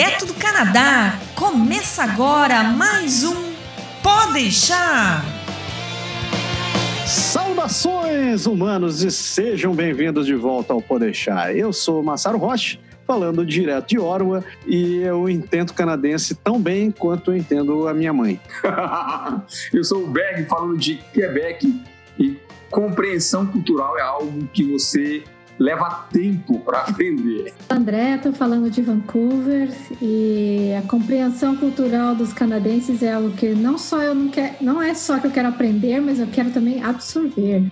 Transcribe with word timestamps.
direto 0.00 0.24
do 0.24 0.32
Canadá. 0.32 1.18
Começa 1.34 2.02
agora 2.02 2.64
mais 2.64 3.22
um 3.22 3.52
Pode 4.02 4.32
deixar. 4.32 5.22
Saudações 7.06 8.46
humanos 8.46 9.02
e 9.02 9.10
sejam 9.10 9.74
bem-vindos 9.74 10.24
de 10.24 10.34
volta 10.34 10.72
ao 10.72 10.80
Pode 10.80 11.04
deixar. 11.04 11.54
Eu 11.54 11.70
sou 11.70 12.02
Massaro 12.02 12.38
Rocha, 12.38 12.78
falando 13.06 13.44
direto 13.44 13.88
de 13.88 13.98
Orwa 13.98 14.42
e 14.66 15.02
eu 15.02 15.28
entendo 15.28 15.74
canadense 15.74 16.34
tão 16.34 16.58
bem 16.58 16.90
quanto 16.90 17.32
eu 17.32 17.36
entendo 17.36 17.86
a 17.86 17.92
minha 17.92 18.14
mãe. 18.14 18.40
eu 19.70 19.84
sou 19.84 20.04
o 20.04 20.06
Berg 20.06 20.46
falando 20.46 20.78
de 20.78 20.94
Quebec 21.12 21.78
e 22.18 22.38
compreensão 22.70 23.44
cultural 23.44 23.98
é 23.98 24.02
algo 24.02 24.48
que 24.50 24.64
você 24.64 25.22
leva 25.60 26.06
tempo 26.10 26.58
para 26.60 26.78
aprender. 26.78 27.52
André, 27.68 28.14
estou 28.16 28.32
falando 28.32 28.70
de 28.70 28.80
Vancouver 28.80 29.68
e 30.00 30.72
a 30.76 30.82
compreensão 30.88 31.54
cultural 31.54 32.14
dos 32.14 32.32
canadenses 32.32 33.02
é 33.02 33.12
algo 33.12 33.30
que 33.32 33.50
não 33.50 33.76
só 33.76 34.00
eu 34.00 34.14
não 34.14 34.30
quero, 34.30 34.54
não 34.62 34.82
é 34.82 34.94
só 34.94 35.18
que 35.18 35.26
eu 35.26 35.30
quero 35.30 35.48
aprender, 35.48 36.00
mas 36.00 36.18
eu 36.18 36.26
quero 36.28 36.50
também 36.50 36.82
absorver. 36.82 37.70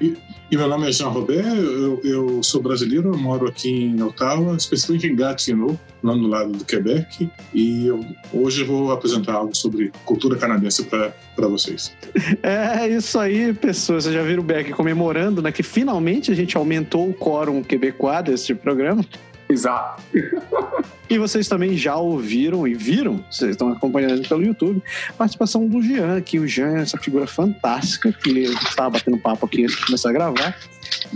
E 0.00 0.16
meu 0.56 0.68
nome 0.68 0.88
é 0.88 0.92
Jean 0.92 1.08
Robert, 1.08 1.46
eu, 1.46 2.00
eu 2.04 2.42
sou 2.42 2.60
brasileiro, 2.60 3.10
eu 3.10 3.18
moro 3.18 3.48
aqui 3.48 3.70
em 3.70 4.02
Ottawa, 4.02 4.54
especificamente 4.56 5.06
em 5.06 5.16
Gatineau, 5.16 5.80
lá 6.02 6.14
no 6.14 6.26
lado 6.26 6.52
do 6.52 6.64
Quebec, 6.64 7.30
e 7.54 7.86
eu, 7.86 8.04
hoje 8.32 8.62
vou 8.62 8.92
apresentar 8.92 9.34
algo 9.34 9.56
sobre 9.56 9.90
cultura 10.04 10.36
canadense 10.36 10.84
para 10.84 11.48
vocês. 11.48 11.94
É 12.42 12.88
isso 12.88 13.18
aí, 13.18 13.52
pessoas. 13.54 14.04
Vocês 14.04 14.14
já 14.14 14.22
viram 14.22 14.42
o 14.42 14.44
Beck 14.44 14.72
comemorando, 14.72 15.40
né? 15.40 15.50
Que 15.52 15.62
finalmente 15.62 16.30
a 16.30 16.34
gente 16.34 16.56
aumentou 16.56 17.08
o 17.08 17.14
quórum 17.14 17.62
quebecois 17.62 18.24
desse 18.24 18.54
programa. 18.54 19.04
Exato. 19.52 20.02
e 21.10 21.18
vocês 21.18 21.46
também 21.46 21.76
já 21.76 21.96
ouviram 21.96 22.66
e 22.66 22.74
viram, 22.74 23.22
vocês 23.30 23.50
estão 23.50 23.70
acompanhando 23.70 24.26
pelo 24.26 24.42
YouTube, 24.42 24.82
a 25.10 25.12
participação 25.12 25.66
do 25.68 25.82
Jean, 25.82 26.20
que 26.22 26.38
o 26.38 26.48
Jean 26.48 26.78
é 26.78 26.82
essa 26.82 26.96
figura 26.96 27.26
fantástica, 27.26 28.12
que 28.12 28.30
estava 28.30 28.90
batendo 28.90 29.18
papo 29.18 29.44
aqui 29.46 29.64
antes 29.64 29.76
de 29.76 29.86
começar 29.86 30.08
a 30.08 30.12
gravar, 30.12 30.58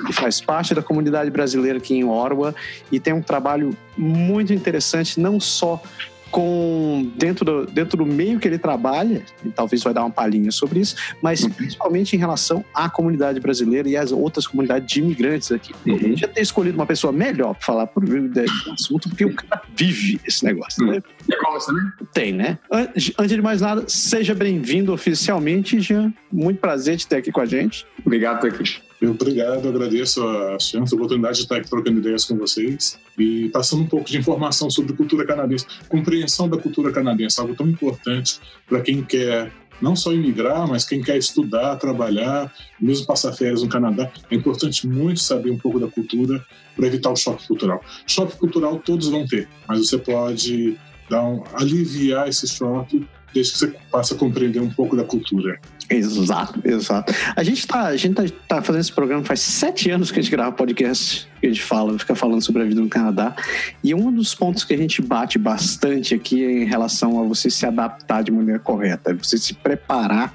que 0.07 0.13
faz 0.13 0.41
parte 0.41 0.75
da 0.75 0.83
comunidade 0.83 1.31
brasileira 1.31 1.79
aqui 1.79 1.95
em 1.95 2.05
Orwa 2.05 2.55
e 2.93 3.01
tem 3.01 3.15
um 3.15 3.23
trabalho 3.23 3.75
muito 3.97 4.53
interessante, 4.53 5.19
não 5.19 5.41
só 5.41 5.83
com 6.31 7.11
dentro 7.17 7.45
do, 7.45 7.67
dentro 7.67 7.97
do 7.97 8.07
meio 8.07 8.39
que 8.39 8.49
ele 8.49 8.59
trabalha, 8.59 9.23
e 9.45 9.51
talvez 9.51 9.83
vai 9.83 9.95
dar 9.95 10.03
uma 10.03 10.11
palhinha 10.11 10.51
sobre 10.51 10.81
isso, 10.81 10.97
mas 11.23 11.43
uhum. 11.43 11.51
principalmente 11.51 12.17
em 12.17 12.19
relação 12.19 12.65
à 12.75 12.89
comunidade 12.89 13.41
brasileira 13.41 13.89
e 13.89 13.97
às 13.97 14.13
outras 14.13 14.47
comunidades 14.47 14.93
de 14.93 15.01
imigrantes 15.01 15.53
aqui. 15.53 15.75
Uhum. 15.87 15.97
Eu 15.97 16.17
já 16.17 16.29
ter 16.29 16.41
escolhido 16.41 16.77
uma 16.77 16.87
pessoa 16.87 17.13
melhor 17.13 17.55
para 17.55 17.65
falar 17.65 17.87
por 17.87 18.05
do 18.05 18.73
assunto, 18.73 19.09
porque 19.09 19.25
o 19.25 19.35
cara 19.35 19.63
vive 19.75 20.21
esse 20.27 20.45
negócio. 20.45 20.85
Né? 20.87 21.03
Gosta, 21.43 21.73
né? 21.73 21.93
Tem, 22.13 22.33
né? 22.33 22.59
Antes 22.71 23.29
de 23.29 23.43
mais 23.43 23.61
nada, 23.61 23.85
seja 23.89 24.35
bem-vindo 24.35 24.93
oficialmente, 24.93 25.81
Jean. 25.81 26.13
Muito 26.33 26.61
prazer 26.61 26.97
de 26.97 27.07
ter 27.07 27.17
aqui 27.17 27.33
com 27.33 27.41
a 27.41 27.47
gente. 27.47 27.87
Obrigado 28.05 28.41
por 28.41 28.49
aqui. 28.49 28.86
Obrigado, 29.03 29.69
agradeço 29.69 30.27
a 30.27 30.59
chance, 30.59 30.95
a 30.95 30.97
oportunidade 30.97 31.37
de 31.37 31.43
estar 31.43 31.57
aqui 31.57 31.69
trocando 31.69 31.99
ideias 31.99 32.25
com 32.25 32.37
vocês 32.37 32.99
e 33.19 33.49
passando 33.51 33.83
um 33.83 33.87
pouco 33.87 34.09
de 34.09 34.17
informação 34.17 34.71
sobre 34.71 34.95
cultura 34.95 35.27
canadense, 35.27 35.67
compreensão 35.89 36.49
da 36.49 36.57
cultura 36.57 36.91
canadense, 36.91 37.39
algo 37.41 37.55
tão 37.55 37.69
importante 37.69 38.41
para 38.67 38.81
quem 38.81 39.03
quer 39.03 39.53
não 39.81 39.95
só 39.95 40.13
imigrar, 40.13 40.67
mas 40.67 40.85
quem 40.85 41.03
quer 41.03 41.19
estudar, 41.19 41.77
trabalhar, 41.77 42.53
mesmo 42.81 43.07
passar 43.07 43.33
férias 43.33 43.63
no 43.63 43.69
Canadá. 43.69 44.11
É 44.31 44.35
importante 44.35 44.87
muito 44.87 45.21
saber 45.21 45.51
um 45.51 45.59
pouco 45.59 45.79
da 45.79 45.89
cultura 45.89 46.45
para 46.75 46.87
evitar 46.87 47.11
o 47.11 47.17
choque 47.17 47.47
cultural. 47.47 47.83
Choque 48.07 48.37
cultural 48.37 48.79
todos 48.79 49.09
vão 49.09 49.27
ter, 49.27 49.49
mas 49.69 49.81
você 49.81 49.99
pode 49.99 50.79
dar 51.09 51.23
um, 51.25 51.45
aliviar 51.55 52.29
esse 52.29 52.49
choque 52.49 53.07
desde 53.33 53.53
que 53.53 53.59
você 53.59 53.75
passe 53.91 54.15
a 54.15 54.17
compreender 54.17 54.61
um 54.61 54.71
pouco 54.71 54.97
da 54.97 55.05
cultura. 55.05 55.59
Exato, 55.89 56.61
exato. 56.65 57.15
A 57.37 57.45
gente 57.45 57.61
está 57.61 57.87
a 57.87 57.97
gente 57.97 58.15
tá, 58.15 58.25
tá, 58.49 58.63
fazendo 58.63 58.81
esse 58.81 58.93
programa 58.93 59.23
faz 59.23 59.41
sete 59.41 59.89
anos 59.89 60.11
que 60.11 60.19
a 60.19 60.23
gente 60.23 60.33
grava 60.33 60.51
podcast, 60.51 61.29
que 61.41 61.47
a 61.47 61.49
gente 61.49 61.63
fala, 61.63 61.97
fica 61.97 62.15
falando 62.15 62.43
sobre 62.43 62.63
a 62.63 62.65
vida 62.65 62.81
no 62.81 62.89
Canadá. 62.89 63.37
E 63.85 63.95
um 63.95 64.11
dos 64.11 64.35
pontos 64.35 64.65
que 64.65 64.75
a 64.75 64.77
gente 64.77 65.01
bate 65.01 65.39
bastante 65.39 66.15
aqui 66.15 66.45
é 66.45 66.63
em 66.63 66.65
relação 66.65 67.21
a 67.21 67.25
você 67.25 67.49
se 67.49 67.65
adaptar 67.65 68.25
de 68.25 68.33
maneira 68.33 68.59
correta, 68.59 69.15
você 69.15 69.39
se 69.39 69.55
preparar 69.55 70.35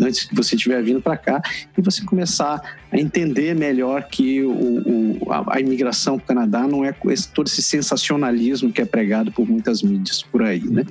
antes 0.00 0.24
que 0.24 0.34
você 0.34 0.54
estiver 0.54 0.82
vindo 0.82 1.00
para 1.00 1.16
cá 1.16 1.42
e 1.76 1.82
você 1.82 2.02
começar 2.04 2.60
a 2.90 2.98
entender 2.98 3.54
melhor 3.54 4.04
que 4.04 4.42
o, 4.42 4.52
o 4.52 5.32
a, 5.32 5.56
a, 5.56 5.60
imigração 5.60 6.16
para 6.16 6.24
o 6.24 6.26
Canadá 6.28 6.66
não 6.66 6.84
é 6.84 6.94
esse, 7.08 7.28
todo 7.28 7.46
esse 7.46 7.62
sensacionalismo 7.62 8.72
que 8.72 8.80
é 8.80 8.84
pregado 8.84 9.32
por 9.32 9.48
muitas 9.48 9.82
mídias 9.82 10.22
por 10.22 10.42
aí, 10.42 10.62
né? 10.62 10.84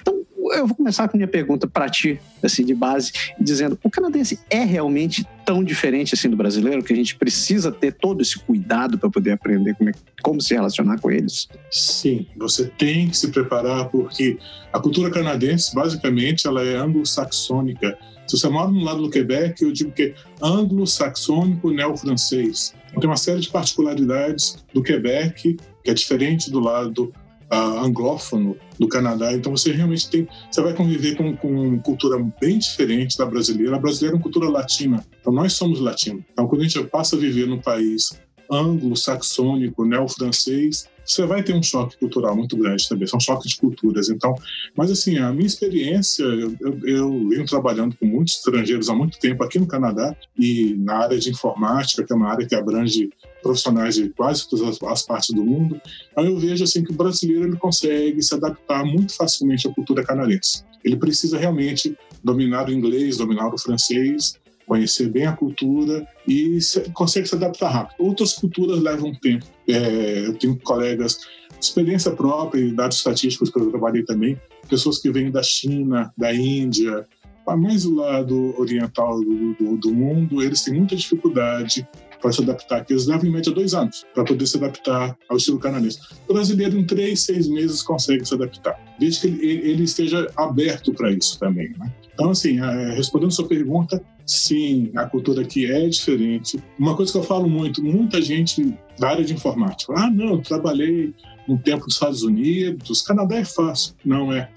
Então, 0.00 0.23
eu 0.52 0.66
vou 0.66 0.76
começar 0.76 1.08
com 1.08 1.16
minha 1.16 1.28
pergunta 1.28 1.66
para 1.66 1.88
ti, 1.88 2.20
assim, 2.42 2.64
de 2.64 2.74
base, 2.74 3.12
dizendo: 3.40 3.78
o 3.82 3.90
canadense 3.90 4.38
é 4.50 4.64
realmente 4.64 5.26
tão 5.44 5.62
diferente 5.62 6.14
assim 6.14 6.28
do 6.28 6.36
brasileiro 6.36 6.82
que 6.82 6.92
a 6.92 6.96
gente 6.96 7.16
precisa 7.16 7.70
ter 7.70 7.92
todo 7.92 8.20
esse 8.20 8.38
cuidado 8.38 8.98
para 8.98 9.10
poder 9.10 9.32
aprender 9.32 9.74
como, 9.74 9.90
é, 9.90 9.92
como 10.22 10.40
se 10.40 10.54
relacionar 10.54 10.98
com 10.98 11.10
eles? 11.10 11.48
Sim, 11.70 12.26
você 12.36 12.66
tem 12.66 13.08
que 13.08 13.16
se 13.16 13.28
preparar 13.28 13.88
porque 13.88 14.38
a 14.72 14.80
cultura 14.80 15.10
canadense, 15.10 15.74
basicamente, 15.74 16.46
ela 16.46 16.62
é 16.62 16.76
anglo-saxônica. 16.76 17.96
Se 18.26 18.38
você 18.38 18.48
mora 18.48 18.70
no 18.70 18.82
lado 18.82 19.02
do 19.02 19.10
Quebec, 19.10 19.62
eu 19.62 19.70
digo 19.70 19.92
que 19.92 20.02
é 20.02 20.14
anglo-saxônico 20.42 21.70
neo-francês. 21.70 22.74
Tem 22.98 23.08
uma 23.08 23.16
série 23.16 23.40
de 23.40 23.50
particularidades 23.50 24.64
do 24.72 24.82
Quebec 24.82 25.54
que 25.82 25.90
é 25.90 25.92
diferente 25.92 26.50
do 26.50 26.60
lado 26.60 27.12
uh, 27.54 27.84
anglófono 27.84 28.56
do 28.78 28.88
Canadá. 28.88 29.32
Então 29.32 29.56
você 29.56 29.72
realmente 29.72 30.08
tem, 30.10 30.28
você 30.50 30.60
vai 30.60 30.74
conviver 30.74 31.16
com, 31.16 31.36
com 31.36 31.78
cultura 31.80 32.18
bem 32.40 32.58
diferente 32.58 33.16
da 33.16 33.26
brasileira. 33.26 33.76
A 33.76 33.78
brasileira 33.78 34.14
é 34.14 34.16
uma 34.16 34.22
cultura 34.22 34.48
latina, 34.48 35.04
então 35.20 35.32
nós 35.32 35.52
somos 35.52 35.80
latinos. 35.80 36.24
Então 36.32 36.46
quando 36.46 36.62
a 36.62 36.64
gente 36.64 36.82
passa 36.84 37.16
a 37.16 37.18
viver 37.18 37.46
num 37.46 37.60
país 37.60 38.18
anglo-saxônico, 38.50 39.84
neo-francês, 39.84 40.88
você 41.04 41.26
vai 41.26 41.42
ter 41.42 41.54
um 41.54 41.62
choque 41.62 41.98
cultural 41.98 42.34
muito 42.34 42.56
grande 42.56 42.88
também, 42.88 43.06
são 43.06 43.20
choques 43.20 43.50
de 43.50 43.56
culturas. 43.58 44.08
Então, 44.08 44.34
mas 44.76 44.90
assim, 44.90 45.18
a 45.18 45.32
minha 45.32 45.46
experiência, 45.46 46.22
eu, 46.22 46.56
eu, 46.84 47.28
venho 47.28 47.44
trabalhando 47.44 47.96
com 47.96 48.06
muitos 48.06 48.36
estrangeiros 48.36 48.88
há 48.88 48.94
muito 48.94 49.18
tempo 49.18 49.42
aqui 49.44 49.58
no 49.58 49.66
Canadá 49.66 50.16
e 50.38 50.74
na 50.78 50.98
área 50.98 51.18
de 51.18 51.30
informática, 51.30 52.04
que 52.04 52.12
é 52.12 52.16
uma 52.16 52.30
área 52.30 52.46
que 52.46 52.54
abrange 52.54 53.10
profissionais 53.44 53.94
de 53.94 54.08
quase 54.08 54.48
todas 54.48 54.82
as, 54.82 55.02
partes 55.02 55.34
do 55.34 55.44
mundo, 55.44 55.80
aí 56.16 56.26
eu 56.26 56.36
vejo 56.38 56.64
assim 56.64 56.82
que 56.82 56.90
o 56.90 56.96
brasileiro 56.96 57.44
ele 57.44 57.56
consegue 57.56 58.20
se 58.22 58.34
adaptar 58.34 58.84
muito 58.84 59.14
facilmente 59.14 59.68
à 59.68 59.72
cultura 59.72 60.02
canadense. 60.02 60.64
Ele 60.82 60.96
precisa 60.96 61.38
realmente 61.38 61.96
dominar 62.22 62.68
o 62.68 62.72
inglês, 62.72 63.18
dominar 63.18 63.54
o 63.54 63.58
francês, 63.58 64.40
conhecer 64.66 65.10
bem 65.10 65.26
a 65.26 65.32
cultura 65.32 66.06
e 66.26 66.60
se, 66.60 66.80
consegue 66.92 67.28
se 67.28 67.34
adaptar 67.34 67.68
rápido. 67.68 67.96
Outras 67.98 68.32
culturas 68.32 68.80
levam 68.80 69.14
tempo. 69.14 69.44
É, 69.68 70.26
eu 70.26 70.34
tenho 70.34 70.58
colegas, 70.60 71.18
experiência 71.60 72.10
própria 72.12 72.60
e 72.60 72.72
dados 72.72 72.96
estatísticos 72.96 73.50
que 73.50 73.58
eu 73.58 73.70
trabalhei 73.70 74.02
também, 74.04 74.40
pessoas 74.68 74.98
que 74.98 75.10
vêm 75.10 75.30
da 75.30 75.42
China, 75.42 76.12
da 76.16 76.34
Índia, 76.34 77.06
mais 77.52 77.82
do 77.82 77.96
lado 77.96 78.58
oriental 78.58 79.20
do, 79.20 79.54
do, 79.54 79.76
do 79.76 79.92
mundo, 79.92 80.42
eles 80.42 80.62
têm 80.62 80.74
muita 80.74 80.96
dificuldade 80.96 81.86
para 82.24 82.32
se 82.32 82.42
adaptar, 82.42 82.82
que 82.82 82.94
eles 82.94 83.06
levam 83.06 83.26
em 83.26 83.32
média 83.32 83.52
dois 83.52 83.74
anos 83.74 84.06
para 84.14 84.24
poder 84.24 84.46
se 84.46 84.56
adaptar 84.56 85.14
ao 85.28 85.36
estilo 85.36 85.58
canadense. 85.58 85.98
O 86.26 86.32
brasileiro, 86.32 86.78
em 86.78 86.86
três, 86.86 87.20
seis 87.20 87.46
meses, 87.46 87.82
consegue 87.82 88.24
se 88.24 88.32
adaptar, 88.32 88.80
desde 88.98 89.20
que 89.20 89.26
ele, 89.26 89.68
ele 89.68 89.82
esteja 89.82 90.26
aberto 90.34 90.94
para 90.94 91.12
isso 91.12 91.38
também. 91.38 91.70
Né? 91.78 91.92
Então, 92.14 92.30
assim, 92.30 92.58
é, 92.60 92.94
respondendo 92.94 93.30
sua 93.30 93.46
pergunta, 93.46 94.02
sim, 94.24 94.90
a 94.96 95.04
cultura 95.04 95.42
aqui 95.42 95.70
é 95.70 95.86
diferente. 95.86 96.58
Uma 96.78 96.96
coisa 96.96 97.12
que 97.12 97.18
eu 97.18 97.22
falo 97.22 97.46
muito, 97.46 97.84
muita 97.84 98.22
gente 98.22 98.74
da 98.98 99.10
área 99.10 99.24
de 99.24 99.34
informática, 99.34 99.92
ah, 99.94 100.10
não, 100.10 100.40
trabalhei 100.40 101.12
no 101.46 101.58
tempo 101.58 101.84
dos 101.84 101.92
Estados 101.92 102.22
Unidos, 102.22 103.02
Canadá 103.02 103.36
é 103.36 103.44
fácil. 103.44 103.94
Não 104.02 104.32
é. 104.32 104.48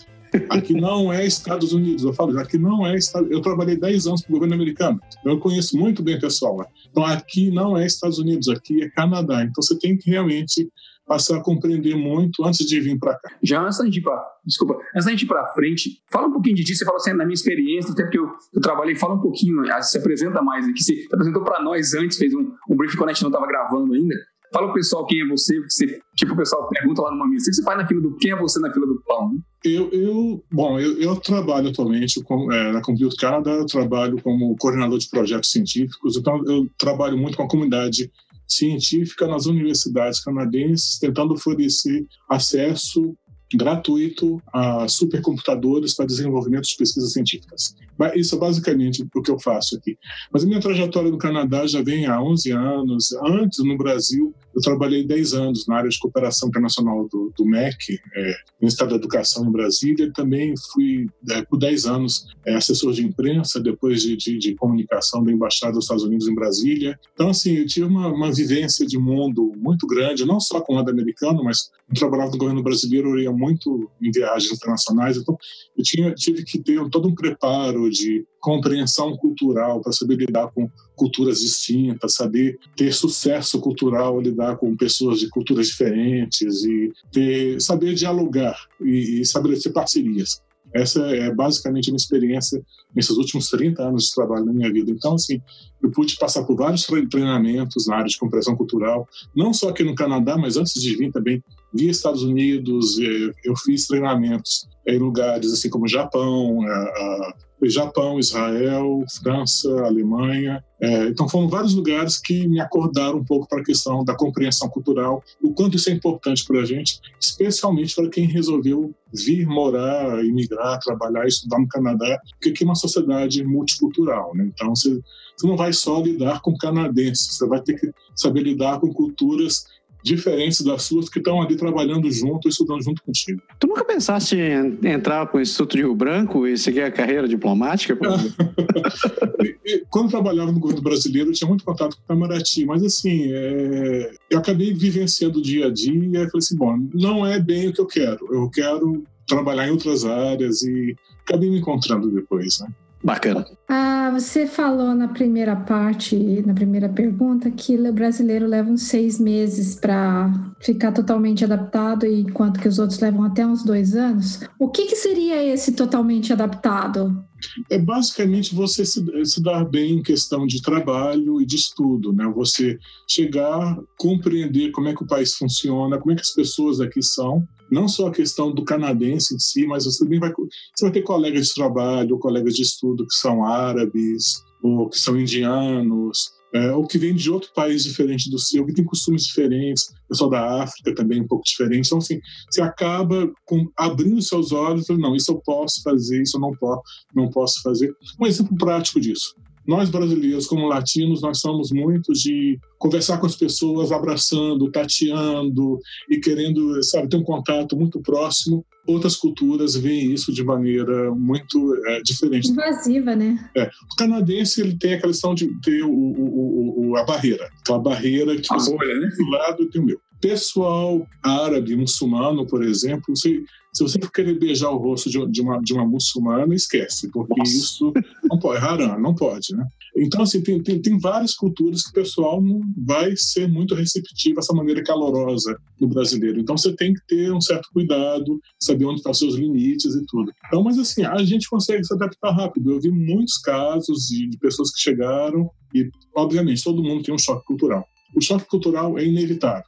Aqui 0.49 0.73
não 0.73 1.11
é 1.11 1.25
Estados 1.25 1.73
Unidos, 1.73 2.03
eu 2.03 2.13
falo, 2.13 2.37
aqui 2.39 2.57
não 2.57 2.85
é 2.85 2.95
Estados 2.95 3.29
Eu 3.31 3.41
trabalhei 3.41 3.77
10 3.77 4.07
anos 4.07 4.21
para 4.21 4.29
o 4.29 4.33
governo 4.33 4.55
americano, 4.55 4.99
eu 5.25 5.39
conheço 5.39 5.77
muito 5.77 6.03
bem 6.03 6.15
o 6.17 6.21
pessoal 6.21 6.57
lá. 6.57 6.67
Então 6.89 7.05
aqui 7.05 7.49
não 7.51 7.77
é 7.77 7.85
Estados 7.85 8.19
Unidos, 8.19 8.49
aqui 8.49 8.83
é 8.83 8.89
Canadá. 8.89 9.43
Então 9.43 9.61
você 9.61 9.77
tem 9.77 9.97
que 9.97 10.09
realmente 10.09 10.69
passar 11.07 11.37
a 11.37 11.41
compreender 11.41 11.95
muito 11.95 12.43
antes 12.43 12.67
de 12.67 12.79
vir 12.81 12.99
para 12.99 13.15
cá. 13.15 13.29
Já 13.41 13.61
antes 13.61 13.77
da 13.77 13.85
gente 13.85 13.99
ir 13.99 14.01
para, 14.01 14.21
desculpa, 14.45 14.77
antes 14.93 15.05
da 15.05 15.11
gente 15.11 15.23
ir 15.23 15.27
para 15.27 15.47
frente, 15.53 16.01
fala 16.11 16.27
um 16.27 16.33
pouquinho 16.33 16.55
de 16.55 16.65
ti, 16.65 16.75
você 16.75 16.83
fala 16.83 16.97
assim, 16.97 17.13
na 17.13 17.23
minha 17.23 17.33
experiência, 17.33 17.91
até 17.93 18.03
porque 18.03 18.19
eu, 18.19 18.29
eu 18.53 18.61
trabalhei, 18.61 18.93
fala 18.93 19.15
um 19.15 19.21
pouquinho, 19.21 19.63
se 19.81 19.97
apresenta 19.97 20.41
mais 20.41 20.67
aqui, 20.67 20.83
você 20.83 21.07
apresentou 21.11 21.43
para 21.43 21.63
nós 21.63 21.93
antes, 21.93 22.17
fez 22.17 22.33
um, 22.33 22.51
um 22.69 22.75
briefing 22.75 22.97
quando 22.97 23.09
a 23.09 23.13
gente 23.13 23.23
não 23.23 23.29
estava 23.29 23.47
gravando 23.47 23.93
ainda, 23.93 24.15
Fala 24.53 24.67
o 24.67 24.73
pessoal 24.73 25.05
quem 25.05 25.21
é 25.21 25.27
você, 25.27 25.59
você, 25.61 25.99
tipo 26.15 26.33
o 26.33 26.37
pessoal 26.37 26.69
pergunta 26.69 27.01
lá 27.01 27.11
numa 27.11 27.27
mesa, 27.27 27.43
o 27.43 27.49
que 27.49 27.55
você 27.55 27.63
faz 27.63 27.77
na 27.77 27.87
fila 27.87 28.01
do 28.01 28.15
quem 28.15 28.31
é 28.31 28.35
você 28.35 28.59
na 28.59 28.71
fila 28.71 28.87
do 28.87 29.01
pão? 29.05 29.37
Eu, 29.73 29.89
eu 29.91 30.43
bom, 30.51 30.79
eu, 30.79 30.99
eu 30.99 31.15
trabalho 31.17 31.69
atualmente 31.69 32.21
com, 32.23 32.51
é, 32.51 32.71
na 32.71 32.81
Computer 32.81 33.17
Canada, 33.19 33.49
eu 33.51 33.65
trabalho 33.65 34.21
como 34.21 34.55
coordenador 34.57 34.97
de 34.97 35.09
projetos 35.09 35.51
científicos, 35.51 36.17
então 36.17 36.43
eu 36.45 36.69
trabalho 36.77 37.17
muito 37.17 37.37
com 37.37 37.43
a 37.43 37.47
comunidade 37.47 38.11
científica 38.47 39.27
nas 39.27 39.45
universidades 39.45 40.19
canadenses, 40.19 40.97
tentando 40.99 41.33
oferecer 41.33 42.05
acesso 42.29 43.15
gratuito 43.55 44.41
a 44.53 44.87
supercomputadores 44.87 45.95
para 45.95 46.05
desenvolvimento 46.05 46.65
de 46.65 46.75
pesquisas 46.75 47.13
científicas. 47.13 47.75
Isso 48.15 48.35
é 48.35 48.37
basicamente 48.37 49.05
o 49.15 49.21
que 49.21 49.31
eu 49.31 49.39
faço 49.39 49.75
aqui. 49.75 49.97
Mas 50.31 50.43
a 50.43 50.47
minha 50.47 50.59
trajetória 50.59 51.09
no 51.09 51.17
Canadá 51.17 51.65
já 51.65 51.81
vem 51.81 52.05
há 52.05 52.21
11 52.21 52.51
anos. 52.51 53.13
Antes, 53.23 53.63
no 53.63 53.77
Brasil, 53.77 54.33
eu 54.55 54.61
trabalhei 54.61 55.05
10 55.05 55.33
anos 55.33 55.67
na 55.67 55.77
área 55.77 55.89
de 55.89 55.97
cooperação 55.97 56.49
internacional 56.49 57.07
do, 57.07 57.31
do 57.35 57.45
MEC, 57.45 57.99
é, 58.15 58.35
Ministério 58.61 58.91
da 58.91 58.97
Educação 58.97 59.45
em 59.45 59.51
Brasília. 59.51 60.05
E 60.05 60.13
também 60.13 60.53
fui, 60.71 61.07
é, 61.31 61.41
por 61.43 61.57
10 61.57 61.85
anos, 61.85 62.25
é, 62.45 62.55
assessor 62.55 62.93
de 62.93 63.03
imprensa, 63.03 63.59
depois 63.59 64.01
de, 64.01 64.15
de, 64.15 64.37
de, 64.37 64.55
comunicação 64.55 65.23
da 65.23 65.31
Embaixada 65.31 65.73
dos 65.73 65.85
Estados 65.85 66.03
Unidos 66.03 66.27
em 66.27 66.35
Brasília. 66.35 66.99
Então, 67.13 67.29
assim, 67.29 67.57
eu 67.57 67.65
tive 67.65 67.87
uma, 67.87 68.07
uma 68.07 68.31
vivência 68.31 68.85
de 68.85 68.97
mundo 68.97 69.53
muito 69.57 69.87
grande, 69.87 70.25
não 70.25 70.39
só 70.39 70.61
com 70.61 70.73
o 70.73 70.75
lado 70.75 70.91
americano, 70.91 71.43
mas 71.43 71.69
eu 71.89 71.95
trabalhava 71.95 72.31
no 72.31 72.37
governo 72.37 72.63
brasileiro, 72.63 73.19
eu 73.19 73.36
muito 73.37 73.89
em 74.01 74.11
viagens 74.11 74.51
internacionais. 74.51 75.17
Então, 75.17 75.37
eu 75.77 75.83
tinha, 75.83 76.13
tive 76.13 76.43
que 76.43 76.59
ter 76.59 76.89
todo 76.89 77.07
um 77.07 77.15
preparo 77.15 77.89
de 77.89 78.25
compreensão 78.39 79.15
cultural 79.17 79.81
para 79.81 79.91
saber 79.91 80.15
lidar 80.15 80.47
com 80.51 80.69
culturas 80.95 81.39
distintas, 81.39 82.15
saber 82.15 82.57
ter 82.75 82.93
sucesso 82.93 83.59
cultural, 83.59 84.19
lidar 84.19 84.57
com 84.57 84.75
pessoas 84.75 85.19
de 85.19 85.29
culturas 85.29 85.67
diferentes 85.67 86.63
e 86.63 86.91
ter, 87.11 87.61
saber 87.61 87.93
dialogar 87.93 88.57
e, 88.81 89.17
e 89.17 89.21
estabelecer 89.21 89.71
parcerias. 89.71 90.41
Essa 90.73 91.01
é 91.15 91.33
basicamente 91.33 91.89
a 91.89 91.91
minha 91.91 91.97
experiência 91.97 92.61
nesses 92.93 93.15
últimos 93.17 93.49
30 93.49 93.81
anos 93.81 94.05
de 94.05 94.13
trabalho 94.13 94.45
na 94.45 94.53
minha 94.53 94.71
vida. 94.71 94.91
Então, 94.91 95.15
assim, 95.15 95.41
eu 95.81 95.89
pude 95.91 96.17
passar 96.17 96.43
por 96.43 96.55
vários 96.55 96.85
treinamentos 97.09 97.87
na 97.87 97.97
área 97.97 98.07
de 98.07 98.17
compreensão 98.17 98.55
cultural, 98.55 99.07
não 99.35 99.53
só 99.53 99.69
aqui 99.69 99.83
no 99.83 99.95
Canadá, 99.95 100.37
mas 100.37 100.57
antes 100.57 100.81
de 100.81 100.95
vir 100.95 101.11
também 101.11 101.43
via 101.77 101.91
Estados 101.91 102.23
Unidos, 102.23 102.99
eh, 102.99 103.31
eu 103.45 103.55
fiz 103.55 103.87
treinamentos 103.87 104.67
em 104.85 104.97
lugares 104.97 105.51
assim 105.53 105.69
como 105.69 105.87
Japão, 105.87 106.59
eh, 106.67 107.33
Japão, 107.65 108.19
Israel, 108.19 109.03
França, 109.21 109.69
Alemanha. 109.83 110.63
Então 111.09 111.27
foram 111.27 111.49
vários 111.49 111.73
lugares 111.73 112.19
que 112.19 112.47
me 112.47 112.59
acordaram 112.59 113.17
um 113.17 113.25
pouco 113.25 113.47
para 113.47 113.61
a 113.61 113.63
questão 113.63 114.05
da 114.05 114.15
compreensão 114.15 114.69
cultural, 114.69 115.23
o 115.41 115.51
quanto 115.51 115.75
isso 115.75 115.89
é 115.89 115.93
importante 115.93 116.45
para 116.45 116.59
a 116.59 116.65
gente, 116.65 116.99
especialmente 117.19 117.95
para 117.95 118.09
quem 118.09 118.27
resolveu 118.27 118.93
vir 119.11 119.47
morar, 119.47 120.23
imigrar, 120.23 120.79
trabalhar, 120.79 121.25
estudar 121.25 121.59
no 121.59 121.67
Canadá, 121.67 122.19
porque 122.33 122.49
aqui 122.49 122.63
é 122.63 122.67
uma 122.67 122.75
sociedade 122.75 123.43
multicultural. 123.43 124.35
Né? 124.35 124.51
Então 124.53 124.75
você, 124.75 125.01
você 125.35 125.47
não 125.47 125.57
vai 125.57 125.73
só 125.73 125.99
lidar 125.99 126.41
com 126.41 126.55
canadenses, 126.55 127.35
você 127.35 127.47
vai 127.47 127.61
ter 127.61 127.79
que 127.79 127.89
saber 128.15 128.41
lidar 128.41 128.79
com 128.79 128.93
culturas 128.93 129.65
diferentes 130.07 130.61
das 130.61 130.83
suas 130.83 131.09
que 131.09 131.19
estão 131.19 131.41
ali 131.41 131.55
trabalhando 131.55 132.09
junto, 132.11 132.47
estudando 132.47 132.81
junto 132.81 133.03
contigo. 133.03 133.41
Tu 133.59 133.67
nunca 133.67 133.83
pensaste 133.83 134.35
em 134.35 134.87
entrar 134.87 135.25
para 135.25 135.37
o 135.37 135.41
Instituto 135.41 135.75
de 135.75 135.83
Rio 135.83 135.95
Branco 135.95 136.47
e 136.47 136.57
seguir 136.57 136.81
a 136.81 136.91
carreira 136.91 137.27
diplomática? 137.27 137.97
e, 139.43 139.57
e, 139.65 139.85
quando 139.89 140.05
eu 140.05 140.11
trabalhava 140.11 140.51
no 140.51 140.59
governo 140.59 140.81
brasileiro, 140.81 141.29
eu 141.29 141.33
tinha 141.33 141.47
muito 141.47 141.63
contato 141.63 141.95
com 141.95 142.01
o 142.01 142.05
Itamaraty, 142.05 142.65
mas 142.65 142.83
assim, 142.83 143.31
é... 143.31 144.11
eu 144.29 144.39
acabei 144.39 144.73
vivenciando 144.73 145.39
o 145.39 145.41
dia 145.41 145.67
a 145.67 145.71
dia 145.71 145.93
e 145.93 146.11
falei 146.13 146.29
assim, 146.37 146.55
bom, 146.55 146.77
não 146.93 147.25
é 147.25 147.39
bem 147.39 147.67
o 147.67 147.73
que 147.73 147.81
eu 147.81 147.87
quero. 147.87 148.27
Eu 148.31 148.49
quero 148.49 149.03
trabalhar 149.27 149.67
em 149.67 149.71
outras 149.71 150.05
áreas 150.05 150.61
e 150.61 150.95
acabei 151.27 151.49
me 151.49 151.59
encontrando 151.59 152.09
depois, 152.09 152.59
né? 152.61 152.67
Bacana. 153.03 153.45
Ah, 153.67 154.09
você 154.11 154.47
falou 154.47 154.95
na 154.95 155.07
primeira 155.07 155.55
parte, 155.55 156.15
na 156.45 156.53
primeira 156.53 156.89
pergunta, 156.89 157.51
que 157.51 157.75
o 157.75 157.93
brasileiro 157.93 158.47
leva 158.47 158.69
uns 158.69 158.83
seis 158.83 159.19
meses 159.19 159.75
para 159.75 160.31
ficar 160.59 160.91
totalmente 160.91 161.43
adaptado, 161.43 162.05
enquanto 162.05 162.59
que 162.59 162.67
os 162.67 162.79
outros 162.79 162.99
levam 162.99 163.23
até 163.23 163.45
uns 163.45 163.63
dois 163.63 163.95
anos. 163.95 164.39
O 164.59 164.69
que, 164.69 164.87
que 164.87 164.95
seria 164.95 165.43
esse 165.43 165.73
totalmente 165.73 166.33
adaptado? 166.33 167.23
É 167.69 167.77
basicamente 167.77 168.55
você 168.55 168.83
se, 168.83 169.03
se, 169.25 169.43
dar 169.43 169.63
bem 169.63 169.99
em 169.99 170.03
questão 170.03 170.47
de 170.47 170.59
trabalho 170.61 171.39
e 171.39 171.45
de 171.45 171.55
estudo, 171.55 172.11
né? 172.11 172.25
Você 172.35 172.79
chegar, 173.07 173.77
compreender 173.95 174.71
como 174.71 174.87
é 174.87 174.95
que 174.95 175.03
o 175.03 175.07
país 175.07 175.35
funciona, 175.35 175.99
como 175.99 176.13
é 176.13 176.15
que 176.15 176.21
as 176.21 176.33
pessoas 176.33 176.81
aqui 176.81 177.03
são, 177.03 177.47
não 177.71 177.87
só 177.87 178.07
a 178.07 178.11
questão 178.11 178.53
do 178.53 178.63
canadense 178.63 179.35
em 179.35 179.39
si, 179.39 179.65
mas 179.65 179.85
você 179.85 180.03
também 180.03 180.19
vai, 180.19 180.31
você 180.31 180.85
vai 180.85 180.91
ter 180.91 181.01
colegas 181.01 181.47
de 181.47 181.53
trabalho, 181.53 182.15
ou 182.15 182.19
colegas 182.19 182.53
de 182.55 182.61
estudo 182.61 183.05
que 183.05 183.15
são 183.15 183.43
árabes, 183.43 184.43
ou 184.61 184.89
que 184.89 184.97
são 184.97 185.19
indianos, 185.19 186.31
é, 186.53 186.71
ou 186.71 186.87
que 186.87 186.97
vem 186.97 187.13
de 187.13 187.29
outro 187.29 187.49
país 187.53 187.83
diferente 187.83 188.29
do 188.29 188.39
seu, 188.39 188.65
que 188.65 188.73
tem 188.73 188.85
costumes 188.85 189.25
diferentes, 189.25 189.93
pessoal 190.07 190.29
da 190.29 190.63
África 190.63 190.95
também 190.95 191.21
um 191.21 191.27
pouco 191.27 191.43
diferente. 191.45 191.87
Então, 191.87 191.97
assim, 191.97 192.19
você 192.49 192.61
acaba 192.61 193.31
com, 193.45 193.69
abrindo 193.77 194.21
seus 194.21 194.51
olhos, 194.51 194.87
não, 194.89 195.15
isso 195.15 195.31
eu 195.31 195.41
posso 195.45 195.81
fazer, 195.83 196.21
isso 196.21 196.37
eu 196.37 196.41
não 196.41 196.51
posso, 196.51 196.81
não 197.13 197.29
posso 197.29 197.61
fazer. 197.61 197.93
Um 198.19 198.25
exemplo 198.25 198.55
prático 198.57 198.99
disso 198.99 199.35
nós 199.67 199.89
brasileiros, 199.89 200.47
como 200.47 200.65
latinos, 200.65 201.21
nós 201.21 201.39
somos 201.39 201.71
muito 201.71 202.13
de 202.13 202.57
conversar 202.79 203.17
com 203.17 203.25
as 203.25 203.35
pessoas, 203.35 203.91
abraçando, 203.91 204.71
tateando 204.71 205.77
e 206.09 206.19
querendo, 206.19 206.81
sabe, 206.83 207.09
ter 207.09 207.17
um 207.17 207.23
contato 207.23 207.75
muito 207.75 207.99
próximo. 208.01 208.65
Outras 208.87 209.17
culturas 209.17 209.75
veem 209.75 210.13
isso 210.13 210.31
de 210.31 210.41
maneira 210.43 211.13
muito 211.13 211.75
é, 211.87 212.01
diferente. 212.01 212.49
Invasiva, 212.49 213.13
né? 213.13 213.49
É. 213.57 213.65
O 213.65 213.95
canadense 213.97 214.61
ele 214.61 214.77
tem 214.77 214.93
a 214.93 215.01
questão 215.01 215.35
de 215.35 215.47
ter 215.61 215.83
o, 215.83 215.91
o, 215.91 216.91
o, 216.91 216.97
a 216.97 217.03
barreira, 217.03 217.49
aquela 217.59 217.79
barreira 217.79 218.37
que 218.37 218.47
a 218.49 218.55
bolha, 218.57 218.99
né? 219.01 219.09
do 219.17 219.29
lado 219.29 219.63
e 219.63 219.69
tem 219.69 219.81
o 219.81 219.85
meu. 219.85 219.99
Pessoal 220.21 221.05
árabe, 221.21 221.75
muçulmano, 221.75 222.47
por 222.47 222.63
exemplo, 222.63 223.15
se, 223.15 223.43
se 223.77 223.83
você 223.83 223.99
for 224.01 224.11
querer 224.11 224.39
beijar 224.39 224.71
o 224.71 224.77
rosto 224.77 225.07
de, 225.07 225.23
de, 225.27 225.39
uma, 225.39 225.61
de 225.61 225.71
uma 225.71 225.85
muçulmana, 225.85 226.55
esquece, 226.55 227.11
porque 227.11 227.37
Nossa. 227.37 227.51
isso 227.51 227.93
não 228.23 228.39
pode, 228.39 228.57
é 228.57 228.67
haram, 228.67 228.99
não 228.99 229.13
pode, 229.13 229.55
né? 229.55 229.63
Então, 229.95 230.23
assim, 230.23 230.41
tem, 230.41 230.61
tem, 230.63 230.81
tem, 230.81 230.97
várias 230.97 231.35
culturas 231.35 231.83
que 231.83 231.89
o 231.91 231.93
pessoal 231.93 232.41
não 232.41 232.61
vai 232.75 233.15
ser 233.15 233.47
muito 233.47 233.75
receptivo 233.75 234.39
a 234.39 234.41
essa 234.41 234.53
maneira 234.53 234.83
calorosa 234.83 235.55
do 235.79 235.87
brasileiro. 235.87 236.39
Então, 236.39 236.57
você 236.57 236.75
tem 236.75 236.91
que 236.91 237.01
ter 237.07 237.31
um 237.31 237.41
certo 237.41 237.69
cuidado, 237.71 238.39
saber 238.59 238.85
onde 238.85 238.97
estão 238.97 239.11
os 239.11 239.19
seus 239.19 239.35
limites 239.35 239.93
e 239.93 240.03
tudo. 240.07 240.31
Então, 240.47 240.63
mas 240.63 240.79
assim, 240.79 241.03
a 241.03 241.23
gente 241.23 241.47
consegue 241.47 241.83
se 241.83 241.93
adaptar 241.93 242.31
rápido. 242.31 242.71
Eu 242.71 242.81
vi 242.81 242.89
muitos 242.89 243.37
casos 243.37 244.07
de, 244.07 244.27
de 244.27 244.37
pessoas 244.39 244.71
que 244.71 244.81
chegaram 244.81 245.49
e, 245.73 245.87
obviamente, 246.15 246.63
todo 246.63 246.83
mundo 246.83 247.03
tem 247.03 247.13
um 247.13 247.19
choque 247.19 247.45
cultural 247.45 247.87
o 248.17 248.21
choque 248.21 248.47
cultural 248.47 248.97
é 248.97 249.05
inevitável. 249.05 249.63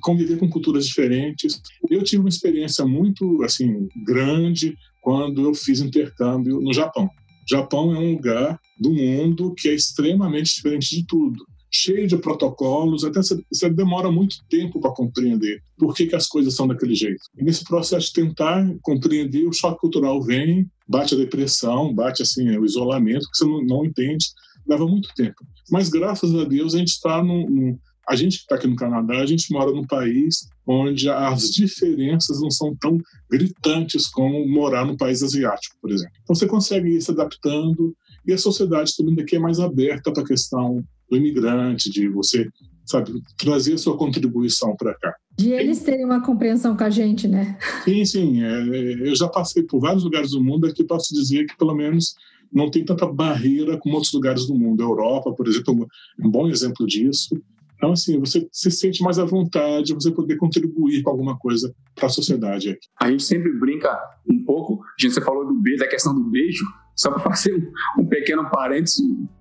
Conviver 0.00 0.36
com 0.36 0.50
culturas 0.50 0.86
diferentes. 0.86 1.60
Eu 1.88 2.02
tive 2.02 2.20
uma 2.20 2.28
experiência 2.28 2.84
muito 2.84 3.42
assim 3.44 3.88
grande 4.04 4.76
quando 5.00 5.42
eu 5.42 5.54
fiz 5.54 5.80
intercâmbio 5.80 6.60
no 6.60 6.72
Japão. 6.72 7.04
O 7.04 7.48
Japão 7.48 7.94
é 7.94 7.98
um 7.98 8.12
lugar 8.12 8.58
do 8.78 8.92
mundo 8.92 9.54
que 9.56 9.68
é 9.68 9.74
extremamente 9.74 10.54
diferente 10.56 10.96
de 10.96 11.06
tudo 11.06 11.44
cheio 11.74 12.06
de 12.06 12.18
protocolos, 12.18 13.02
até 13.02 13.20
você 13.22 13.70
demora 13.70 14.12
muito 14.12 14.36
tempo 14.50 14.78
para 14.78 14.92
compreender 14.92 15.62
por 15.78 15.94
que, 15.94 16.06
que 16.06 16.14
as 16.14 16.26
coisas 16.26 16.54
são 16.54 16.68
daquele 16.68 16.94
jeito. 16.94 17.22
E 17.34 17.42
nesse 17.42 17.64
processo 17.64 18.08
de 18.08 18.12
tentar 18.12 18.62
compreender, 18.82 19.48
o 19.48 19.54
choque 19.54 19.80
cultural 19.80 20.22
vem, 20.22 20.70
bate 20.86 21.14
a 21.14 21.16
depressão, 21.16 21.94
bate 21.94 22.20
assim 22.20 22.46
o 22.58 22.66
isolamento, 22.66 23.26
que 23.30 23.38
você 23.38 23.46
não, 23.46 23.62
não 23.64 23.84
entende, 23.86 24.26
leva 24.66 24.86
muito 24.86 25.08
tempo. 25.14 25.46
Mas 25.70 25.88
graças 25.88 26.34
a 26.34 26.44
Deus 26.44 26.74
a 26.74 26.78
gente 26.78 26.90
está 26.90 27.22
num, 27.22 27.48
num, 27.48 27.78
a 28.08 28.16
gente 28.16 28.38
que 28.38 28.42
está 28.42 28.56
aqui 28.56 28.66
no 28.66 28.76
Canadá, 28.76 29.20
a 29.20 29.26
gente 29.26 29.52
mora 29.52 29.70
num 29.70 29.86
país 29.86 30.48
onde 30.66 31.08
as 31.08 31.50
diferenças 31.50 32.40
não 32.40 32.50
são 32.50 32.74
tão 32.76 32.98
gritantes 33.30 34.08
como 34.08 34.46
morar 34.48 34.84
num 34.84 34.96
país 34.96 35.22
asiático, 35.22 35.76
por 35.80 35.90
exemplo. 35.90 36.14
Então 36.22 36.34
você 36.34 36.46
consegue 36.46 36.88
ir 36.88 37.00
se 37.00 37.10
adaptando 37.10 37.94
e 38.26 38.32
a 38.32 38.38
sociedade 38.38 38.96
também 38.96 39.14
daqui 39.14 39.36
é 39.36 39.38
mais 39.38 39.58
aberta 39.60 40.12
para 40.12 40.22
a 40.22 40.26
questão 40.26 40.82
do 41.08 41.16
imigrante, 41.16 41.90
de 41.90 42.08
você, 42.08 42.48
sabe, 42.84 43.12
trazer 43.38 43.74
a 43.74 43.78
sua 43.78 43.96
contribuição 43.96 44.74
para 44.76 44.94
cá. 44.94 45.14
De 45.36 45.50
eles 45.50 45.80
terem 45.80 46.04
uma 46.04 46.22
compreensão 46.22 46.76
com 46.76 46.84
a 46.84 46.90
gente, 46.90 47.26
né? 47.28 47.58
Sim, 47.84 48.04
sim. 48.04 48.42
É, 48.42 49.08
eu 49.08 49.14
já 49.14 49.28
passei 49.28 49.62
por 49.62 49.80
vários 49.80 50.04
lugares 50.04 50.30
do 50.30 50.42
mundo, 50.42 50.66
aqui 50.66 50.84
posso 50.84 51.14
dizer 51.14 51.46
que 51.46 51.56
pelo 51.56 51.74
menos 51.74 52.14
não 52.52 52.70
tem 52.70 52.84
tanta 52.84 53.06
barreira 53.06 53.78
como 53.78 53.94
outros 53.94 54.12
lugares 54.12 54.46
do 54.46 54.54
mundo. 54.54 54.82
A 54.82 54.86
Europa, 54.86 55.32
por 55.32 55.48
exemplo, 55.48 55.88
é 56.20 56.26
um 56.26 56.30
bom 56.30 56.48
exemplo 56.48 56.86
disso. 56.86 57.34
Então, 57.82 57.94
assim, 57.94 58.20
você 58.20 58.48
se 58.52 58.70
sente 58.70 59.02
mais 59.02 59.18
à 59.18 59.24
vontade, 59.24 59.92
você 59.92 60.12
poder 60.12 60.36
contribuir 60.36 61.02
com 61.02 61.10
alguma 61.10 61.36
coisa 61.36 61.74
para 61.96 62.06
a 62.06 62.08
sociedade. 62.08 62.78
A 63.00 63.10
gente 63.10 63.24
sempre 63.24 63.52
brinca 63.58 63.92
um 64.24 64.44
pouco, 64.44 64.84
a 64.84 65.02
gente 65.02 65.14
você 65.14 65.20
falou 65.20 65.44
do 65.44 65.60
beijo, 65.60 65.80
da 65.80 65.88
questão 65.88 66.14
do 66.14 66.22
beijo, 66.30 66.64
só 66.94 67.10
para 67.10 67.18
fazer 67.18 67.52
um, 67.52 68.02
um, 68.02 68.06
pequeno 68.06 68.48
parênteses, 68.48 69.00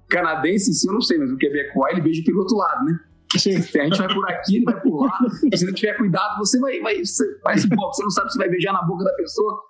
canadense 0.09 0.71
em 0.71 0.73
si, 0.73 0.87
eu 0.87 0.93
não 0.93 1.01
sei, 1.01 1.19
mas 1.19 1.31
o 1.31 1.37
Quebec 1.37 1.69
ele 1.91 2.01
beija 2.01 2.23
pelo 2.25 2.39
outro 2.39 2.57
lado, 2.57 2.83
né? 2.85 2.99
Sim. 3.37 3.57
A 3.57 3.83
gente 3.83 3.97
vai 3.99 4.13
por 4.13 4.29
aqui, 4.29 4.55
ele 4.55 4.65
vai 4.65 4.81
por 4.81 5.05
lá. 5.05 5.19
Se 5.55 5.63
não 5.63 5.73
tiver 5.73 5.93
cuidado, 5.97 6.39
você 6.39 6.59
vai, 6.59 6.79
vai, 6.79 6.97
você, 6.97 7.23
vai 7.43 7.59
se 7.59 7.67
você 7.67 8.03
não 8.03 8.09
sabe 8.09 8.31
se 8.31 8.39
vai 8.39 8.49
beijar 8.49 8.73
na 8.73 8.81
boca 8.81 9.03
da 9.03 9.13
pessoa, 9.13 9.61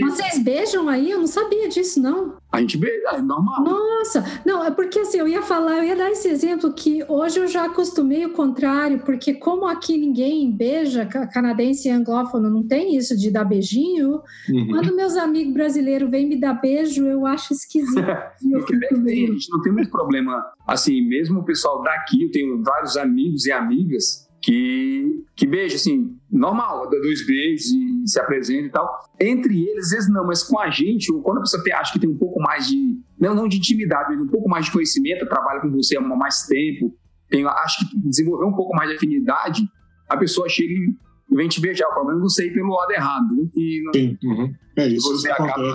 Vocês 0.00 0.42
beijam 0.42 0.88
aí? 0.88 1.10
Eu 1.10 1.18
não 1.18 1.26
sabia 1.26 1.68
disso, 1.68 2.00
não. 2.00 2.36
A 2.52 2.60
gente 2.60 2.78
beija, 2.78 3.08
é 3.14 3.20
normal. 3.20 3.64
Nossa, 3.64 4.24
não, 4.46 4.64
é 4.64 4.70
porque 4.70 5.00
assim, 5.00 5.18
eu 5.18 5.26
ia 5.26 5.42
falar, 5.42 5.78
eu 5.78 5.84
ia 5.84 5.96
dar 5.96 6.10
esse 6.10 6.28
exemplo 6.28 6.72
que 6.72 7.04
hoje 7.08 7.40
eu 7.40 7.48
já 7.48 7.64
acostumei 7.64 8.24
o 8.24 8.32
contrário, 8.32 9.00
porque 9.00 9.34
como 9.34 9.66
aqui 9.66 9.98
ninguém 9.98 10.50
beija, 10.54 11.06
canadense 11.06 11.88
e 11.88 11.90
anglófono 11.90 12.48
não 12.48 12.62
tem 12.62 12.96
isso 12.96 13.16
de 13.16 13.30
dar 13.30 13.44
beijinho, 13.44 14.20
uhum. 14.48 14.68
quando 14.68 14.94
meus 14.94 15.16
amigos 15.16 15.52
brasileiros 15.52 16.10
vêm 16.10 16.28
me 16.28 16.38
dar 16.38 16.54
beijo, 16.54 17.06
eu 17.06 17.26
acho 17.26 17.52
esquisito. 17.52 18.00
no 18.42 18.64
Quebec 18.64 19.02
tem, 19.02 19.24
a 19.28 19.32
gente 19.32 19.50
não 19.50 19.62
tem 19.62 19.72
muito 19.72 19.90
problema, 19.90 20.44
assim, 20.66 21.02
mesmo 21.02 21.40
o 21.40 21.44
pessoal 21.44 21.82
daqui, 21.82 22.24
eu 22.24 22.30
tenho 22.30 22.62
vários 22.62 22.96
amigos 22.96 23.46
e 23.46 23.52
amigas 23.52 24.24
que, 24.44 25.24
que 25.34 25.46
beija, 25.46 25.76
assim, 25.76 26.18
normal, 26.30 26.90
dá 26.90 26.98
dois 26.98 27.26
beijos 27.26 27.64
e 27.64 28.06
se 28.06 28.20
apresenta 28.20 28.66
e 28.66 28.70
tal. 28.70 29.00
Entre 29.18 29.66
eles, 29.66 29.86
às 29.86 29.90
vezes 29.90 30.12
não, 30.12 30.26
mas 30.26 30.42
com 30.42 30.60
a 30.60 30.68
gente, 30.68 31.10
quando 31.22 31.38
a 31.38 31.40
pessoa 31.40 31.64
tem, 31.64 31.72
acha 31.72 31.94
que 31.94 31.98
tem 31.98 32.10
um 32.10 32.18
pouco 32.18 32.38
mais 32.42 32.68
de, 32.68 32.76
não, 33.18 33.34
não 33.34 33.48
de 33.48 33.56
intimidade, 33.56 34.10
mas 34.10 34.20
um 34.20 34.28
pouco 34.28 34.46
mais 34.46 34.66
de 34.66 34.72
conhecimento, 34.72 35.26
trabalha 35.26 35.62
com 35.62 35.70
você 35.70 35.96
há 35.96 36.00
mais 36.02 36.42
tempo, 36.42 36.94
tem, 37.30 37.42
acho 37.46 37.88
que 37.88 37.98
desenvolveu 38.00 38.46
um 38.46 38.52
pouco 38.52 38.76
mais 38.76 38.90
de 38.90 38.96
afinidade, 38.96 39.66
a 40.10 40.16
pessoa 40.18 40.46
chega 40.46 40.74
e 40.74 40.94
vem 41.34 41.48
te 41.48 41.58
beijar. 41.58 41.88
O 41.88 41.94
problema 41.94 42.20
é 42.20 42.22
você 42.22 42.46
ir 42.46 42.52
pelo 42.52 42.68
lado 42.68 42.90
errado. 42.92 43.34
Né? 43.34 43.48
E 43.56 43.82
não, 43.82 43.92
Sim, 43.94 44.18
uhum. 44.24 44.54
é 44.76 44.88
isso. 44.88 45.10
Você 45.10 45.30
acaba, 45.30 45.74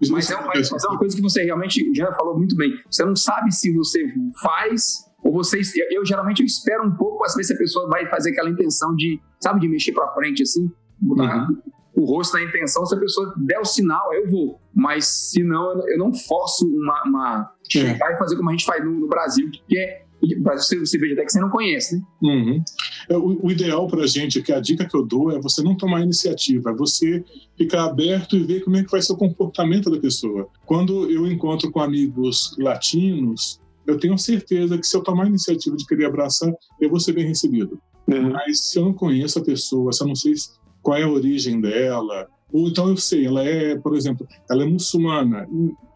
isso 0.00 0.12
mas, 0.12 0.28
é, 0.28 0.44
mas 0.44 0.84
é 0.84 0.88
uma 0.88 0.98
coisa 0.98 1.14
que 1.14 1.22
você 1.22 1.44
realmente 1.44 1.88
já 1.94 2.12
falou 2.14 2.36
muito 2.36 2.56
bem. 2.56 2.72
Você 2.90 3.04
não 3.04 3.14
sabe 3.14 3.52
se 3.52 3.72
você 3.72 4.04
faz 4.42 5.07
ou 5.28 5.32
vocês, 5.34 5.72
eu 5.90 6.04
geralmente 6.06 6.40
eu 6.40 6.46
espero 6.46 6.88
um 6.88 6.90
pouco 6.90 7.18
para 7.18 7.28
saber 7.28 7.44
se 7.44 7.52
a 7.52 7.58
pessoa 7.58 7.86
vai 7.86 8.08
fazer 8.08 8.30
aquela 8.30 8.48
intenção 8.48 8.96
de, 8.96 9.20
sabe, 9.38 9.60
de 9.60 9.68
mexer 9.68 9.92
para 9.92 10.08
frente 10.14 10.42
assim, 10.42 10.72
botar 10.98 11.46
uhum. 11.46 11.62
o 11.96 12.04
rosto 12.06 12.38
na 12.38 12.44
intenção. 12.44 12.86
Se 12.86 12.94
a 12.94 12.98
pessoa 12.98 13.34
der 13.36 13.58
o 13.58 13.64
sinal, 13.64 14.14
eu 14.14 14.26
vou. 14.30 14.58
Mas 14.74 15.04
se 15.06 15.42
não, 15.42 15.86
eu 15.86 15.98
não 15.98 16.14
forço 16.14 16.66
uma, 16.66 17.02
uma 17.04 17.54
chegar 17.70 18.10
é. 18.10 18.14
e 18.14 18.18
fazer 18.18 18.36
como 18.36 18.48
a 18.48 18.52
gente 18.52 18.64
faz 18.64 18.82
no, 18.82 18.90
no 18.90 19.06
Brasil, 19.06 19.50
que 19.50 19.78
é 19.78 20.06
você, 20.42 20.78
você 20.78 20.98
veja 20.98 21.12
até 21.12 21.26
que 21.26 21.32
você 21.32 21.40
não 21.40 21.50
conhece, 21.50 21.96
né? 21.96 22.02
Uhum. 22.22 22.64
É, 23.10 23.16
o, 23.16 23.46
o, 23.46 23.52
ideal 23.52 23.86
para 23.86 24.04
a 24.04 24.06
gente, 24.06 24.42
que 24.42 24.52
a 24.52 24.60
dica 24.60 24.86
que 24.86 24.96
eu 24.96 25.04
dou 25.04 25.30
é 25.30 25.38
você 25.38 25.62
não 25.62 25.76
tomar 25.76 26.00
iniciativa, 26.00 26.70
é 26.70 26.74
você 26.74 27.22
ficar 27.56 27.84
aberto 27.84 28.34
e 28.34 28.42
ver 28.42 28.64
como 28.64 28.76
é 28.78 28.82
que 28.82 28.90
vai 28.90 29.02
ser 29.02 29.12
o 29.12 29.16
comportamento 29.16 29.90
da 29.90 30.00
pessoa. 30.00 30.48
Quando 30.64 31.08
eu 31.10 31.26
encontro 31.26 31.70
com 31.70 31.80
amigos 31.80 32.56
latinos, 32.58 33.60
eu 33.88 33.98
tenho 33.98 34.16
certeza 34.18 34.76
que 34.76 34.86
se 34.86 34.94
eu 34.94 35.02
tomar 35.02 35.24
a 35.24 35.28
iniciativa 35.28 35.74
de 35.74 35.86
querer 35.86 36.04
abraçar, 36.04 36.52
eu 36.78 36.90
vou 36.90 37.00
ser 37.00 37.12
bem 37.12 37.26
recebido. 37.26 37.80
Uhum. 38.06 38.32
Mas 38.32 38.70
se 38.70 38.78
eu 38.78 38.84
não 38.84 38.92
conheço 38.92 39.38
a 39.38 39.44
pessoa, 39.44 39.92
se 39.92 40.02
eu 40.02 40.06
não 40.06 40.14
sei 40.14 40.34
qual 40.82 40.98
é 40.98 41.02
a 41.02 41.08
origem 41.08 41.58
dela, 41.58 42.28
ou 42.52 42.68
então 42.68 42.88
eu 42.88 42.96
sei, 42.96 43.26
ela 43.26 43.42
é, 43.42 43.76
por 43.76 43.96
exemplo, 43.96 44.26
ela 44.50 44.62
é 44.62 44.66
muçulmana. 44.66 45.48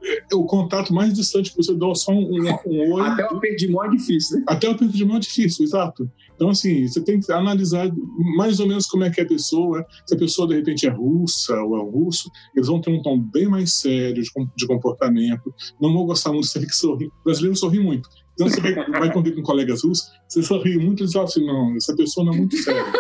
É, 0.05 0.35
o 0.35 0.45
contato 0.45 0.93
mais 0.93 1.13
distante 1.13 1.51
que 1.51 1.57
você 1.57 1.75
dá 1.75 1.95
só 1.95 2.13
um, 2.13 2.25
um, 2.25 2.59
um 2.67 2.93
olho. 2.93 3.05
Até 3.05 3.25
o 3.25 3.37
aperto 3.37 3.57
de 3.57 3.69
mão 3.69 3.85
é 3.85 3.91
difícil, 3.91 4.39
né? 4.39 4.45
Até 4.49 4.69
o 4.69 4.73
aperto 4.73 4.93
de 4.93 5.05
mão 5.05 5.17
é 5.17 5.21
difícil, 5.21 5.65
exato. 5.65 6.11
Então, 6.43 6.51
assim, 6.51 6.89
você 6.89 7.01
tem 7.01 7.21
que 7.21 7.31
analisar 7.31 7.89
mais 8.37 8.59
ou 8.59 8.67
menos 8.67 8.87
como 8.87 9.05
é 9.05 9.11
que 9.11 9.21
é 9.21 9.23
a 9.23 9.29
pessoa. 9.29 9.87
Se 10.05 10.17
a 10.17 10.19
pessoa, 10.19 10.49
de 10.49 10.57
repente, 10.57 10.89
é 10.89 10.91
russa 10.91 11.55
ou 11.63 11.79
é 11.79 11.89
russo, 11.89 12.29
eles 12.57 12.67
vão 12.67 12.81
ter 12.81 12.91
um 12.91 13.01
tom 13.01 13.17
bem 13.17 13.47
mais 13.47 13.75
sério 13.75 14.21
de, 14.21 14.67
comportamento. 14.67 15.55
Não 15.81 15.93
vão 15.93 16.05
gostar 16.05 16.33
muito 16.33 16.47
de 16.47 16.51
você 16.51 16.67
que 16.67 16.75
sorri. 16.75 17.07
O 17.07 17.25
brasileiro 17.27 17.57
sorri 17.57 17.79
muito. 17.79 18.09
Então, 18.35 18.49
você 18.49 18.61
vai, 18.61 18.75
vai 18.75 19.13
conviver 19.13 19.37
com 19.37 19.43
colegas 19.43 19.85
russos, 19.85 20.11
você 20.29 20.43
sorri 20.43 20.77
muito 20.79 21.05
e 21.05 21.07
diz 21.07 21.15
assim, 21.15 21.47
não, 21.47 21.77
essa 21.77 21.95
pessoa 21.95 22.27
não 22.27 22.35
é 22.35 22.37
muito 22.39 22.57
séria. 22.57 22.93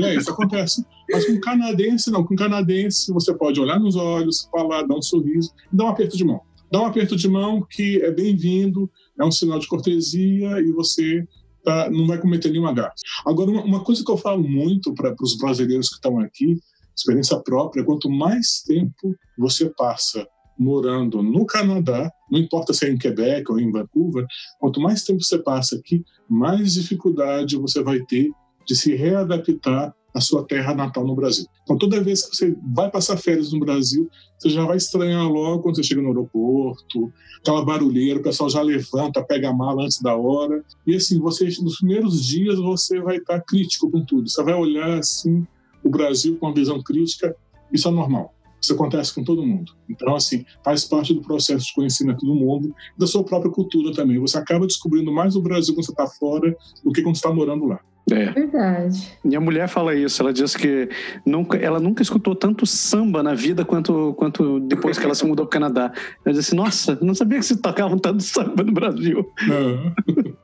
e 0.00 0.02
é, 0.02 0.16
isso 0.16 0.30
acontece. 0.30 0.82
Mas 1.12 1.26
com 1.26 1.38
canadense, 1.40 2.10
não. 2.10 2.24
Com 2.24 2.34
canadense, 2.34 3.12
você 3.12 3.34
pode 3.34 3.60
olhar 3.60 3.78
nos 3.78 3.94
olhos, 3.94 4.48
falar, 4.50 4.84
dar 4.84 4.96
um 4.96 5.02
sorriso 5.02 5.52
dar 5.70 5.84
um 5.84 5.88
aperto 5.88 6.16
de 6.16 6.24
mão. 6.24 6.40
Dá 6.72 6.80
um 6.80 6.86
aperto 6.86 7.14
de 7.14 7.28
mão 7.28 7.64
que 7.70 8.00
é 8.02 8.10
bem-vindo, 8.10 8.90
é 9.20 9.24
um 9.24 9.30
sinal 9.30 9.58
de 9.58 9.68
cortesia 9.68 10.58
e 10.60 10.72
você 10.72 11.26
tá, 11.64 11.90
não 11.90 12.06
vai 12.06 12.18
cometer 12.18 12.50
nenhuma 12.50 12.72
gafe. 12.72 13.02
Agora, 13.26 13.50
uma, 13.50 13.64
uma 13.64 13.84
coisa 13.84 14.04
que 14.04 14.10
eu 14.10 14.16
falo 14.16 14.42
muito 14.42 14.94
para 14.94 15.14
os 15.20 15.36
brasileiros 15.36 15.88
que 15.88 15.94
estão 15.96 16.18
aqui, 16.20 16.58
experiência 16.96 17.40
própria, 17.40 17.84
quanto 17.84 18.08
mais 18.10 18.62
tempo 18.64 19.16
você 19.36 19.68
passa 19.70 20.26
morando 20.56 21.22
no 21.22 21.44
Canadá, 21.44 22.10
não 22.30 22.38
importa 22.38 22.72
se 22.72 22.86
é 22.86 22.90
em 22.90 22.98
Quebec 22.98 23.50
ou 23.50 23.58
em 23.58 23.72
Vancouver, 23.72 24.24
quanto 24.60 24.80
mais 24.80 25.02
tempo 25.02 25.22
você 25.22 25.38
passa 25.38 25.76
aqui, 25.76 26.04
mais 26.28 26.74
dificuldade 26.74 27.56
você 27.56 27.82
vai 27.82 27.98
ter 28.00 28.30
de 28.64 28.76
se 28.76 28.94
readaptar 28.94 29.92
à 30.14 30.20
sua 30.20 30.44
terra 30.44 30.74
natal 30.74 31.04
no 31.04 31.14
Brasil. 31.14 31.44
Então, 31.64 31.76
toda 31.76 32.02
vez 32.02 32.22
que 32.22 32.36
você 32.36 32.56
vai 32.72 32.88
passar 32.90 33.16
férias 33.16 33.52
no 33.52 33.58
Brasil, 33.58 34.08
você 34.38 34.48
já 34.48 34.64
vai 34.64 34.76
estranhar 34.76 35.28
logo 35.28 35.62
quando 35.62 35.76
você 35.76 35.82
chega 35.82 36.00
no 36.00 36.08
aeroporto, 36.08 37.12
aquela 37.40 37.64
barulheira, 37.64 38.20
o 38.20 38.22
pessoal 38.22 38.48
já 38.48 38.62
levanta, 38.62 39.24
pega 39.24 39.50
a 39.50 39.52
mala 39.52 39.82
antes 39.84 40.00
da 40.00 40.16
hora. 40.16 40.64
E 40.86 40.94
assim, 40.94 41.18
você, 41.18 41.46
nos 41.60 41.78
primeiros 41.78 42.24
dias 42.24 42.58
você 42.58 43.00
vai 43.00 43.16
estar 43.16 43.40
crítico 43.40 43.90
com 43.90 44.04
tudo. 44.04 44.28
Você 44.28 44.42
vai 44.42 44.54
olhar 44.54 44.98
assim 44.98 45.44
o 45.82 45.90
Brasil 45.90 46.38
com 46.38 46.46
uma 46.46 46.54
visão 46.54 46.80
crítica. 46.82 47.34
Isso 47.72 47.88
é 47.88 47.90
normal. 47.90 48.32
Isso 48.64 48.72
acontece 48.72 49.14
com 49.14 49.22
todo 49.22 49.44
mundo. 49.44 49.72
Então, 49.90 50.16
assim, 50.16 50.46
faz 50.64 50.86
parte 50.86 51.12
do 51.12 51.20
processo 51.20 51.66
de 51.66 51.74
conhecimento 51.74 52.24
do 52.24 52.34
mundo 52.34 52.74
e 52.96 52.98
da 52.98 53.06
sua 53.06 53.22
própria 53.22 53.52
cultura 53.52 53.92
também. 53.92 54.18
Você 54.18 54.38
acaba 54.38 54.66
descobrindo 54.66 55.12
mais 55.12 55.36
o 55.36 55.42
Brasil 55.42 55.74
quando 55.74 55.84
você 55.84 55.92
está 55.92 56.06
fora 56.06 56.56
do 56.82 56.90
que 56.90 57.02
quando 57.02 57.16
está 57.16 57.30
morando 57.30 57.66
lá. 57.66 57.80
É. 58.10 58.30
Verdade. 58.32 59.12
Minha 59.24 59.40
mulher 59.40 59.68
fala 59.68 59.94
isso. 59.94 60.22
Ela 60.22 60.32
diz 60.32 60.54
que 60.54 60.88
nunca, 61.24 61.56
ela 61.56 61.80
nunca 61.80 62.02
escutou 62.02 62.34
tanto 62.34 62.66
samba 62.66 63.22
na 63.22 63.34
vida 63.34 63.64
quanto, 63.64 64.14
quanto 64.14 64.60
depois 64.60 64.98
que 64.98 65.04
ela 65.04 65.14
se 65.14 65.24
mudou 65.24 65.46
para 65.46 65.58
o 65.58 65.60
Canadá. 65.60 65.92
Ela 66.24 66.34
disse: 66.34 66.54
Nossa, 66.54 66.98
não 67.00 67.14
sabia 67.14 67.38
que 67.38 67.46
se 67.46 67.56
tocavam 67.56 67.98
tanto 67.98 68.22
samba 68.22 68.62
no 68.62 68.72
Brasil. 68.72 69.32
Não. 69.46 69.94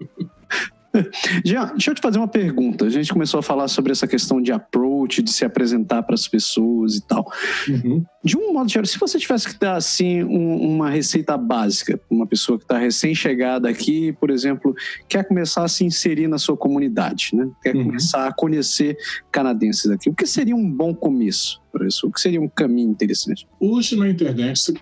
Já, 1.44 1.66
deixa 1.66 1.90
eu 1.90 1.94
te 1.94 2.00
fazer 2.00 2.18
uma 2.18 2.28
pergunta. 2.28 2.85
A 2.85 2.90
gente 2.90 3.12
começou 3.12 3.40
a 3.40 3.42
falar 3.42 3.68
sobre 3.68 3.92
essa 3.92 4.06
questão 4.06 4.40
de 4.40 4.52
approach, 4.52 5.23
de 5.23 5.30
se 5.30 5.44
apresentar 5.44 6.02
para 6.02 6.14
as 6.14 6.26
pessoas 6.26 6.97
e 6.97 7.06
tal. 7.06 7.30
Uhum. 7.68 8.04
De 8.23 8.37
um 8.37 8.52
modo 8.52 8.70
geral, 8.70 8.85
se 8.85 8.99
você 8.99 9.18
tivesse 9.18 9.49
que 9.49 9.59
dar 9.59 9.76
assim 9.76 10.23
um, 10.23 10.75
uma 10.75 10.90
receita 10.90 11.37
básica 11.37 11.97
para 11.97 12.14
uma 12.14 12.26
pessoa 12.26 12.59
que 12.59 12.64
está 12.64 12.78
recém-chegada 12.78 13.68
aqui, 13.68 14.12
por 14.12 14.30
exemplo, 14.30 14.75
quer 15.09 15.25
começar 15.25 15.64
a 15.64 15.68
se 15.68 15.85
inserir 15.85 16.28
na 16.28 16.38
sua 16.38 16.56
comunidade, 16.56 17.30
né? 17.32 17.49
quer 17.62 17.75
uhum. 17.75 17.85
começar 17.85 18.26
a 18.26 18.32
conhecer 18.32 18.97
canadenses 19.32 19.90
aqui, 19.90 20.11
o 20.11 20.14
que 20.14 20.26
seria 20.26 20.54
um 20.54 20.70
bom 20.70 20.94
começo? 20.94 21.61
Para 21.73 21.87
isso? 21.87 22.09
O 22.09 22.12
que 22.12 22.20
seria 22.20 22.40
um 22.40 22.49
caminho 22.49 22.90
interessante? 22.90 23.47
Hoje 23.61 23.97
na 23.97 24.09
internet 24.09 24.75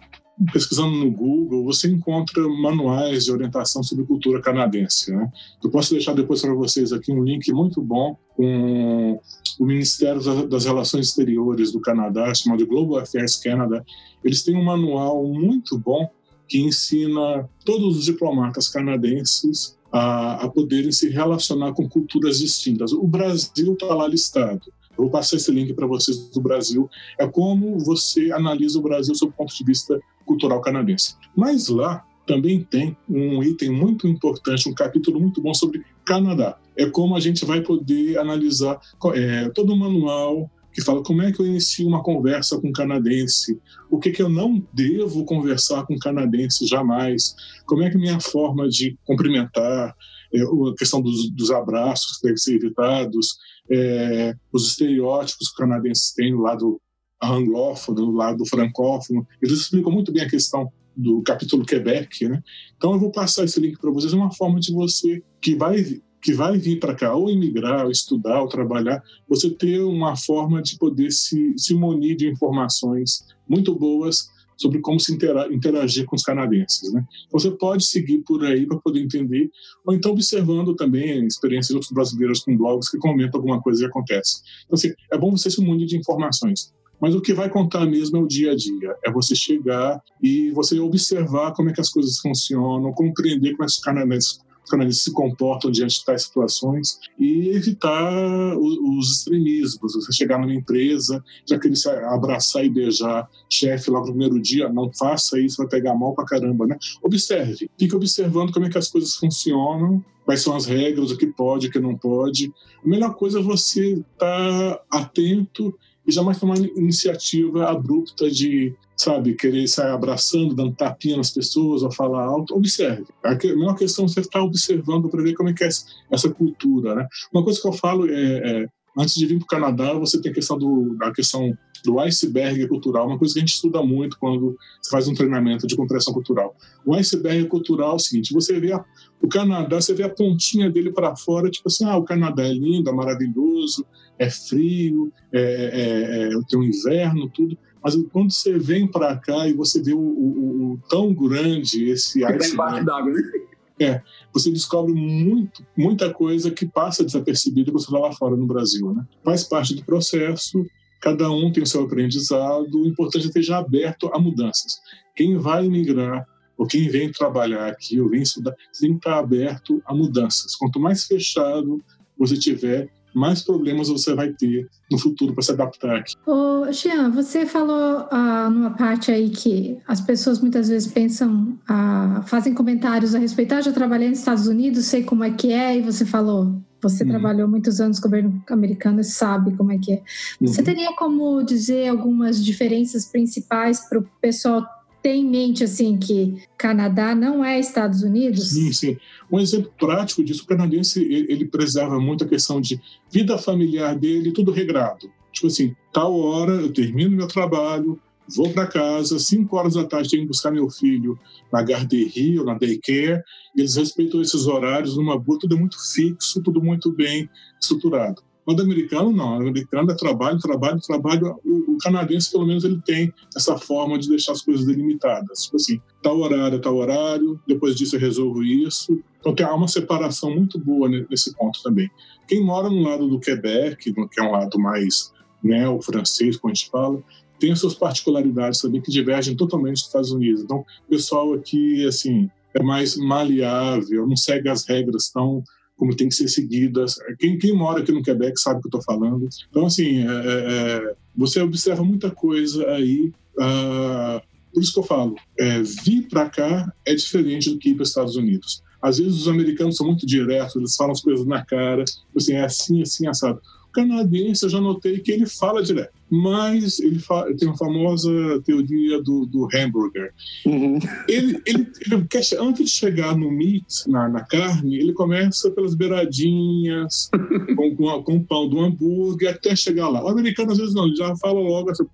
pesquisando 0.52 0.97
no 0.97 1.11
Google, 1.11 1.64
você 1.64 1.88
encontra 1.88 2.42
manuais 2.49 3.25
de 3.25 3.33
orientação 3.33 3.83
sobre 3.83 4.04
cultura 4.04 4.40
canadense. 4.40 5.12
Né? 5.12 5.30
Eu 5.62 5.71
posso 5.71 5.92
deixar 5.92 6.14
depois 6.14 6.40
para 6.40 6.54
vocês 6.54 6.92
aqui 6.92 7.12
um 7.12 7.25
link 7.25 7.52
muito 7.52 7.83
bom 7.83 8.16
com 8.37 9.21
o 9.59 9.66
Ministério 9.66 10.21
das 10.47 10.64
Relações 10.64 11.09
Exteriores 11.09 11.73
do 11.73 11.80
Canadá, 11.80 12.33
chamado 12.35 12.66
Global 12.66 13.00
Affairs 13.00 13.37
Canada. 13.37 13.85
Eles 14.23 14.42
têm 14.42 14.57
um 14.57 14.64
manual 14.64 15.25
muito 15.26 15.76
bom 15.76 16.09
que 16.47 16.59
ensina 16.59 17.49
todos 17.64 17.99
os 17.99 18.04
diplomatas 18.04 18.68
canadenses 18.68 19.76
a, 19.92 20.45
a 20.45 20.49
poderem 20.49 20.92
se 20.92 21.09
relacionar 21.09 21.73
com 21.73 21.88
culturas 21.88 22.38
distintas. 22.38 22.92
O 22.92 23.07
Brasil 23.07 23.73
está 23.73 23.95
lá 23.95 24.07
listado. 24.07 24.73
Eu 24.99 25.05
vou 25.05 25.11
passar 25.11 25.37
esse 25.37 25.50
link 25.52 25.73
para 25.73 25.87
vocês 25.87 26.28
do 26.31 26.40
Brasil. 26.40 26.90
É 27.19 27.26
como 27.26 27.78
você 27.78 28.33
analisa 28.33 28.78
o 28.78 28.83
Brasil 28.83 29.14
sob 29.14 29.33
o 29.33 29.37
ponto 29.37 29.55
de 29.55 29.64
vista 29.64 29.99
cultural 30.26 30.61
canadense. 30.61 31.14
Mas 31.37 31.69
lá 31.69 32.05
também 32.26 32.61
tem 32.61 32.97
um 33.09 33.43
item 33.43 33.71
muito 33.71 34.07
importante, 34.07 34.69
um 34.69 34.75
capítulo 34.75 35.19
muito 35.19 35.40
bom 35.40 35.55
sobre 35.55 35.83
Canadá. 36.05 36.59
É 36.76 36.87
como 36.87 37.17
a 37.17 37.21
gente 37.21 37.45
vai 37.45 37.62
poder 37.62 38.19
analisar 38.19 38.78
é, 39.14 39.49
todo 39.50 39.73
o 39.73 39.76
manual 39.76 40.50
que 40.73 40.85
fala 40.85 41.02
como 41.02 41.23
é 41.23 41.33
que 41.33 41.40
eu 41.40 41.47
inicio 41.47 41.88
uma 41.88 42.05
conversa 42.05 42.61
com 42.61 42.69
um 42.69 42.73
canadense, 42.73 43.59
o 43.90 43.99
que, 43.99 44.12
que 44.12 44.23
eu 44.23 44.28
não 44.28 44.64
devo 44.73 45.25
conversar 45.25 45.85
com 45.85 45.95
um 45.95 45.99
canadense 45.99 46.67
jamais, 46.67 47.35
como 47.67 47.83
é 47.83 47.90
que 47.90 47.99
minha 47.99 48.21
forma 48.21 48.69
de 48.69 48.97
cumprimentar, 49.05 49.97
é, 50.33 50.41
a 50.43 50.75
questão 50.77 51.01
dos, 51.01 51.31
dos 51.31 51.51
abraços 51.51 52.17
que 52.17 52.23
devem 52.23 52.37
ser 52.37 52.55
evitados, 52.55 53.37
é, 53.71 54.35
os 54.53 54.67
estereótipos 54.67 55.37
que 55.37 55.45
os 55.45 55.53
canadenses 55.53 56.13
têm 56.13 56.33
do 56.33 56.43
lado 56.43 56.81
anglófono, 57.23 57.97
do 57.97 58.13
lado 58.13 58.47
francófono. 58.47 59.27
Eles 59.43 59.59
explicam 59.59 59.93
muito 59.93 60.13
bem 60.13 60.23
a 60.23 60.31
questão 60.31 60.71
do 60.97 61.23
capítulo 61.23 61.65
Quebec, 61.65 62.29
né? 62.29 62.43
Então 62.77 62.93
eu 62.93 62.99
vou 62.99 63.11
passar 63.11 63.45
esse 63.45 63.61
link 63.61 63.79
para 63.79 63.91
vocês, 63.91 64.13
é 64.13 64.17
uma 64.17 64.33
forma 64.33 64.59
de 64.59 64.73
você 64.73 65.23
que 65.41 65.55
vai 65.55 66.01
que 66.21 66.33
vai 66.33 66.59
vir 66.59 66.81
para 66.81 66.97
cá 66.97 67.15
ou 67.15 67.31
imigrar, 67.31 67.85
ou 67.85 67.93
estudar, 67.93 68.43
ou 68.43 68.49
trabalhar, 68.49 69.01
você 69.29 69.49
ter 69.51 69.81
uma 69.81 70.17
forma 70.17 70.61
de 70.61 70.77
poder 70.77 71.13
se, 71.13 71.55
se 71.57 71.75
munir 71.75 72.17
de 72.17 72.29
informações 72.29 73.25
muito 73.49 73.73
boas 73.73 74.29
sobre 74.59 74.81
como 74.81 74.99
se 74.99 75.15
interagir 75.15 76.05
com 76.05 76.17
os 76.17 76.23
canadenses. 76.23 76.93
Né? 76.93 77.03
Você 77.31 77.50
pode 77.53 77.85
seguir 77.85 78.19
por 78.19 78.45
aí 78.45 78.67
para 78.67 78.77
poder 78.79 79.00
entender, 79.00 79.50
ou 79.87 79.95
então 79.95 80.12
observando 80.12 80.75
também 80.75 81.25
experiências 81.27 81.69
de 81.69 81.75
outros 81.75 81.93
brasileiros 81.93 82.41
com 82.41 82.57
blogs 82.57 82.91
que 82.91 82.99
comentam 82.99 83.38
alguma 83.38 83.62
coisa 83.62 83.81
que 83.81 83.87
acontece. 83.87 84.43
Então, 84.67 84.75
assim, 84.75 84.93
é 85.12 85.17
bom 85.17 85.31
você 85.31 85.49
se 85.49 85.61
munir 85.62 85.87
de 85.87 85.97
informações. 85.97 86.73
Mas 87.00 87.15
o 87.15 87.21
que 87.21 87.33
vai 87.33 87.49
contar 87.49 87.87
mesmo 87.87 88.17
é 88.17 88.21
o 88.21 88.27
dia 88.27 88.53
a 88.53 88.57
dia. 88.57 88.97
É 89.05 89.12
você 89.12 89.35
chegar 89.37 90.03
e 90.21 90.50
você 90.50 90.81
observar 90.81 91.53
como 91.53 91.71
é 91.71 91.73
que 91.73 91.81
as 91.81 91.91
coisas 91.91 92.19
funcionam, 92.19 92.93
compreender 92.93 93.53
como 93.53 93.62
é 93.62 93.67
que 93.67 93.73
os 93.73 93.79
canadenses 93.79 94.41
eles 94.77 95.03
se 95.03 95.13
comportam 95.13 95.71
diante 95.71 95.99
de 95.99 96.05
tais 96.05 96.23
situações 96.23 96.99
e 97.19 97.49
evitar 97.51 98.57
os 98.57 99.13
extremismos. 99.13 99.95
Você 99.95 100.13
chegar 100.13 100.39
numa 100.39 100.55
empresa, 100.55 101.25
já 101.47 101.59
querer 101.59 101.77
se 101.77 101.89
abraçar 101.89 102.65
e 102.65 102.71
beijar 102.71 103.29
chefe 103.51 103.91
logo 103.91 104.07
no 104.07 104.13
primeiro 104.13 104.41
dia, 104.41 104.69
não 104.69 104.91
faça 104.93 105.41
isso, 105.41 105.59
vai 105.59 105.69
pegar 105.69 105.95
mal 105.95 106.15
pra 106.15 106.25
caramba, 106.25 106.67
né? 106.67 106.77
Observe, 107.03 107.71
fique 107.79 107.95
observando 107.95 108.53
como 108.53 108.67
é 108.67 108.71
que 108.71 108.79
as 108.79 108.89
coisas 108.89 109.15
funcionam, 109.15 110.05
quais 110.25 110.43
são 110.43 110.55
as 110.55 110.67
regras, 110.67 111.11
o 111.11 111.17
que 111.17 111.27
pode, 111.27 111.69
o 111.69 111.71
que 111.71 111.81
não 111.81 111.97
pode. 111.97 112.53
A 112.85 112.89
melhor 112.89 113.15
coisa 113.15 113.39
é 113.39 113.43
você 113.43 113.95
estar 113.95 114.05
tá 114.19 114.83
atento 114.91 115.75
e 116.09 116.12
jamais 116.12 116.41
tomar 116.41 116.57
iniciativa 116.59 117.69
abrupta 117.69 118.31
de 118.31 118.75
sabe, 118.97 119.35
querer 119.35 119.69
sair 119.69 119.93
abraçando, 119.93 120.55
dando 120.55 120.75
tapinha 120.75 121.17
nas 121.19 121.31
pessoas 121.31 121.83
ou 121.85 121.93
falar 121.93 122.25
alto, 122.25 122.57
observe. 122.57 123.07
A 123.23 123.35
melhor 123.35 123.77
questão 123.77 124.07
é 124.07 124.09
você 124.09 124.21
estar 124.21 124.43
observando 124.43 125.09
para 125.09 125.23
ver 125.23 125.35
como 125.35 125.50
é 125.50 125.53
que 125.53 125.62
é 125.62 125.69
essa 126.11 126.31
cultura, 126.31 126.97
né? 126.97 127.07
Uma 127.33 127.45
coisa 127.45 127.61
que 127.61 127.69
eu 127.69 127.73
falo 127.73 128.11
é, 128.11 128.62
é 128.62 128.67
antes 128.99 129.15
de 129.15 129.27
vir 129.27 129.38
para 129.38 129.45
o 129.45 129.49
Canadá, 129.49 129.93
você 129.95 130.21
tem 130.21 130.33
a 130.33 130.35
questão 130.35 130.59
do, 130.59 130.97
a 131.00 131.12
questão 131.12 131.57
do 131.85 132.00
iceberg 132.00 132.67
cultural, 132.67 133.07
uma 133.07 133.19
coisa 133.19 133.35
que 133.35 133.38
a 133.38 133.43
gente 133.43 133.55
estuda 133.55 133.81
muito 133.83 134.19
quando 134.19 134.57
você 134.83 134.91
faz 134.91 135.07
um 135.07 135.15
treinamento 135.15 135.65
de 135.67 135.77
compreensão 135.77 136.12
cultural. 136.12 136.57
O 136.85 136.95
iceberg 136.95 137.47
cultural 137.47 137.93
é 137.93 137.95
o 137.95 137.99
seguinte: 138.00 138.35
você 138.35 138.59
vê 138.59 138.73
a, 138.73 138.85
o 139.23 139.29
Canadá, 139.29 139.81
você 139.81 139.95
vê 139.95 140.03
a 140.03 140.09
pontinha 140.09 140.69
dele 140.69 140.91
para 140.91 141.15
fora, 141.15 141.49
tipo 141.50 141.69
assim, 141.69 141.85
ah, 141.85 141.97
o 141.97 142.05
Canadá 142.05 142.43
é 142.43 142.53
lindo, 142.53 142.91
é 142.91 142.93
maravilhoso, 142.93 143.87
é 144.19 144.29
frio, 144.31 145.13
é, 145.33 145.41
é, 145.41 146.25
é, 146.25 146.29
tem 146.49 146.59
o 146.59 146.63
um 146.63 146.65
inverno, 146.65 147.31
tudo. 147.31 147.57
Mas 147.83 147.97
quando 148.13 148.33
você 148.33 148.59
vem 148.59 148.87
para 148.87 149.17
cá 149.17 149.49
e 149.49 149.53
você 149.53 149.83
vê 149.83 149.95
o, 149.95 149.99
o, 149.99 150.73
o 150.73 150.81
tão 150.89 151.15
grande 151.15 151.89
esse 151.89 152.25
iceberg, 152.25 152.85
d'água, 152.85 153.13
né? 153.13 153.23
É, 153.81 154.03
você 154.33 154.51
descobre 154.51 154.93
muito, 154.93 155.65
muita 155.77 156.13
coisa 156.13 156.51
que 156.51 156.67
passa 156.67 157.05
desapercebida 157.05 157.71
quando 157.71 157.81
você 157.81 157.87
está 157.87 157.99
lá 158.01 158.13
fora 158.13 158.35
no 158.35 158.45
Brasil, 158.45 158.93
né? 158.93 159.07
Faz 159.25 159.45
parte 159.45 159.73
do 159.73 159.85
processo, 159.85 160.67
cada 161.01 161.31
um 161.31 161.53
tem 161.53 161.63
o 161.63 161.67
seu 161.67 161.85
aprendizado, 161.85 162.75
o 162.75 162.87
importante 162.89 163.27
é 163.27 163.29
esteja 163.29 163.59
aberto 163.59 164.11
a 164.13 164.19
mudanças. 164.19 164.81
Quem 165.15 165.37
vai 165.37 165.69
migrar 165.69 166.27
ou 166.57 166.67
quem 166.67 166.89
vem 166.89 167.13
trabalhar 167.13 167.69
aqui 167.69 168.01
ou 168.01 168.09
vem 168.09 168.23
estudar, 168.23 168.53
tem 168.81 168.91
que 168.91 168.97
estar 168.97 169.17
aberto 169.17 169.81
a 169.87 169.95
mudanças. 169.95 170.57
Quanto 170.57 170.81
mais 170.81 171.05
fechado 171.05 171.81
você 172.19 172.37
tiver, 172.37 172.91
mais 173.19 173.43
problemas 173.43 173.89
você 173.89 174.15
vai 174.15 174.33
ter 174.33 174.69
no 174.91 174.99
futuro 174.99 175.35
para 175.35 175.43
se 175.43 175.53
adaptar 175.53 175.97
aqui. 175.97 176.15
Ô, 176.27 176.73
Xian, 176.73 177.11
você 177.11 177.45
falou 177.45 178.07
ah, 178.11 178.49
numa 178.49 178.71
parte 178.71 179.11
aí 179.11 179.31
que 179.31 179.79
as 179.87 180.01
pessoas 180.01 180.41
muitas 180.41 180.69
vezes 180.69 180.91
pensam, 180.91 181.59
ah, 181.69 182.23
fazem 182.27 182.55
comentários 182.55 183.15
a 183.15 183.19
respeito, 183.19 183.55
ah, 183.55 183.61
já 183.61 183.73
trabalhei 183.73 184.09
nos 184.09 184.21
Estados 184.21 184.47
Unidos, 184.47 184.87
sei 184.87 185.03
como 185.03 185.25
é 185.25 185.31
que 185.31 185.53
é, 185.53 185.77
e 185.77 185.83
você 185.83 186.05
falou, 186.05 186.55
você 186.81 187.03
uhum. 187.03 187.11
trabalhou 187.11 187.49
muitos 187.49 187.81
anos 187.81 187.99
no 187.99 188.05
governo 188.05 188.43
americano 188.49 189.01
e 189.01 189.05
sabe 189.05 189.57
como 189.57 189.73
é 189.73 189.79
que 189.79 189.95
é. 189.95 190.03
Você 190.41 190.61
uhum. 190.61 190.65
teria 190.65 190.95
como 190.95 191.43
dizer 191.43 191.89
algumas 191.89 192.43
diferenças 192.43 193.07
principais 193.07 193.81
para 193.89 193.99
o 193.99 194.09
pessoal 194.21 194.65
ter 195.02 195.14
em 195.14 195.25
mente 195.25 195.64
assim 195.64 195.97
que 195.97 196.43
Canadá 196.57 197.14
não 197.14 197.45
é 197.45 197.59
Estados 197.59 198.02
Unidos? 198.02 198.50
Sim, 198.50 198.73
sim. 198.73 198.97
Um 199.31 199.38
exemplo 199.38 199.73
prático 199.78 200.25
disso, 200.25 200.43
o 200.45 200.47
canadense 200.47 201.02
ele 201.02 201.45
preserva 201.45 201.99
muito 202.00 202.25
a 202.25 202.28
questão 202.28 202.61
de 202.61 202.81
vida 203.11 203.38
familiar 203.38 203.97
dele, 203.97 204.33
tudo 204.33 204.50
regrado. 204.50 205.11
Tipo 205.33 205.47
assim, 205.47 205.75
tal 205.93 206.19
hora 206.19 206.52
eu 206.52 206.73
termino 206.73 207.17
meu 207.17 207.28
trabalho, 207.28 208.00
vou 208.35 208.50
para 208.50 208.67
casa, 208.67 209.19
cinco 209.19 209.57
horas 209.57 209.75
da 209.75 209.85
tarde 209.85 210.11
tenho 210.11 210.23
que 210.23 210.28
buscar 210.28 210.50
meu 210.50 210.69
filho 210.69 211.19
na 211.52 211.62
garderia 211.62 212.40
ou 212.40 212.47
na 212.47 212.55
daycare, 212.55 213.23
eles 213.57 213.76
respeitam 213.76 214.21
esses 214.21 214.47
horários 214.47 214.97
numa 214.97 215.19
boa, 215.19 215.38
tudo 215.38 215.57
é 215.57 215.59
muito 215.59 215.76
fixo, 215.93 216.43
tudo 216.43 216.62
muito 216.62 216.93
bem 216.93 217.28
estruturado. 217.61 218.23
O 218.49 218.53
americano 218.53 219.13
não, 219.13 219.37
o 219.37 219.41
americano 219.43 219.91
é 219.91 219.95
trabalho, 219.95 220.39
trabalho, 220.39 220.81
trabalho. 220.81 221.39
O, 221.45 221.75
o, 221.75 221.79
canadense, 221.79 222.33
pelo 222.33 222.47
menos, 222.47 222.65
ele 222.65 222.81
tem 222.81 223.13
essa 223.37 223.59
forma 223.59 223.99
de 223.99 224.09
deixar 224.09 224.33
as 224.33 224.41
coisas 224.41 224.65
delimitadas. 224.65 225.43
Tipo 225.43 225.57
assim, 225.57 225.81
tal 226.03 226.19
horário, 226.19 226.59
tal 226.59 226.75
horário, 226.75 227.39
depois 227.47 227.77
disso 227.77 227.97
eu 227.97 228.01
resolvo 228.01 228.43
isso. 228.43 228.99
Então 229.21 229.35
tem 229.35 229.45
uma 229.45 229.69
separação 229.69 230.35
muito 230.35 230.59
boa 230.59 230.89
nesse 230.89 231.37
ponto 231.37 231.63
também. 231.63 231.91
Quem 232.27 232.43
mora 232.43 232.71
no 232.71 232.81
lado 232.81 233.07
do 233.07 233.21
Quebec, 233.21 233.93
que 233.93 234.19
é 234.19 234.23
um 234.23 234.31
lado 234.31 234.59
mais 234.59 235.13
neo-francês, 235.43 236.39
como 236.39 236.51
a 236.51 236.55
gente 236.55 236.71
fala, 236.71 237.03
tem 237.39 237.53
as 237.53 237.61
suas 237.61 237.75
particularidades 237.75 238.63
também 238.63 238.81
que 238.81 238.91
divergem 238.91 239.37
totalmente 239.37 239.75
dos 239.75 239.87
Estados 239.89 240.11
Unidos. 240.11 240.43
Então, 240.43 240.65
o 240.87 240.89
pessoal 240.89 241.35
aqui, 241.35 241.87
assim, 241.87 242.31
é 242.55 242.63
mais 242.63 242.97
maleável, 242.97 244.07
não 244.07 244.17
segue 244.17 244.49
as 244.49 244.67
regras 244.67 245.11
tão 245.11 245.45
como 245.79 245.97
tem 245.97 246.09
que 246.09 246.14
ser 246.14 246.29
seguidas. 246.29 246.97
Quem, 247.19 247.38
quem 247.38 247.55
mora 247.55 247.81
aqui 247.81 247.93
no 247.93 248.03
Quebec 248.03 248.38
sabe 248.38 248.59
o 248.59 248.62
que 248.62 248.67
eu 248.67 248.81
estou 248.81 248.83
falando. 248.83 249.29
Então, 249.49 249.64
assim, 249.64 250.01
é, 250.01 250.11
é, 250.11 250.11
é, 250.11 250.95
você 251.17 251.41
observa 251.41 251.85
muita 251.85 252.11
coisa 252.11 252.69
aí. 252.73 253.12
Uh, 253.37 254.21
por 254.53 254.61
isso 254.61 254.73
que 254.73 254.81
eu 254.81 254.85
falo, 254.85 255.14
é, 255.38 255.62
vir 255.62 256.09
para 256.09 256.29
cá 256.29 256.73
é 256.85 256.95
diferente 256.95 257.49
do 257.49 257.59
que 257.59 257.71
ir 257.71 257.75
para 257.75 257.85
os 257.85 257.91
Estados 257.91 258.17
Unidos. 258.17 258.61
Às 258.83 258.99
vezes 258.99 259.14
os 259.14 259.29
americanos 259.29 259.77
são 259.77 259.87
muito 259.87 260.05
diretos, 260.05 260.57
eles 260.57 260.75
falam 260.75 260.93
as 260.93 261.01
coisas 261.01 261.25
na 261.25 261.45
cara, 261.45 261.85
assim, 262.17 262.33
é 262.33 262.45
assim, 262.45 262.83
assim, 262.83 263.07
assado 263.07 263.41
canadense, 263.72 264.44
eu 264.44 264.48
já 264.48 264.61
notei 264.61 264.98
que 265.00 265.12
ele 265.12 265.26
fala 265.26 265.62
direto. 265.62 265.92
Mas 266.11 266.78
ele 266.81 266.98
fala, 266.98 267.35
tem 267.37 267.48
a 267.48 267.57
famosa 267.57 268.11
teoria 268.44 269.02
do, 269.02 269.26
do 269.26 269.46
hambúrguer. 269.54 270.12
Uhum. 270.46 270.78
Ele, 271.07 271.40
ele, 271.44 271.70
ele 271.87 272.07
quer, 272.09 272.22
antes 272.40 272.64
de 272.64 272.70
chegar 272.70 273.16
no 273.16 273.31
meat, 273.31 273.87
na, 273.87 274.09
na 274.09 274.20
carne, 274.24 274.76
ele 274.76 274.92
começa 274.92 275.50
pelas 275.50 275.74
beiradinhas, 275.74 277.11
com, 277.57 277.76
com, 277.76 278.02
com, 278.02 278.16
o 278.16 278.24
pão 278.24 278.48
do 278.48 278.61
hambúrguer, 278.61 279.35
até 279.35 279.54
chegar 279.54 279.88
lá. 279.88 280.02
O 280.02 280.09
americano, 280.09 280.52
às 280.52 280.59
vezes, 280.59 280.74
não, 280.74 280.87
ele 280.87 280.96
já 280.96 281.14
fala 281.16 281.40
logo 281.40 281.70
assim, 281.70 281.85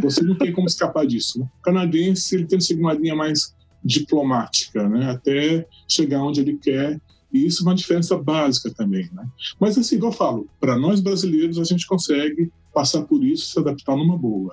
você 0.00 0.22
não 0.22 0.34
tem 0.34 0.52
como 0.52 0.66
escapar 0.66 1.06
disso. 1.06 1.40
Né? 1.40 1.46
O 1.58 1.62
canadense, 1.62 2.34
ele 2.34 2.46
tem 2.46 2.58
uma 2.78 2.92
linha 2.92 3.14
mais 3.14 3.54
diplomática, 3.84 4.88
né? 4.88 5.10
até 5.10 5.66
chegar 5.88 6.22
onde 6.22 6.40
ele 6.40 6.56
quer 6.56 7.00
e 7.32 7.46
isso 7.46 7.62
é 7.62 7.66
uma 7.66 7.74
diferença 7.74 8.16
básica 8.16 8.70
também. 8.70 9.08
Né? 9.12 9.26
Mas, 9.60 9.76
assim, 9.76 9.98
eu 10.00 10.12
falo, 10.12 10.48
para 10.60 10.78
nós 10.78 11.00
brasileiros, 11.00 11.58
a 11.58 11.64
gente 11.64 11.86
consegue 11.86 12.50
passar 12.72 13.02
por 13.02 13.24
isso 13.24 13.44
e 13.44 13.46
se 13.52 13.58
adaptar 13.58 13.96
numa 13.96 14.16
boa. 14.16 14.52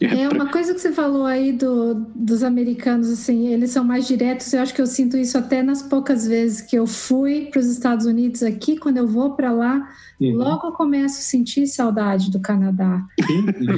É 0.00 0.26
uma 0.30 0.50
coisa 0.50 0.72
que 0.72 0.80
você 0.80 0.92
falou 0.92 1.26
aí 1.26 1.52
do, 1.52 1.94
dos 2.14 2.42
americanos, 2.42 3.10
assim, 3.10 3.48
eles 3.48 3.70
são 3.70 3.84
mais 3.84 4.06
diretos. 4.06 4.50
Eu 4.50 4.62
acho 4.62 4.72
que 4.72 4.80
eu 4.80 4.86
sinto 4.86 5.14
isso 5.14 5.36
até 5.36 5.62
nas 5.62 5.82
poucas 5.82 6.26
vezes 6.26 6.62
que 6.62 6.74
eu 6.74 6.86
fui 6.86 7.48
para 7.50 7.60
os 7.60 7.66
Estados 7.66 8.06
Unidos 8.06 8.42
aqui. 8.42 8.78
Quando 8.78 8.96
eu 8.96 9.06
vou 9.06 9.32
para 9.32 9.52
lá, 9.52 9.86
uhum. 10.18 10.36
logo 10.36 10.68
eu 10.68 10.72
começo 10.72 11.18
a 11.18 11.22
sentir 11.22 11.66
saudade 11.66 12.30
do 12.30 12.40
Canadá. 12.40 13.04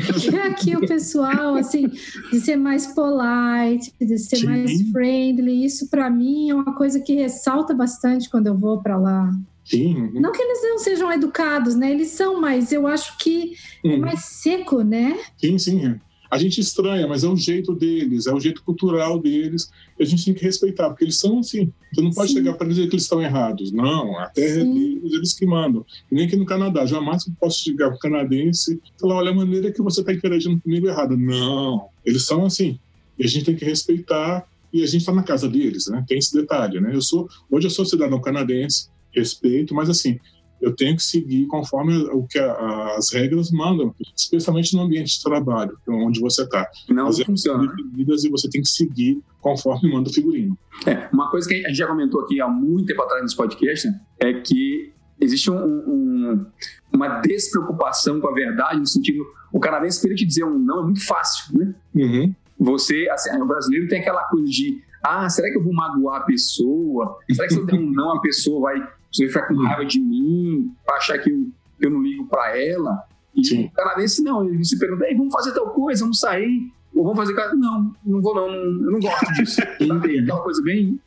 Porque 0.07 0.37
aqui 0.47 0.77
o 0.77 0.87
pessoal, 0.87 1.57
assim, 1.57 1.89
de 2.31 2.41
ser 2.41 2.55
mais 2.55 2.87
polite, 2.87 3.93
de 4.01 4.17
ser 4.17 4.37
Sim. 4.37 4.47
mais 4.47 4.91
friendly, 4.93 5.65
isso 5.65 5.91
para 5.91 6.09
mim 6.09 6.51
é 6.51 6.55
uma 6.55 6.73
coisa 6.77 7.01
que 7.01 7.15
ressalta 7.15 7.75
bastante 7.75 8.31
quando 8.31 8.47
eu 8.47 8.57
vou 8.57 8.81
para 8.81 8.97
lá. 8.97 9.29
Sim. 9.65 9.97
Uhum. 9.97 10.21
Não 10.21 10.31
que 10.31 10.41
eles 10.41 10.63
não 10.63 10.79
sejam 10.79 11.13
educados, 11.13 11.75
né? 11.75 11.91
Eles 11.91 12.09
são, 12.09 12.41
mas 12.41 12.71
eu 12.71 12.87
acho 12.87 13.19
que 13.19 13.55
é 13.85 13.89
uhum. 13.89 13.95
é 13.95 13.97
mais 13.97 14.25
seco, 14.25 14.83
né? 14.83 15.19
Sim, 15.37 15.59
sim. 15.59 16.01
A 16.33 16.39
gente 16.39 16.63
estranha, 16.63 17.07
mas 17.07 17.25
é 17.25 17.29
o 17.29 17.37
jeito 17.37 17.75
deles, 17.75 18.27
é 18.27 18.33
o 18.33 18.41
jeito 18.41 18.63
cultural 18.63 19.21
deles, 19.21 19.71
e 19.99 20.03
a 20.03 20.07
gente 20.07 20.25
tem 20.25 20.33
que 20.33 20.43
respeitar, 20.43 20.89
porque 20.89 21.05
eles 21.05 21.19
são 21.19 21.41
assim. 21.41 21.71
Você 21.93 22.01
não 22.01 22.11
pode 22.11 22.31
Sim. 22.31 22.39
chegar 22.39 22.55
para 22.55 22.67
dizer 22.67 22.89
que 22.89 22.95
eles 22.95 23.03
estão 23.03 23.21
errados. 23.21 23.71
Não, 23.71 24.19
a 24.19 24.31
terra 24.31 24.63
é 24.63 24.65
deles, 24.65 25.13
eles 25.13 25.35
que 25.35 25.45
mandam. 25.45 25.85
E 26.11 26.15
nem 26.15 26.25
aqui 26.25 26.35
no 26.35 26.47
Canadá. 26.47 26.87
Jamais 26.87 27.27
eu 27.27 27.35
posso 27.39 27.63
chegar 27.63 27.89
para 27.89 27.97
o 27.97 27.99
canadense 27.99 28.81
e 28.83 28.99
falar: 28.99 29.17
olha, 29.17 29.31
a 29.31 29.35
maneira 29.35 29.71
que 29.71 29.83
você 29.83 30.01
está 30.01 30.11
interagindo 30.11 30.59
comigo 30.59 30.89
é 30.89 30.91
errada. 30.91 31.15
Não, 31.15 31.89
eles 32.03 32.25
são 32.25 32.47
assim. 32.47 32.79
E 33.19 33.27
a 33.27 33.29
gente 33.29 33.45
tem 33.45 33.55
que 33.55 33.67
respeitar, 33.67 34.49
e 34.73 34.83
a 34.83 34.87
gente 34.87 35.03
está 35.03 35.13
na 35.13 35.23
casa 35.23 35.47
deles, 35.47 35.89
né? 35.89 36.03
Tem 36.09 36.17
esse 36.17 36.33
detalhe, 36.33 36.81
né? 36.81 36.95
Eu 36.95 37.03
sou, 37.03 37.29
hoje 37.51 37.67
eu 37.67 37.71
sou 37.71 37.85
cidadão 37.85 38.19
canadense, 38.23 38.89
respeito, 39.15 39.75
mas 39.75 39.91
assim, 39.91 40.19
eu 40.63 40.75
tenho 40.75 40.97
que 40.97 41.03
seguir 41.03 41.47
conforme 41.47 41.97
o 42.13 42.25
que 42.27 42.39
a, 42.39 42.95
as 42.97 43.13
regras 43.13 43.51
mandam, 43.51 43.95
especialmente 44.17 44.75
no 44.75 44.83
ambiente 44.83 45.19
de 45.19 45.23
trabalho, 45.23 45.77
é 45.87 45.91
onde 45.91 46.21
você 46.21 46.43
está. 46.43 46.67
Não 46.89 47.09
as 47.09 47.21
funciona. 47.21 47.71
e 47.97 48.31
você 48.31 48.49
tem 48.49 48.63
que 48.63 48.69
seguir 48.69 49.21
conforme 49.41 49.93
manda 49.93 50.09
o 50.09 50.13
figurino. 50.13 50.57
É, 50.87 51.09
uma 51.13 51.31
coisa 51.31 51.49
que 51.49 51.55
a 51.67 51.69
gente 51.69 51.77
já 51.77 51.87
comentou 51.87 52.23
aqui 52.23 52.41
há 52.41 52.49
muito 52.49 52.87
tempo 52.87 53.03
atrás 53.03 53.23
nesse 53.23 53.37
podcast 53.37 53.89
né, 53.89 54.01
é 54.21 54.33
que 54.35 54.93
existe 55.21 55.51
um, 55.51 55.57
um, 55.57 56.47
uma 56.93 57.21
despreocupação 57.21 58.21
com 58.21 58.29
a 58.29 58.33
verdade, 58.33 58.79
no 58.79 58.87
sentido, 58.87 59.25
o 59.53 59.61
canadense 59.61 60.01
querer 60.01 60.15
te 60.15 60.25
dizer 60.25 60.45
um 60.45 60.59
não 60.59 60.81
é 60.81 60.85
muito 60.85 61.05
fácil, 61.05 61.59
né? 61.59 61.75
Uhum. 61.95 62.35
Você, 62.59 63.09
assim, 63.11 63.37
o 63.41 63.47
brasileiro 63.47 63.89
tem 63.89 64.01
aquela 64.01 64.23
coisa 64.25 64.47
de 64.47 64.81
ah, 65.03 65.29
será 65.29 65.51
que 65.51 65.59
eu 65.59 65.65
vou 65.65 65.73
magoar 65.73 66.23
a 66.23 66.25
pessoa? 66.25 67.19
Será 67.31 67.49
que 67.49 67.55
se 67.55 67.61
eu 67.61 67.67
der 67.67 67.75
um 67.75 67.91
não, 67.91 68.17
a 68.17 68.21
pessoa 68.21 68.61
vai, 68.61 68.89
vai 69.19 69.29
ficar 69.29 69.49
com 69.49 69.55
raiva 69.63 69.85
de 69.85 70.01
mim, 70.01 70.75
achar 70.89 71.19
que 71.19 71.31
eu, 71.31 71.49
que 71.79 71.87
eu 71.87 71.91
não 71.91 72.03
ligo 72.03 72.27
para 72.27 72.59
ela? 72.59 73.03
E 73.35 73.45
Sim. 73.45 73.65
o 73.67 73.71
canadense 73.71 74.23
não, 74.23 74.45
ele 74.47 74.65
se 74.65 74.79
pergunta, 74.79 75.07
vamos 75.17 75.33
fazer 75.33 75.53
tal 75.53 75.71
coisa, 75.71 76.03
vamos 76.03 76.19
sair, 76.19 76.71
ou 76.95 77.05
vamos 77.05 77.19
fazer. 77.19 77.35
Não, 77.57 77.95
não 78.05 78.21
vou 78.21 78.35
não, 78.35 78.49
eu 78.49 78.93
não 78.93 79.01
gosto 79.01 79.33
disso. 79.35 79.61
Sabe? 79.87 80.19
Aquela 80.19 80.43
coisa 80.43 80.63
bem, 80.63 81.01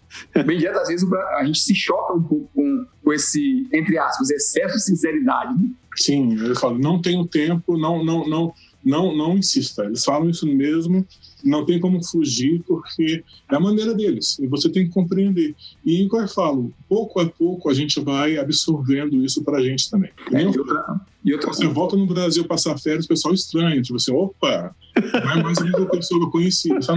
bem 0.45 0.57
direta, 0.57 0.81
às 0.81 0.87
vezes 0.87 1.11
a 1.11 1.43
gente 1.45 1.59
se 1.59 1.75
choca 1.75 2.13
um 2.13 2.23
pouco 2.23 2.49
com, 2.53 2.85
com 3.03 3.13
esse, 3.13 3.67
entre 3.71 3.97
aspas, 3.97 4.29
excesso 4.29 4.75
de 4.75 4.83
sinceridade. 4.83 5.53
Né? 5.61 5.69
Sim, 5.95 6.35
eu 6.37 6.55
falo, 6.55 6.77
não 6.77 7.01
tenho 7.01 7.25
tempo, 7.25 7.77
não, 7.77 8.03
não, 8.03 8.27
não, 8.27 8.53
não, 8.83 9.15
não 9.15 9.37
insista. 9.37 9.85
Eles 9.85 10.03
falam 10.03 10.29
isso 10.29 10.47
mesmo, 10.47 11.05
não 11.45 11.65
tem 11.65 11.79
como 11.79 12.03
fugir, 12.03 12.61
porque 12.67 13.23
é 13.49 13.55
a 13.55 13.59
maneira 13.59 13.93
deles, 13.93 14.37
e 14.39 14.47
você 14.47 14.69
tem 14.69 14.85
que 14.85 14.93
compreender. 14.93 15.55
E, 15.85 16.03
igual 16.03 16.23
eu 16.23 16.27
falo, 16.27 16.73
pouco 16.89 17.19
a 17.19 17.25
pouco 17.25 17.69
a 17.69 17.73
gente 17.73 17.99
vai 17.99 18.37
absorvendo 18.37 19.23
isso 19.23 19.43
para 19.43 19.59
a 19.59 19.61
gente 19.61 19.89
também. 19.89 20.11
É, 20.33 20.41
e 20.41 20.45
outra, 20.45 21.01
e 21.23 21.33
outra 21.33 21.53
você 21.53 21.67
volta 21.67 21.95
no 21.95 22.07
Brasil 22.07 22.45
passar 22.45 22.77
férias, 22.77 23.05
o 23.05 23.07
pessoal 23.07 23.33
estranha, 23.33 23.81
tipo 23.81 23.97
assim, 23.97 24.11
opa, 24.11 24.75
não 24.95 25.31
é 25.31 25.43
mais 25.43 25.57
a 25.59 25.63
mesma 25.63 25.85
pessoa 25.87 26.19
que 26.19 26.25
eu 26.25 26.31
conheci. 26.31 26.73
Isso 26.77 26.91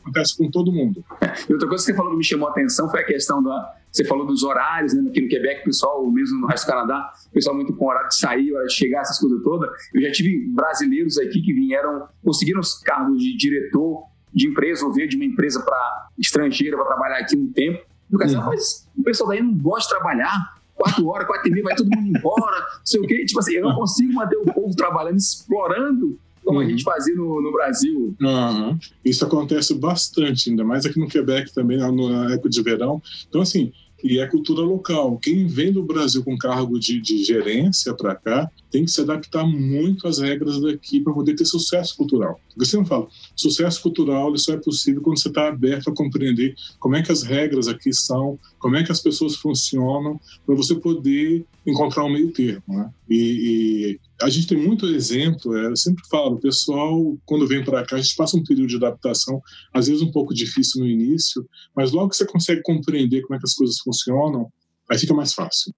acontece 0.00 0.36
com 0.36 0.50
todo 0.50 0.72
mundo. 0.72 1.04
E 1.48 1.52
outra 1.52 1.68
coisa 1.68 1.84
que 1.84 1.90
você 1.90 1.94
falou 1.94 2.12
que 2.12 2.18
me 2.18 2.24
chamou 2.24 2.48
a 2.48 2.50
atenção 2.50 2.90
foi 2.90 3.00
a 3.00 3.04
questão 3.04 3.42
da. 3.42 3.76
Você 3.94 4.04
falou 4.04 4.26
dos 4.26 4.42
horários, 4.42 4.92
né? 4.92 5.08
Aqui 5.08 5.20
no 5.20 5.28
Quebec, 5.28 5.60
o 5.60 5.64
pessoal, 5.66 6.04
mesmo 6.10 6.40
no 6.40 6.48
resto 6.48 6.66
do 6.66 6.70
Canadá, 6.70 7.12
o 7.30 7.32
pessoal 7.32 7.54
muito 7.54 7.72
com 7.72 7.86
horário 7.86 8.08
de 8.08 8.18
sair, 8.18 8.52
hora 8.52 8.66
de 8.66 8.74
chegar, 8.74 9.02
essas 9.02 9.20
coisas 9.20 9.40
todas. 9.44 9.70
Eu 9.94 10.02
já 10.02 10.10
tive 10.10 10.48
brasileiros 10.48 11.16
aqui 11.16 11.40
que 11.40 11.52
vieram, 11.52 12.08
conseguiram 12.24 12.58
os 12.58 12.74
cargos 12.82 13.22
de 13.22 13.36
diretor 13.36 14.02
de 14.32 14.48
empresa 14.48 14.84
ou 14.84 14.92
veio 14.92 15.08
de 15.08 15.14
uma 15.14 15.24
empresa 15.24 15.62
para 15.62 16.08
estrangeira 16.18 16.76
para 16.76 16.86
trabalhar 16.86 17.18
aqui 17.18 17.36
um 17.36 17.52
tempo. 17.52 17.84
E 18.10 18.16
o 18.16 18.18
cara 18.18 18.32
uhum. 18.32 18.46
mas 18.46 18.90
o 18.98 19.02
pessoal 19.04 19.30
daí 19.30 19.40
não 19.40 19.56
gosta 19.56 19.94
de 19.94 20.00
trabalhar 20.00 20.54
quatro 20.74 21.06
horas, 21.06 21.28
quatro 21.28 21.48
e 21.48 21.52
meia, 21.52 21.62
vai 21.62 21.76
todo 21.76 21.88
mundo 21.88 22.18
embora, 22.18 22.60
não 22.60 22.84
sei 22.84 23.00
o 23.00 23.06
quê. 23.06 23.24
Tipo 23.24 23.38
assim, 23.38 23.52
eu 23.52 23.62
não 23.62 23.76
consigo 23.76 24.12
manter 24.12 24.36
o 24.38 24.44
povo 24.52 24.74
trabalhando, 24.74 25.18
explorando 25.18 26.18
como 26.44 26.58
uhum. 26.58 26.66
a 26.66 26.68
gente 26.68 26.82
fazia 26.82 27.14
no, 27.14 27.40
no 27.40 27.52
Brasil. 27.52 28.14
Uhum. 28.20 28.78
Isso 29.04 29.24
acontece 29.24 29.74
bastante, 29.74 30.50
ainda 30.50 30.64
mais 30.64 30.84
aqui 30.84 30.98
no 30.98 31.08
Quebec 31.08 31.54
também, 31.54 31.78
na 31.78 32.34
época 32.34 32.50
de 32.50 32.62
verão. 32.62 33.00
Então, 33.28 33.40
assim, 33.40 33.72
e 34.04 34.20
é 34.20 34.26
cultura 34.26 34.60
local. 34.60 35.18
Quem 35.18 35.46
vem 35.46 35.72
do 35.72 35.82
Brasil 35.82 36.22
com 36.22 36.36
cargo 36.36 36.78
de, 36.78 37.00
de 37.00 37.24
gerência 37.24 37.94
para 37.94 38.14
cá 38.14 38.50
tem 38.74 38.84
que 38.84 38.90
se 38.90 39.00
adaptar 39.00 39.46
muito 39.46 40.08
às 40.08 40.18
regras 40.18 40.60
daqui 40.60 41.00
para 41.00 41.12
poder 41.12 41.36
ter 41.36 41.44
sucesso 41.44 41.96
cultural. 41.96 42.40
Você 42.56 42.76
não 42.76 42.84
fala, 42.84 43.06
sucesso 43.36 43.80
cultural 43.80 44.36
só 44.36 44.54
é 44.54 44.56
possível 44.56 45.00
quando 45.00 45.16
você 45.16 45.28
está 45.28 45.46
aberto 45.46 45.90
a 45.90 45.94
compreender 45.94 46.56
como 46.80 46.96
é 46.96 47.02
que 47.02 47.12
as 47.12 47.22
regras 47.22 47.68
aqui 47.68 47.92
são, 47.92 48.36
como 48.58 48.74
é 48.74 48.82
que 48.82 48.90
as 48.90 48.98
pessoas 49.00 49.36
funcionam, 49.36 50.20
para 50.44 50.56
você 50.56 50.74
poder 50.74 51.44
encontrar 51.64 52.04
um 52.04 52.12
meio 52.12 52.32
termo. 52.32 52.64
Né? 52.66 52.90
E, 53.08 53.16
e, 53.16 54.00
a 54.20 54.28
gente 54.28 54.48
tem 54.48 54.58
muito 54.58 54.86
exemplo, 54.86 55.56
é, 55.56 55.66
eu 55.66 55.76
sempre 55.76 56.02
falo, 56.10 56.34
o 56.34 56.40
pessoal, 56.40 57.16
quando 57.24 57.46
vem 57.46 57.62
para 57.62 57.86
cá, 57.86 57.94
a 57.94 58.00
gente 58.00 58.16
passa 58.16 58.36
um 58.36 58.42
período 58.42 58.70
de 58.70 58.76
adaptação, 58.76 59.40
às 59.72 59.86
vezes 59.86 60.02
um 60.02 60.10
pouco 60.10 60.34
difícil 60.34 60.80
no 60.80 60.88
início, 60.88 61.48
mas 61.76 61.92
logo 61.92 62.08
que 62.08 62.16
você 62.16 62.26
consegue 62.26 62.60
compreender 62.62 63.22
como 63.22 63.36
é 63.36 63.38
que 63.38 63.46
as 63.46 63.54
coisas 63.54 63.78
funcionam, 63.78 64.50
aí 64.90 64.98
fica 64.98 65.14
mais 65.14 65.32
fácil. 65.32 65.72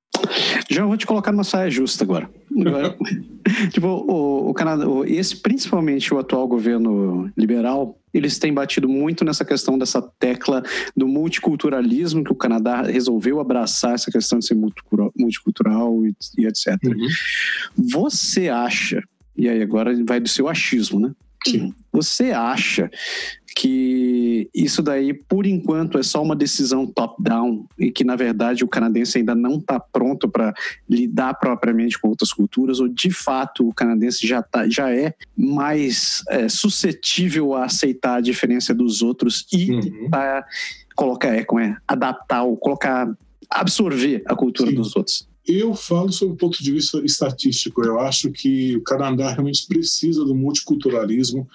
Já 0.71 0.85
vou 0.85 0.97
te 0.97 1.07
colocar 1.07 1.31
numa 1.31 1.45
saia 1.45 1.71
justa 1.71 2.05
agora. 2.05 2.29
agora 2.59 2.97
tipo, 3.71 3.87
o, 3.87 4.51
o 4.51 4.55
Canadá, 4.55 4.89
o, 4.89 5.05
esse, 5.05 5.37
principalmente 5.37 6.13
o 6.13 6.19
atual 6.19 6.49
governo 6.49 7.31
liberal, 7.37 8.01
eles 8.13 8.39
têm 8.39 8.53
batido 8.53 8.89
muito 8.89 9.25
nessa 9.25 9.45
questão 9.45 9.79
dessa 9.79 10.03
tecla 10.19 10.63
do 10.97 11.07
multiculturalismo, 11.07 12.25
que 12.25 12.33
o 12.33 12.37
Canadá 12.37 12.83
resolveu 12.83 13.41
abraçar 13.41 13.95
essa 13.95 14.11
questão 14.11 14.39
de 14.39 14.47
ser 14.47 14.57
multicultural 14.57 16.05
e, 16.07 16.15
e 16.39 16.47
etc. 16.47 16.77
Uhum. 16.85 17.09
Você 17.91 18.49
acha, 18.49 19.03
e 19.37 19.49
aí 19.49 19.63
agora 19.63 19.93
vai 20.05 20.19
do 20.19 20.29
seu 20.29 20.49
achismo, 20.49 20.99
né? 20.99 21.13
Sim. 21.51 21.75
Você 21.93 22.31
acha 22.31 22.91
que 23.57 24.51
isso 24.55 24.83
daí, 24.83 25.15
por 25.15 25.47
enquanto, 25.47 25.97
é 25.97 26.03
só 26.03 26.23
uma 26.23 26.37
decisão 26.37 26.87
top-down 26.87 27.67
e 27.79 27.91
que, 27.91 28.05
na 28.05 28.15
verdade, 28.15 28.63
o 28.63 28.69
canadense 28.69 29.17
ainda 29.17 29.35
não 29.35 29.57
está 29.57 29.81
pronto 29.81 30.29
para 30.29 30.53
lidar 30.89 31.33
propriamente 31.35 31.99
com 31.99 32.09
outras 32.09 32.35
culturas, 32.35 32.81
ou 32.81 32.89
de 32.89 33.11
fato 33.11 33.67
o 33.67 33.73
canadense 33.73 34.27
já, 34.27 34.43
tá, 34.43 34.69
já 34.69 34.95
é 34.95 35.15
mais 35.35 36.23
é, 36.29 36.51
suscetível 36.51 37.55
a 37.55 37.65
aceitar 37.65 38.17
a 38.17 38.21
diferença 38.21 38.75
dos 38.75 39.01
outros 39.01 39.47
e 39.51 39.71
uhum. 39.73 40.11
colocar, 40.95 41.35
é, 41.35 41.43
como 41.43 41.61
é, 41.61 41.79
adaptar 41.89 42.43
ou 42.43 42.59
colocar, 42.59 43.11
absorver 43.49 44.23
a 44.27 44.37
cultura 44.37 44.69
Sim. 44.69 44.77
dos 44.77 44.95
outros. 44.95 45.27
Eu 45.47 45.75
falo 45.75 46.13
sobre 46.13 46.35
o 46.35 46.37
ponto 46.37 46.63
de 46.63 46.73
vista 46.73 46.99
estatístico. 47.05 47.85
Eu 47.85 48.01
acho 48.01 48.31
que 48.33 48.77
o 48.77 48.83
Canadá 48.83 49.31
realmente 49.31 49.67
precisa 49.67 50.25
do 50.25 50.35
multiculturalismo 50.35 51.47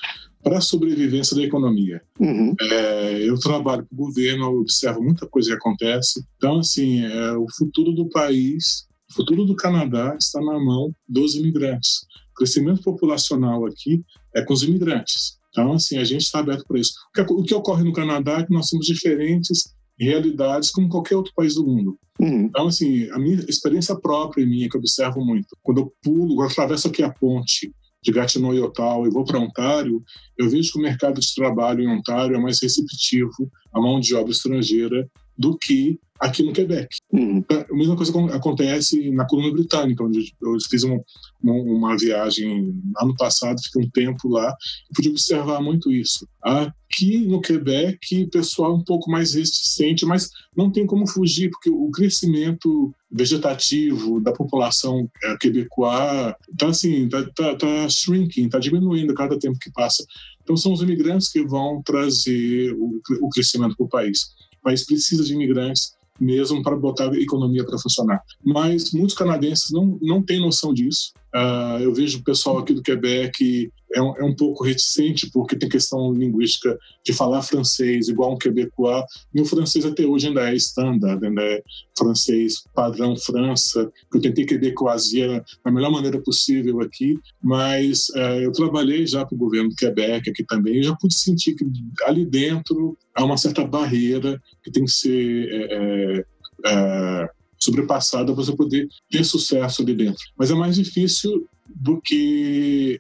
para 0.44 0.58
a 0.58 0.62
sobrevivência 0.62 1.36
da 1.36 1.44
economia. 1.44 2.02
Uhum. 2.20 2.56
É, 2.60 3.30
eu 3.30 3.38
trabalho 3.40 3.86
para 3.86 3.94
o 3.94 4.06
governo, 4.06 4.60
observo 4.60 5.02
muita 5.02 5.28
coisa 5.28 5.50
que 5.50 5.56
acontece. 5.56 6.24
Então, 6.38 6.60
assim, 6.60 7.04
é, 7.04 7.34
o 7.34 7.46
futuro 7.58 7.92
do 7.92 8.10
país, 8.10 8.88
o 9.12 9.14
futuro 9.14 9.46
do 9.46 9.56
Canadá 9.56 10.16
está 10.20 10.40
na 10.40 10.60
mão 10.60 10.94
dos 11.08 11.36
imigrantes. 11.36 12.06
O 12.32 12.36
crescimento 12.36 12.82
populacional 12.82 13.66
aqui 13.66 14.04
é 14.36 14.42
com 14.42 14.54
os 14.54 14.64
imigrantes. 14.64 15.38
Então, 15.50 15.74
assim, 15.74 15.98
a 15.98 16.04
gente 16.04 16.22
está 16.22 16.40
aberto 16.40 16.66
para 16.66 16.80
isso. 16.80 16.94
O 17.10 17.14
que, 17.14 17.34
o 17.34 17.44
que, 17.44 17.54
ocorre 17.54 17.84
no 17.84 17.94
Canadá 17.94 18.40
é 18.40 18.46
que 18.46 18.54
nós 18.54 18.70
temos 18.70 18.86
diferentes 18.86 19.74
realidades 20.04 20.72
como 20.72 20.90
qualquer 20.90 21.16
outro 21.16 21.34
país 21.36 21.56
do 21.56 21.66
mundo. 21.66 21.98
Uhum. 22.20 22.46
Então, 22.46 22.68
assim, 22.68 23.10
a 23.12 23.20
minha 23.20 23.38
experiência 23.48 23.96
própria 24.00 24.46
minha, 24.46 24.70
que 24.70 24.76
eu 24.76 24.80
observo 24.80 25.24
muito, 25.24 25.58
quando 25.62 25.82
eu 25.82 25.94
pulo, 26.04 26.36
quando 26.36 26.48
eu 26.48 26.52
atravesso 26.52 26.88
aqui 26.88 27.04
a 27.04 27.12
ponte 27.12 27.72
de 28.04 28.12
Gatineau 28.12 28.54
e 28.54 28.60
Ottawa 28.60 29.08
e 29.08 29.12
vou 29.12 29.24
para 29.24 29.40
Ontário, 29.40 30.04
eu 30.38 30.50
vejo 30.50 30.74
que 30.74 30.80
o 30.80 30.82
mercado 30.82 31.20
de 31.20 31.36
trabalho 31.36 31.82
em 31.82 31.88
Ontário 31.88 32.36
é 32.36 32.40
mais 32.40 32.60
receptivo 32.62 33.50
à 33.74 33.80
mão 33.80 34.00
de 34.00 34.16
obra 34.16 34.32
estrangeira 34.32 35.08
do 35.42 35.58
que 35.58 36.00
aqui 36.22 36.44
no 36.44 36.54
Quebec. 36.54 36.88
Uhum. 37.12 37.44
A 37.50 37.76
mesma 37.76 37.96
coisa 37.96 38.14
acontece 38.32 39.10
na 39.10 39.26
Colômbia 39.26 39.54
Britânica, 39.54 40.04
onde 40.04 40.32
eu 40.40 40.56
fiz 40.70 40.84
uma, 40.84 41.02
uma 41.44 41.98
viagem 41.98 42.80
ano 43.02 43.16
passado, 43.18 43.60
fiquei 43.64 43.84
um 43.84 43.90
tempo 43.90 44.30
lá 44.30 44.56
e 44.90 44.94
pude 44.94 45.10
observar 45.10 45.60
muito 45.62 45.92
isso. 45.92 46.28
Aqui 46.44 47.18
no 47.26 47.42
Quebec, 47.42 48.24
o 48.24 48.30
pessoal 48.30 48.74
é 48.74 48.76
um 48.76 48.84
pouco 48.84 49.10
mais 49.10 49.34
reticente, 49.34 50.06
mas 50.06 50.30
não 50.56 50.72
tem 50.72 50.86
como 50.86 51.08
fugir, 51.08 51.50
porque 51.50 51.72
o 51.72 51.90
crescimento 51.90 52.94
vegetativo 53.12 54.22
da 54.22 54.32
população 54.32 55.10
é, 55.24 55.38
quebecoa 55.38 56.36
está 56.52 56.68
assim, 56.68 57.10
tá, 57.10 57.24
tá, 57.36 57.56
tá 57.56 57.90
shrinking, 57.90 58.46
está 58.46 58.60
diminuindo 58.60 59.16
cada 59.16 59.40
tempo 59.40 59.58
que 59.60 59.72
passa. 59.72 60.06
Então 60.44 60.56
são 60.56 60.72
os 60.72 60.82
imigrantes 60.82 61.32
que 61.32 61.44
vão 61.44 61.82
trazer 61.84 62.74
o, 62.74 63.02
o 63.22 63.30
crescimento 63.30 63.76
para 63.76 63.86
o 63.86 63.90
país. 63.90 64.40
O 64.62 64.64
país 64.64 64.86
precisa 64.86 65.24
de 65.24 65.34
imigrantes 65.34 65.96
mesmo 66.20 66.62
para 66.62 66.76
botar 66.76 67.10
a 67.10 67.20
economia 67.20 67.66
para 67.66 67.80
funcionar. 67.80 68.22
Mas 68.46 68.92
muitos 68.94 69.16
canadenses 69.16 69.72
não, 69.72 69.98
não 70.02 70.22
têm 70.22 70.40
noção 70.40 70.72
disso. 70.72 71.14
Uh, 71.34 71.80
eu 71.82 71.94
vejo 71.94 72.20
o 72.20 72.24
pessoal 72.24 72.58
aqui 72.58 72.74
do 72.74 72.84
Quebec 72.84 73.72
é 73.94 74.02
um, 74.02 74.18
é 74.18 74.24
um, 74.24 74.36
pouco 74.36 74.64
reticente 74.64 75.30
porque 75.32 75.56
tem 75.56 75.70
questão 75.70 76.14
linguística 76.14 76.78
de 77.06 77.14
falar 77.14 77.42
francês 77.42 78.10
igual 78.10 78.34
um 78.34 78.38
quebecois 78.38 79.04
e 79.34 79.42
o 79.42 79.46
francês 79.46 79.86
até 79.86 80.06
hoje 80.06 80.28
ainda 80.28 80.50
é 80.50 80.56
standard, 80.56 81.26
ainda 81.26 81.42
é 81.42 81.64
francês 81.98 82.64
padrão 82.74 83.16
França, 83.16 83.90
que 84.12 84.18
eu 84.18 84.22
tentei 84.22 84.46
quebecoisia 84.46 85.44
da 85.64 85.72
melhor 85.72 85.92
maneira 85.92 86.22
possível 86.22 86.82
aqui, 86.82 87.18
mas 87.42 88.10
uh, 88.10 88.42
eu 88.42 88.52
trabalhei 88.52 89.08
já 89.08 89.26
para 89.26 89.36
o 89.36 89.40
governo 89.40 89.70
do 89.70 89.76
Quebec 89.76 90.30
aqui 90.30 90.44
também 90.44 90.80
e 90.80 90.84
já 90.84 90.96
pude 90.96 91.18
sentir 91.18 91.56
que 91.56 91.66
ali 92.06 92.26
dentro 92.26 92.98
há 93.16 93.24
uma 93.24 93.38
certa 93.38 93.66
barreira 93.66 94.42
que 94.64 94.72
tem 94.72 94.84
que 94.84 94.92
ser 94.92 95.48
é, 95.50 96.26
é, 96.66 97.30
sobrepassada 97.62 98.26
para 98.26 98.44
você 98.44 98.56
poder 98.56 98.88
ter 99.10 99.24
sucesso 99.24 99.82
ali 99.82 99.94
dentro. 99.94 100.24
Mas 100.38 100.52
é 100.52 100.56
mais 100.56 100.76
difícil 100.76 101.48
do 101.68 102.02
que 102.02 103.00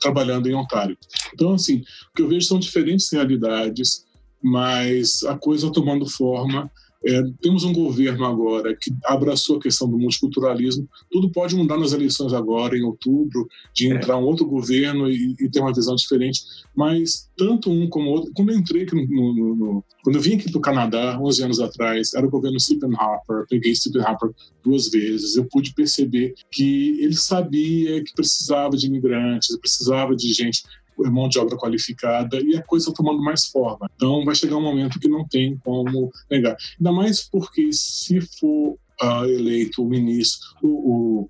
trabalhando 0.00 0.48
em 0.48 0.54
Ontário. 0.54 0.98
Então, 1.32 1.54
assim, 1.54 1.76
o 1.78 2.16
que 2.16 2.22
eu 2.22 2.28
vejo 2.28 2.46
são 2.46 2.58
diferentes 2.58 3.10
realidades, 3.12 4.04
mas 4.42 5.22
a 5.24 5.36
coisa 5.36 5.72
tomando 5.72 6.06
forma 6.06 6.70
é, 7.04 7.22
temos 7.40 7.64
um 7.64 7.72
governo 7.72 8.26
agora 8.26 8.76
que 8.78 8.92
abraçou 9.04 9.56
a 9.56 9.60
questão 9.60 9.88
do 9.88 9.98
multiculturalismo. 9.98 10.86
Tudo 11.10 11.30
pode 11.30 11.56
mudar 11.56 11.78
nas 11.78 11.92
eleições 11.92 12.32
agora, 12.34 12.76
em 12.76 12.82
outubro, 12.82 13.48
de 13.74 13.90
é. 13.90 13.94
entrar 13.94 14.18
um 14.18 14.24
outro 14.24 14.44
governo 14.44 15.08
e, 15.10 15.34
e 15.40 15.48
ter 15.48 15.60
uma 15.60 15.72
visão 15.72 15.94
diferente. 15.94 16.42
Mas 16.76 17.30
tanto 17.36 17.70
um 17.70 17.88
como 17.88 18.10
o 18.10 18.12
outro. 18.12 18.32
Quando 18.34 18.50
eu 18.50 18.58
entrei 18.58 18.82
aqui 18.82 18.94
no, 18.94 19.34
no, 19.34 19.56
no, 19.56 19.84
quando 20.02 20.16
eu 20.16 20.22
vim 20.22 20.34
aqui 20.34 20.50
para 20.50 20.58
o 20.58 20.62
Canadá, 20.62 21.18
11 21.20 21.42
anos 21.42 21.60
atrás, 21.60 22.12
era 22.12 22.26
o 22.26 22.30
governo 22.30 22.60
Stephen 22.60 22.94
Harper. 22.94 23.46
Peguei 23.48 23.74
Stephen 23.74 24.02
Harper 24.02 24.30
duas 24.62 24.88
vezes. 24.88 25.36
Eu 25.36 25.46
pude 25.46 25.72
perceber 25.72 26.34
que 26.50 27.00
ele 27.00 27.16
sabia 27.16 28.04
que 28.04 28.12
precisava 28.14 28.76
de 28.76 28.86
imigrantes, 28.86 29.56
precisava 29.58 30.14
de 30.14 30.32
gente 30.34 30.62
mão 31.08 31.28
de 31.28 31.38
obra 31.38 31.56
qualificada 31.56 32.40
e 32.40 32.56
a 32.56 32.62
coisa 32.62 32.92
tomando 32.92 33.22
mais 33.22 33.46
forma. 33.46 33.88
Então 33.94 34.24
vai 34.24 34.34
chegar 34.34 34.56
um 34.56 34.62
momento 34.62 34.98
que 34.98 35.08
não 35.08 35.26
tem 35.26 35.56
como 35.58 36.10
negar. 36.30 36.56
Ainda 36.78 36.92
mais 36.92 37.22
porque 37.22 37.72
se 37.72 38.20
for 38.20 38.76
uh, 39.02 39.24
eleito 39.24 39.82
o 39.82 39.88
ministro, 39.88 40.48
o, 40.62 41.28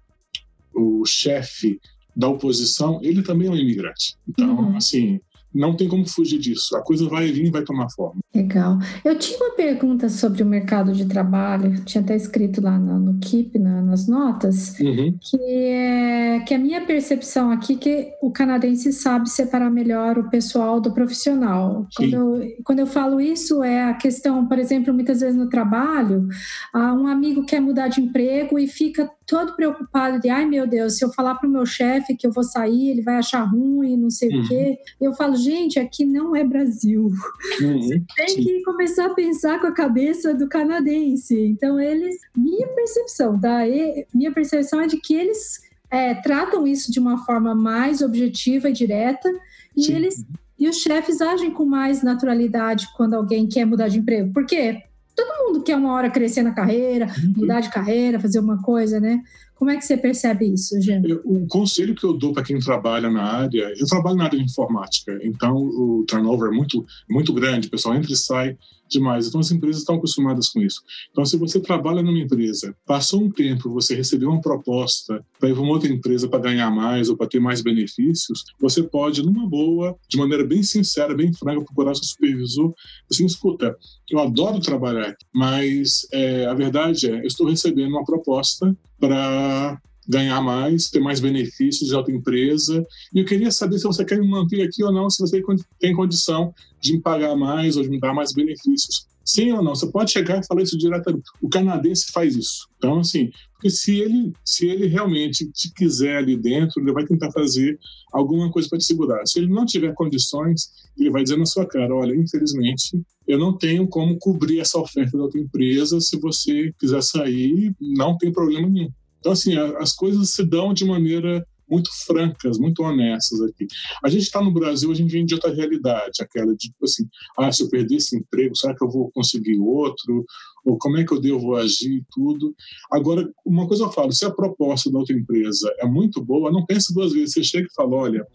o, 0.74 1.00
o 1.00 1.06
chefe 1.06 1.80
da 2.14 2.28
oposição, 2.28 3.00
ele 3.02 3.22
também 3.22 3.48
é 3.48 3.50
um 3.50 3.56
imigrante. 3.56 4.16
Então, 4.28 4.58
uhum. 4.58 4.76
assim, 4.76 5.20
não 5.54 5.74
tem 5.74 5.88
como 5.88 6.06
fugir 6.06 6.38
disso. 6.38 6.76
A 6.76 6.82
coisa 6.82 7.08
vai 7.08 7.30
vir 7.30 7.46
e 7.46 7.50
vai 7.50 7.62
tomar 7.62 7.88
forma. 7.90 8.20
Legal. 8.34 8.78
Eu 9.04 9.18
tinha 9.18 9.38
uma 9.38 9.54
pergunta 9.54 10.08
sobre 10.08 10.42
o 10.42 10.46
mercado 10.46 10.92
de 10.92 11.04
trabalho, 11.04 11.84
tinha 11.84 12.02
até 12.02 12.14
escrito 12.14 12.60
lá 12.60 12.78
no, 12.78 12.98
no 12.98 13.18
KIP, 13.18 13.58
na, 13.58 13.82
nas 13.82 14.06
notas, 14.06 14.78
uhum. 14.78 15.18
que, 15.20 15.36
é, 15.42 16.40
que 16.46 16.54
a 16.54 16.58
minha 16.58 16.84
percepção 16.84 17.50
aqui 17.50 17.74
é 17.74 17.76
que 17.76 18.08
o 18.22 18.30
canadense 18.30 18.92
sabe 18.92 19.28
separar 19.28 19.70
melhor 19.70 20.18
o 20.18 20.30
pessoal 20.30 20.80
do 20.80 20.92
profissional. 20.92 21.86
Quando 21.96 22.14
eu, 22.14 22.40
quando 22.64 22.78
eu 22.78 22.86
falo 22.86 23.20
isso, 23.20 23.62
é 23.62 23.84
a 23.84 23.94
questão, 23.94 24.46
por 24.46 24.58
exemplo, 24.58 24.94
muitas 24.94 25.20
vezes 25.20 25.36
no 25.36 25.48
trabalho, 25.48 26.28
um 26.74 27.06
amigo 27.06 27.44
quer 27.44 27.60
mudar 27.60 27.88
de 27.88 28.00
emprego 28.00 28.58
e 28.58 28.66
fica 28.66 29.10
todo 29.30 29.54
preocupado 29.54 30.18
de, 30.18 30.28
ai 30.28 30.44
meu 30.44 30.66
Deus, 30.66 30.98
se 30.98 31.04
eu 31.04 31.12
falar 31.12 31.36
para 31.36 31.48
o 31.48 31.52
meu 31.52 31.64
chefe 31.64 32.16
que 32.16 32.26
eu 32.26 32.32
vou 32.32 32.42
sair, 32.42 32.90
ele 32.90 33.00
vai 33.00 33.14
achar 33.14 33.44
ruim, 33.44 33.96
não 33.96 34.10
sei 34.10 34.28
uhum. 34.28 34.42
o 34.42 34.48
quê. 34.48 34.78
Eu 35.00 35.14
falo, 35.14 35.36
gente, 35.36 35.78
aqui 35.78 36.04
não 36.04 36.34
é 36.34 36.42
Brasil. 36.42 37.12
Uhum. 37.60 37.80
Você 37.80 38.02
tem 38.16 38.36
que 38.42 38.62
começar 38.64 39.06
a 39.06 39.14
pensar 39.14 39.60
com 39.60 39.68
a 39.68 39.72
cabeça 39.72 40.34
do 40.34 40.48
canadense. 40.48 41.38
Então, 41.38 41.78
eles, 41.78 42.16
minha 42.36 42.66
percepção, 42.66 43.38
tá? 43.38 43.66
E, 43.68 44.04
minha 44.12 44.32
percepção 44.32 44.80
é 44.80 44.88
de 44.88 44.96
que 44.96 45.14
eles 45.14 45.60
é, 45.88 46.14
tratam 46.14 46.66
isso 46.66 46.90
de 46.90 46.98
uma 46.98 47.24
forma 47.24 47.54
mais 47.54 48.02
objetiva 48.02 48.68
e 48.68 48.72
direta, 48.72 49.30
e 49.76 49.84
Sim. 49.84 49.94
eles 49.94 50.24
e 50.58 50.68
os 50.68 50.76
chefes 50.76 51.22
agem 51.22 51.50
com 51.50 51.64
mais 51.64 52.02
naturalidade 52.02 52.86
quando 52.94 53.14
alguém 53.14 53.46
quer 53.46 53.64
mudar 53.64 53.88
de 53.88 53.98
emprego. 53.98 54.30
Por 54.30 54.44
quê? 54.44 54.82
Todo 55.20 55.46
mundo 55.46 55.62
quer 55.62 55.76
uma 55.76 55.92
hora 55.92 56.10
crescer 56.10 56.42
na 56.42 56.52
carreira, 56.52 57.06
uhum. 57.06 57.34
mudar 57.36 57.60
de 57.60 57.70
carreira, 57.70 58.20
fazer 58.20 58.38
uma 58.38 58.60
coisa, 58.62 58.98
né? 58.98 59.20
Como 59.54 59.70
é 59.70 59.76
que 59.76 59.84
você 59.84 59.96
percebe 59.96 60.50
isso, 60.50 60.80
gente? 60.80 61.12
O 61.12 61.46
conselho 61.46 61.94
que 61.94 62.04
eu 62.04 62.14
dou 62.14 62.32
para 62.32 62.42
quem 62.42 62.58
trabalha 62.58 63.10
na 63.10 63.22
área, 63.22 63.74
eu 63.76 63.86
trabalho 63.86 64.16
na 64.16 64.24
área 64.24 64.38
de 64.38 64.44
informática, 64.44 65.18
então 65.22 65.54
o 65.54 66.04
turnover 66.08 66.50
é 66.50 66.56
muito, 66.56 66.86
muito 67.08 67.32
grande, 67.34 67.68
o 67.68 67.70
pessoal 67.70 67.94
entra 67.94 68.10
e 68.10 68.16
sai 68.16 68.56
demais. 68.90 69.28
Então 69.28 69.40
as 69.40 69.50
empresas 69.50 69.82
estão 69.82 69.96
acostumadas 69.96 70.48
com 70.48 70.60
isso. 70.60 70.82
Então 71.10 71.24
se 71.24 71.36
você 71.36 71.60
trabalha 71.60 72.02
numa 72.02 72.18
empresa, 72.18 72.74
passou 72.86 73.22
um 73.22 73.30
tempo, 73.30 73.70
você 73.70 73.94
recebeu 73.94 74.30
uma 74.30 74.40
proposta 74.40 75.24
para 75.38 75.48
ir 75.48 75.54
para 75.54 75.62
uma 75.62 75.72
outra 75.72 75.88
empresa 75.88 76.28
para 76.28 76.40
ganhar 76.40 76.70
mais 76.70 77.08
ou 77.08 77.16
para 77.16 77.26
ter 77.26 77.40
mais 77.40 77.62
benefícios, 77.62 78.44
você 78.60 78.82
pode, 78.82 79.22
numa 79.22 79.48
boa, 79.48 79.96
de 80.08 80.16
maneira 80.16 80.44
bem 80.44 80.62
sincera, 80.62 81.14
bem 81.14 81.32
franca, 81.32 81.64
procurar 81.64 81.94
seu 81.94 82.04
supervisor, 82.04 82.72
assim, 83.10 83.24
escuta, 83.24 83.76
eu 84.10 84.18
adoro 84.18 84.60
trabalhar, 84.60 85.14
mas 85.34 86.06
é, 86.12 86.46
a 86.46 86.54
verdade 86.54 87.10
é, 87.10 87.20
eu 87.20 87.26
estou 87.26 87.48
recebendo 87.48 87.90
uma 87.90 88.04
proposta 88.04 88.76
para 88.98 89.80
ganhar 90.08 90.40
mais, 90.40 90.88
ter 90.88 91.00
mais 91.00 91.20
benefícios 91.20 91.88
de 91.88 91.94
outra 91.94 92.14
empresa. 92.14 92.84
E 93.14 93.20
eu 93.20 93.24
queria 93.24 93.50
saber 93.50 93.78
se 93.78 93.84
você 93.84 94.04
quer 94.04 94.18
me 94.18 94.28
manter 94.28 94.62
aqui 94.62 94.82
ou 94.82 94.92
não, 94.92 95.08
se 95.08 95.20
você 95.20 95.42
tem 95.78 95.94
condição 95.94 96.52
de 96.80 96.94
me 96.94 97.00
pagar 97.00 97.36
mais 97.36 97.76
ou 97.76 97.82
de 97.82 97.88
me 97.88 98.00
dar 98.00 98.14
mais 98.14 98.32
benefícios. 98.32 99.06
Sim 99.24 99.52
ou 99.52 99.62
não? 99.62 99.74
Você 99.74 99.90
pode 99.90 100.10
chegar 100.10 100.40
e 100.40 100.46
falar 100.46 100.62
isso 100.62 100.76
diretamente. 100.76 101.24
O 101.40 101.48
canadense 101.48 102.10
faz 102.10 102.34
isso. 102.34 102.66
Então, 102.78 102.98
assim, 103.00 103.30
porque 103.52 103.70
se 103.70 104.00
ele, 104.00 104.32
se 104.44 104.66
ele 104.66 104.86
realmente 104.86 105.46
te 105.52 105.72
quiser 105.72 106.16
ali 106.16 106.36
dentro, 106.36 106.80
ele 106.80 106.92
vai 106.92 107.04
tentar 107.04 107.30
fazer 107.30 107.78
alguma 108.12 108.50
coisa 108.50 108.68
para 108.68 108.78
te 108.78 108.84
segurar. 108.84 109.24
Se 109.26 109.38
ele 109.38 109.48
não 109.48 109.66
tiver 109.66 109.92
condições, 109.94 110.70
ele 110.98 111.10
vai 111.10 111.22
dizer 111.22 111.36
na 111.36 111.44
sua 111.44 111.66
cara: 111.66 111.94
olha, 111.94 112.16
infelizmente, 112.16 113.00
eu 113.28 113.38
não 113.38 113.56
tenho 113.56 113.86
como 113.86 114.18
cobrir 114.18 114.60
essa 114.60 114.78
oferta 114.78 115.16
da 115.16 115.24
outra 115.24 115.38
empresa. 115.38 116.00
Se 116.00 116.18
você 116.18 116.72
quiser 116.78 117.02
sair, 117.02 117.72
não 117.78 118.16
tem 118.16 118.32
problema 118.32 118.68
nenhum. 118.68 118.90
Então, 119.20 119.32
assim, 119.32 119.56
as 119.78 119.92
coisas 119.92 120.30
se 120.30 120.44
dão 120.44 120.74
de 120.74 120.84
maneira 120.84 121.46
muito 121.70 121.88
francas, 122.04 122.58
muito 122.58 122.82
honestas 122.82 123.40
aqui. 123.42 123.66
A 124.02 124.08
gente 124.08 124.22
está 124.22 124.42
no 124.42 124.52
Brasil, 124.52 124.90
a 124.90 124.94
gente 124.94 125.12
vem 125.12 125.24
de 125.24 125.34
outra 125.34 125.54
realidade, 125.54 126.20
aquela 126.20 126.54
de, 126.56 126.72
assim, 126.82 127.04
ah, 127.38 127.52
se 127.52 127.62
eu 127.62 127.70
perder 127.70 127.96
esse 127.96 128.16
emprego, 128.16 128.56
será 128.56 128.74
que 128.74 128.82
eu 128.82 128.90
vou 128.90 129.10
conseguir 129.12 129.56
outro? 129.58 130.24
Ou 130.64 130.76
como 130.76 130.98
é 130.98 131.04
que 131.04 131.12
eu 131.12 131.20
devo 131.20 131.54
agir 131.54 131.98
e 131.98 132.04
tudo? 132.10 132.54
Agora, 132.90 133.30
uma 133.46 133.68
coisa 133.68 133.84
eu 133.84 133.92
falo, 133.92 134.10
se 134.10 134.24
a 134.24 134.30
proposta 134.30 134.90
da 134.90 134.98
outra 134.98 135.16
empresa 135.16 135.72
é 135.78 135.86
muito 135.86 136.22
boa, 136.22 136.50
não 136.50 136.66
pense 136.66 136.92
duas 136.92 137.12
vezes. 137.12 137.34
Você 137.34 137.44
chega 137.44 137.68
e 137.70 137.74
fala, 137.74 137.94
olha, 137.94 138.26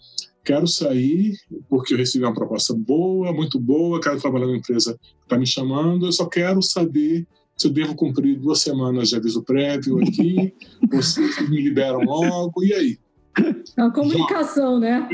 quero 0.44 0.68
sair 0.68 1.36
porque 1.70 1.94
eu 1.94 1.98
recebi 1.98 2.24
uma 2.24 2.34
proposta 2.34 2.74
boa, 2.74 3.34
muito 3.34 3.60
boa, 3.60 4.00
quero 4.00 4.22
trabalhar 4.22 4.48
na 4.48 4.58
empresa 4.58 4.98
que 4.98 5.24
está 5.24 5.38
me 5.38 5.46
chamando, 5.46 6.06
eu 6.06 6.12
só 6.12 6.26
quero 6.26 6.62
saber 6.62 7.28
se 7.58 7.68
eu 7.68 7.72
devo 7.72 7.96
cumprir 7.96 8.38
duas 8.38 8.60
semanas 8.60 9.10
de 9.10 9.16
aviso 9.16 9.44
prévio 9.44 10.00
aqui, 10.00 10.54
vocês 10.92 11.50
me 11.50 11.62
liberam 11.62 12.02
logo, 12.02 12.64
e 12.64 12.74
aí? 12.74 13.00
É 13.78 13.82
uma 13.82 13.92
comunicação, 13.92 14.80
né? 14.80 15.08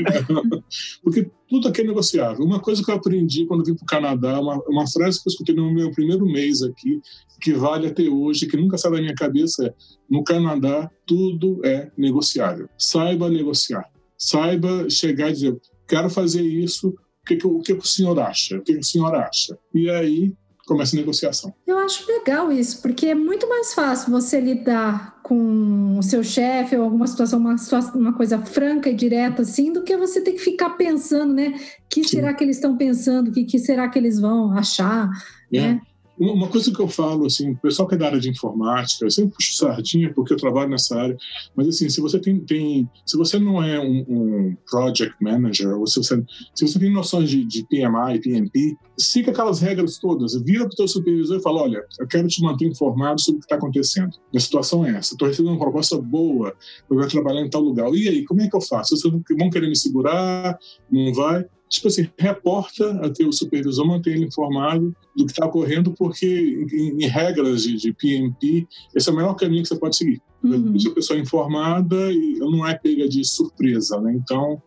Porque 1.02 1.28
tudo 1.48 1.68
aqui 1.68 1.80
é 1.80 1.84
negociável. 1.84 2.44
Uma 2.44 2.60
coisa 2.60 2.82
que 2.84 2.90
eu 2.90 2.94
aprendi 2.94 3.46
quando 3.46 3.64
vim 3.64 3.74
para 3.74 3.82
o 3.82 3.86
Canadá, 3.86 4.40
uma, 4.40 4.62
uma 4.68 4.86
frase 4.86 5.20
que 5.20 5.28
eu 5.28 5.32
escutei 5.32 5.54
no 5.54 5.72
meu 5.72 5.90
primeiro 5.90 6.24
mês 6.24 6.62
aqui, 6.62 7.00
que 7.40 7.52
vale 7.52 7.88
até 7.88 8.04
hoje, 8.04 8.46
que 8.46 8.56
nunca 8.56 8.78
sai 8.78 8.92
da 8.92 9.00
minha 9.00 9.14
cabeça, 9.14 9.66
é: 9.66 9.74
no 10.08 10.22
Canadá, 10.22 10.88
tudo 11.04 11.60
é 11.64 11.90
negociável. 11.96 12.68
Saiba 12.78 13.28
negociar. 13.28 13.84
Saiba 14.16 14.88
chegar 14.88 15.30
e 15.30 15.32
dizer: 15.32 15.60
quero 15.88 16.08
fazer 16.08 16.42
isso, 16.42 16.88
o 16.88 17.26
que, 17.26 17.36
que, 17.36 17.46
o 17.46 17.60
que 17.60 17.72
o 17.72 17.84
senhor 17.84 18.18
acha? 18.20 18.56
O 18.58 18.62
que, 18.62 18.74
que 18.74 18.80
o 18.80 18.84
senhor 18.84 19.14
acha? 19.14 19.58
E 19.74 19.90
aí 19.90 20.32
começa 20.66 20.96
a 20.96 20.98
negociação. 20.98 21.52
Eu 21.66 21.78
acho 21.78 22.06
legal 22.06 22.52
isso, 22.52 22.80
porque 22.80 23.06
é 23.06 23.14
muito 23.14 23.48
mais 23.48 23.74
fácil 23.74 24.10
você 24.10 24.40
lidar 24.40 25.20
com 25.22 25.98
o 25.98 26.02
seu 26.02 26.22
chefe 26.22 26.76
ou 26.76 26.84
alguma 26.84 27.06
situação, 27.06 27.38
uma, 27.38 27.56
uma 27.94 28.12
coisa 28.12 28.38
franca 28.40 28.90
e 28.90 28.94
direta 28.94 29.42
assim, 29.42 29.72
do 29.72 29.82
que 29.82 29.96
você 29.96 30.20
ter 30.20 30.32
que 30.32 30.38
ficar 30.38 30.70
pensando, 30.70 31.32
né? 31.32 31.48
O 31.48 31.88
que 31.88 32.02
Sim. 32.04 32.16
será 32.16 32.34
que 32.34 32.44
eles 32.44 32.56
estão 32.56 32.76
pensando? 32.76 33.28
O 33.28 33.32
que, 33.32 33.44
que 33.44 33.58
será 33.58 33.88
que 33.88 33.98
eles 33.98 34.20
vão 34.20 34.52
achar? 34.52 35.08
É. 35.52 35.60
Né? 35.60 35.80
Uma 36.22 36.46
coisa 36.46 36.72
que 36.72 36.78
eu 36.78 36.86
falo, 36.86 37.26
assim, 37.26 37.50
o 37.50 37.56
pessoal 37.56 37.88
que 37.88 37.96
é 37.96 37.98
da 37.98 38.06
área 38.06 38.20
de 38.20 38.30
informática, 38.30 39.04
eu 39.04 39.10
sempre 39.10 39.34
puxo 39.34 39.56
sardinha 39.56 40.12
porque 40.14 40.32
eu 40.32 40.36
trabalho 40.36 40.70
nessa 40.70 40.96
área, 40.96 41.16
mas 41.56 41.66
assim, 41.66 41.88
se 41.88 42.00
você 42.00 42.16
tem, 42.20 42.38
tem 42.38 42.88
se 43.04 43.16
você 43.16 43.40
não 43.40 43.60
é 43.60 43.80
um, 43.80 44.04
um, 44.08 44.56
project 44.70 45.16
manager, 45.20 45.76
ou 45.76 45.84
se 45.84 45.96
você, 45.96 46.22
se 46.54 46.68
você 46.68 46.78
tem 46.78 46.92
noções 46.92 47.28
de, 47.28 47.44
de 47.44 47.66
PMI, 47.66 48.20
PMP, 48.20 48.76
siga 48.96 49.32
aquelas 49.32 49.60
regras 49.60 49.98
todas, 49.98 50.40
vira 50.42 50.60
para 50.60 50.74
o 50.74 50.76
teu 50.76 50.86
supervisor 50.86 51.38
e 51.38 51.42
fala, 51.42 51.62
olha, 51.62 51.84
eu 51.98 52.06
quero 52.06 52.28
te 52.28 52.40
manter 52.40 52.66
informado 52.66 53.20
sobre 53.20 53.38
o 53.38 53.40
que 53.40 53.46
está 53.46 53.56
acontecendo. 53.56 54.12
A 54.32 54.38
situação 54.38 54.86
é 54.86 54.90
essa, 54.90 55.14
estou 55.14 55.26
recebendo 55.26 55.54
uma 55.54 55.60
proposta 55.60 56.00
boa, 56.00 56.54
eu 56.88 56.98
vou 56.98 57.08
trabalhar 57.08 57.40
em 57.40 57.50
tal 57.50 57.62
lugar. 57.62 57.92
E 57.94 58.08
aí, 58.08 58.24
como 58.24 58.42
é 58.42 58.48
que 58.48 58.54
eu 58.54 58.60
faço? 58.60 58.96
Vocês 58.96 59.12
vão 59.12 59.50
querer 59.50 59.66
me 59.66 59.76
segurar? 59.76 60.56
Não 60.88 61.12
vai? 61.12 61.44
Tipo 61.72 61.88
assim, 61.88 62.06
reporta 62.18 62.90
a 63.02 63.08
teu 63.08 63.32
supervisor, 63.32 63.86
manter 63.86 64.10
ele 64.10 64.26
informado 64.26 64.94
do 65.16 65.24
que 65.24 65.32
está 65.32 65.46
ocorrendo, 65.46 65.90
porque 65.92 66.26
em, 66.70 67.02
em 67.02 67.06
regras 67.08 67.62
de, 67.62 67.76
de, 67.76 67.92
PMP, 67.94 68.66
esse 68.94 69.08
é 69.08 69.12
o 69.12 69.16
melhor 69.16 69.34
caminho 69.34 69.62
que 69.62 69.68
você 69.68 69.76
pode 69.76 69.96
seguir. 69.96 70.20
Uhum. 70.44 70.72
Deixa 70.72 70.90
a 70.90 70.94
pessoa 70.94 71.18
informada 71.18 72.12
e 72.12 72.38
não 72.38 72.66
é 72.66 72.74
pega 72.74 73.08
de 73.08 73.24
surpresa, 73.24 73.98
né? 74.02 74.12
Então, 74.14 74.62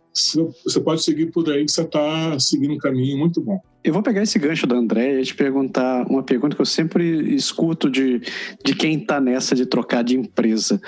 você 0.64 0.80
pode 0.80 1.04
seguir 1.04 1.28
por 1.28 1.50
aí 1.50 1.66
que 1.66 1.72
você 1.72 1.82
está 1.82 2.40
seguindo 2.40 2.74
um 2.74 2.78
caminho 2.78 3.18
muito 3.18 3.42
bom. 3.42 3.60
Eu 3.84 3.94
vou 3.94 4.02
pegar 4.02 4.24
esse 4.24 4.40
gancho 4.40 4.66
da 4.66 4.76
André 4.76 5.22
e 5.22 5.24
te 5.24 5.36
perguntar 5.36 6.08
uma 6.10 6.24
pergunta 6.24 6.56
que 6.56 6.62
eu 6.62 6.66
sempre 6.66 7.36
escuto 7.36 7.88
de, 7.88 8.20
de 8.64 8.74
quem 8.74 8.98
está 8.98 9.22
nessa 9.22 9.54
de 9.54 9.66
trocar 9.66 10.04
de 10.04 10.18
empresa. 10.18 10.82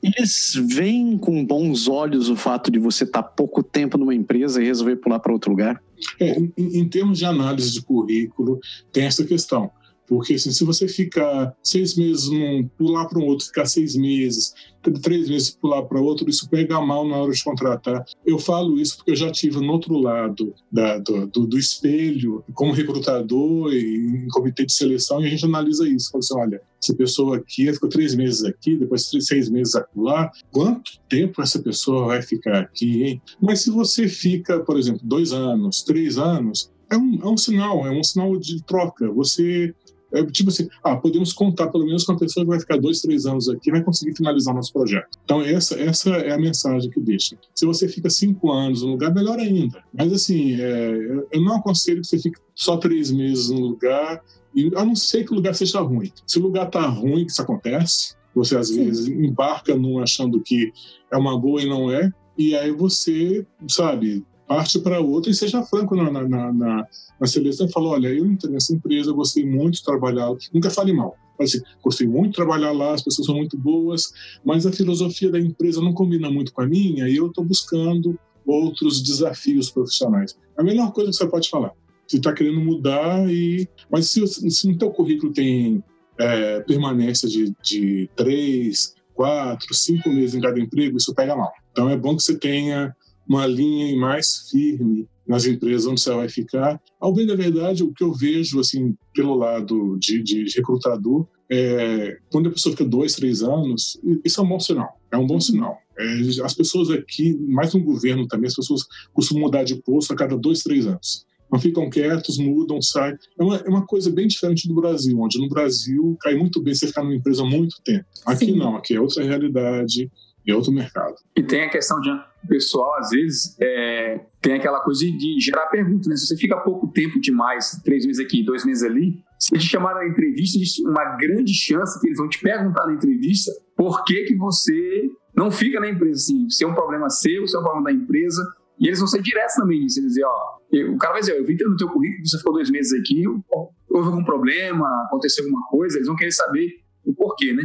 Eles 0.00 0.52
veem 0.68 1.18
com 1.18 1.44
bons 1.44 1.88
olhos 1.88 2.28
o 2.28 2.36
fato 2.36 2.70
de 2.70 2.78
você 2.78 3.02
estar 3.02 3.22
tá 3.24 3.28
pouco 3.28 3.60
tempo 3.60 3.98
numa 3.98 4.14
empresa 4.14 4.62
e 4.62 4.66
resolver 4.66 4.96
pular 4.96 5.18
para 5.18 5.32
outro 5.32 5.50
lugar? 5.50 5.82
É, 6.20 6.38
em, 6.38 6.52
em 6.56 6.88
termos 6.88 7.18
de 7.18 7.24
análise 7.24 7.72
de 7.72 7.82
currículo, 7.82 8.60
tem 8.92 9.04
essa 9.04 9.24
questão. 9.24 9.72
Porque 10.08 10.34
assim, 10.34 10.50
se 10.50 10.64
você 10.64 10.88
ficar 10.88 11.54
seis 11.62 11.96
meses 11.96 12.28
num, 12.30 12.68
pular 12.78 13.06
para 13.06 13.18
um 13.18 13.26
outro, 13.26 13.46
ficar 13.46 13.66
seis 13.66 13.94
meses, 13.94 14.54
três 15.02 15.28
meses 15.28 15.50
pular 15.50 15.82
para 15.82 16.00
outro, 16.00 16.28
isso 16.28 16.48
pega 16.48 16.80
mal 16.80 17.06
na 17.06 17.16
hora 17.16 17.32
de 17.32 17.44
contratar. 17.44 18.04
Eu 18.24 18.38
falo 18.38 18.80
isso 18.80 18.96
porque 18.96 19.10
eu 19.10 19.16
já 19.16 19.30
tive 19.30 19.60
no 19.60 19.72
outro 19.72 19.98
lado 19.98 20.54
da, 20.72 20.98
do, 20.98 21.26
do, 21.26 21.46
do, 21.46 21.58
espelho, 21.58 22.42
como 22.54 22.72
recrutador 22.72 23.72
e 23.72 24.24
em 24.24 24.28
comitê 24.28 24.64
de 24.64 24.72
seleção, 24.72 25.20
e 25.20 25.26
a 25.26 25.30
gente 25.30 25.44
analisa 25.44 25.86
isso. 25.86 26.10
Fala 26.10 26.20
assim, 26.20 26.34
olha, 26.38 26.62
essa 26.82 26.94
pessoa 26.94 27.36
aqui 27.36 27.72
ficou 27.72 27.88
três 27.88 28.14
meses 28.14 28.44
aqui, 28.44 28.76
depois 28.76 29.10
seis 29.20 29.50
meses 29.50 29.74
lá, 29.94 30.30
quanto 30.50 30.92
tempo 31.08 31.42
essa 31.42 31.58
pessoa 31.58 32.06
vai 32.06 32.22
ficar 32.22 32.58
aqui, 32.60 33.02
hein? 33.02 33.22
Mas 33.40 33.62
se 33.62 33.70
você 33.70 34.08
fica, 34.08 34.60
por 34.60 34.78
exemplo, 34.78 35.00
dois 35.02 35.32
anos, 35.32 35.82
três 35.82 36.18
anos, 36.18 36.70
é 36.90 36.96
um, 36.96 37.18
é 37.22 37.28
um 37.28 37.36
sinal, 37.36 37.86
é 37.86 37.90
um 37.90 38.02
sinal 38.02 38.36
de 38.38 38.62
troca. 38.64 39.10
Você 39.12 39.74
é, 40.12 40.24
tipo 40.24 40.50
assim, 40.50 40.68
ah, 40.82 40.96
podemos 40.96 41.32
contar 41.32 41.68
pelo 41.68 41.84
menos 41.84 42.04
com 42.04 42.12
a 42.12 42.18
pessoa 42.18 42.44
que 42.44 42.50
vai 42.50 42.60
ficar 42.60 42.78
dois, 42.78 43.00
três 43.00 43.26
anos 43.26 43.48
aqui 43.48 43.70
vai 43.70 43.82
conseguir 43.82 44.16
finalizar 44.16 44.54
o 44.54 44.56
nosso 44.56 44.72
projeto. 44.72 45.18
Então, 45.24 45.42
essa, 45.42 45.78
essa 45.78 46.10
é 46.10 46.32
a 46.32 46.38
mensagem 46.38 46.90
que 46.90 47.00
deixa. 47.00 47.36
Se 47.54 47.66
você 47.66 47.88
fica 47.88 48.08
cinco 48.08 48.50
anos 48.50 48.82
no 48.82 48.88
lugar, 48.88 49.12
melhor 49.12 49.38
ainda. 49.38 49.82
Mas, 49.92 50.12
assim, 50.12 50.60
é, 50.60 51.26
eu 51.32 51.40
não 51.42 51.56
aconselho 51.56 52.00
que 52.00 52.06
você 52.06 52.18
fique 52.18 52.40
só 52.54 52.76
três 52.76 53.10
meses 53.10 53.50
no 53.50 53.60
lugar, 53.60 54.22
e, 54.54 54.70
a 54.74 54.84
não 54.84 54.96
ser 54.96 55.24
que 55.24 55.32
o 55.32 55.36
lugar 55.36 55.54
seja 55.54 55.80
ruim. 55.80 56.10
Se 56.26 56.38
o 56.38 56.42
lugar 56.42 56.66
está 56.66 56.86
ruim, 56.86 57.24
que 57.24 57.32
isso 57.32 57.42
acontece, 57.42 58.14
você 58.34 58.56
às 58.56 58.68
Sim. 58.68 58.84
vezes 58.84 59.08
embarca 59.08 59.76
num 59.76 60.00
achando 60.00 60.40
que 60.40 60.72
é 61.12 61.16
uma 61.16 61.38
boa 61.38 61.62
e 61.62 61.68
não 61.68 61.90
é, 61.90 62.10
e 62.36 62.54
aí 62.54 62.70
você, 62.70 63.44
sabe, 63.68 64.24
parte 64.48 64.78
para 64.78 65.00
outra 65.00 65.30
e 65.30 65.34
seja 65.34 65.62
franco 65.62 65.94
na, 65.94 66.10
na, 66.10 66.52
na, 66.52 66.86
na 67.20 67.26
seleção 67.26 67.66
e 67.66 67.72
fala, 67.72 67.88
olha, 67.90 68.08
eu 68.08 68.26
entrei 68.26 68.52
nessa 68.52 68.74
empresa, 68.74 69.12
gostei 69.12 69.44
muito 69.44 69.74
de 69.74 69.84
trabalhar, 69.84 70.34
nunca 70.52 70.70
fale 70.70 70.92
mal. 70.92 71.14
Assim, 71.38 71.60
gostei 71.84 72.06
muito 72.08 72.30
de 72.30 72.36
trabalhar 72.36 72.72
lá, 72.72 72.94
as 72.94 73.02
pessoas 73.02 73.26
são 73.26 73.36
muito 73.36 73.56
boas, 73.56 74.10
mas 74.44 74.66
a 74.66 74.72
filosofia 74.72 75.30
da 75.30 75.38
empresa 75.38 75.80
não 75.80 75.92
combina 75.92 76.30
muito 76.30 76.52
com 76.52 76.62
a 76.62 76.66
minha 76.66 77.08
e 77.08 77.16
eu 77.16 77.26
estou 77.28 77.44
buscando 77.44 78.18
outros 78.44 79.02
desafios 79.02 79.70
profissionais. 79.70 80.36
A 80.56 80.62
melhor 80.62 80.92
coisa 80.92 81.10
que 81.10 81.16
você 81.16 81.28
pode 81.28 81.48
falar. 81.48 81.72
Você 82.06 82.16
está 82.16 82.32
querendo 82.32 82.60
mudar 82.60 83.30
e... 83.30 83.68
Mas 83.90 84.10
se, 84.10 84.26
se 84.26 84.66
no 84.66 84.78
teu 84.78 84.90
currículo 84.90 85.30
tem 85.32 85.84
é, 86.18 86.60
permanência 86.60 87.28
de, 87.28 87.54
de 87.62 88.10
três, 88.16 88.94
quatro, 89.14 89.74
cinco 89.74 90.08
meses 90.08 90.34
em 90.34 90.40
cada 90.40 90.58
emprego, 90.58 90.96
isso 90.96 91.14
pega 91.14 91.36
mal. 91.36 91.52
Então 91.70 91.90
é 91.90 91.96
bom 91.96 92.16
que 92.16 92.22
você 92.22 92.36
tenha 92.36 92.96
uma 93.28 93.46
linha 93.46 93.94
mais 93.96 94.48
firme 94.50 95.06
nas 95.26 95.44
empresas 95.44 95.86
onde 95.86 96.00
você 96.00 96.10
vai 96.10 96.28
ficar. 96.28 96.80
Ao 96.98 97.12
bem 97.12 97.26
da 97.26 97.34
verdade, 97.34 97.84
o 97.84 97.92
que 97.92 98.02
eu 98.02 98.12
vejo 98.12 98.58
assim 98.58 98.96
pelo 99.14 99.36
lado 99.36 99.98
de, 99.98 100.22
de 100.22 100.44
recrutador 100.56 101.26
é 101.50 102.18
quando 102.30 102.48
a 102.48 102.52
pessoa 102.52 102.74
fica 102.74 102.88
dois, 102.88 103.14
três 103.14 103.42
anos, 103.42 104.00
isso 104.24 104.40
é 104.40 104.44
um 104.44 104.48
bom 104.48 104.60
sinal. 104.60 104.98
É 105.12 105.16
um 105.16 105.26
bom 105.26 105.40
sinal. 105.40 105.78
É, 105.98 106.20
as 106.42 106.54
pessoas 106.54 106.90
aqui, 106.90 107.36
mais 107.46 107.74
no 107.74 107.82
governo 107.82 108.26
também, 108.26 108.48
as 108.48 108.54
pessoas 108.54 108.82
costumam 109.12 109.44
mudar 109.44 109.64
de 109.64 109.76
posto 109.82 110.12
a 110.12 110.16
cada 110.16 110.36
dois, 110.36 110.62
três 110.62 110.86
anos. 110.86 111.26
Não 111.50 111.58
ficam 111.58 111.88
quietos, 111.88 112.36
mudam, 112.38 112.80
saem. 112.82 113.16
É 113.38 113.42
uma, 113.42 113.56
é 113.56 113.68
uma 113.68 113.86
coisa 113.86 114.10
bem 114.10 114.26
diferente 114.26 114.68
do 114.68 114.74
Brasil, 114.74 115.18
onde 115.18 115.38
no 115.38 115.48
Brasil 115.48 116.16
cai 116.20 116.34
muito 116.34 116.62
bem 116.62 116.74
você 116.74 116.86
ficar 116.86 117.02
numa 117.02 117.14
empresa 117.14 117.42
há 117.42 117.46
muito 117.46 117.76
tempo. 117.82 118.04
Aqui 118.26 118.46
Sim. 118.46 118.56
não, 118.56 118.76
aqui 118.76 118.94
é 118.94 119.00
outra 119.00 119.24
realidade 119.24 120.10
é 120.50 120.54
outro 120.54 120.72
mercado. 120.72 121.14
E 121.36 121.42
tem 121.42 121.62
a 121.62 121.70
questão 121.70 122.00
de 122.00 122.10
o 122.44 122.48
pessoal, 122.48 122.98
às 122.98 123.10
vezes, 123.10 123.56
é, 123.60 124.20
tem 124.40 124.54
aquela 124.54 124.80
coisa 124.80 125.00
de, 125.00 125.16
de, 125.16 125.40
gerar 125.40 125.66
perguntas, 125.66 126.06
né? 126.06 126.16
Se 126.16 126.26
você 126.26 126.36
fica 126.36 126.56
pouco 126.58 126.88
tempo 126.88 127.20
demais, 127.20 127.80
três 127.84 128.06
meses 128.06 128.24
aqui, 128.24 128.44
dois 128.44 128.64
meses 128.64 128.82
ali, 128.82 129.22
se 129.38 129.56
te 129.56 129.66
chamar 129.66 129.94
na 129.94 130.06
entrevista, 130.06 130.58
existe 130.58 130.86
uma 130.86 131.16
grande 131.16 131.52
chance 131.52 131.98
que 132.00 132.06
eles 132.06 132.18
vão 132.18 132.28
te 132.28 132.40
perguntar 132.40 132.86
na 132.86 132.94
entrevista 132.94 133.52
por 133.76 134.04
que, 134.04 134.24
que 134.24 134.36
você 134.36 135.10
não 135.36 135.50
fica 135.50 135.78
na 135.78 135.88
empresa, 135.88 136.20
assim, 136.20 136.48
se 136.50 136.64
é 136.64 136.66
um 136.66 136.74
problema 136.74 137.08
seu, 137.10 137.46
se 137.46 137.56
é 137.56 137.58
um 137.60 137.62
problema 137.62 137.84
da 137.84 137.92
empresa, 137.92 138.42
e 138.80 138.86
eles 138.86 138.98
vão 138.98 139.08
ser 139.08 139.22
diretos 139.22 139.54
também 139.54 139.80
nisso. 139.80 140.00
Eles 140.00 140.10
dizer, 140.10 140.24
ó, 140.24 140.92
o 140.94 140.98
cara 140.98 141.12
vai 141.12 141.20
dizer, 141.20 141.38
eu 141.38 141.44
vi 141.44 141.56
no 141.64 141.76
teu 141.76 141.88
currículo, 141.88 142.26
você 142.26 142.38
ficou 142.38 142.52
dois 142.52 142.70
meses 142.70 142.92
aqui, 142.98 143.24
houve 143.26 144.08
algum 144.08 144.24
problema, 144.24 144.86
aconteceu 145.06 145.44
alguma 145.44 145.66
coisa, 145.68 145.96
eles 145.96 146.06
vão 146.06 146.16
querer 146.16 146.32
saber 146.32 146.68
o 147.04 147.14
porquê, 147.14 147.52
né? 147.52 147.62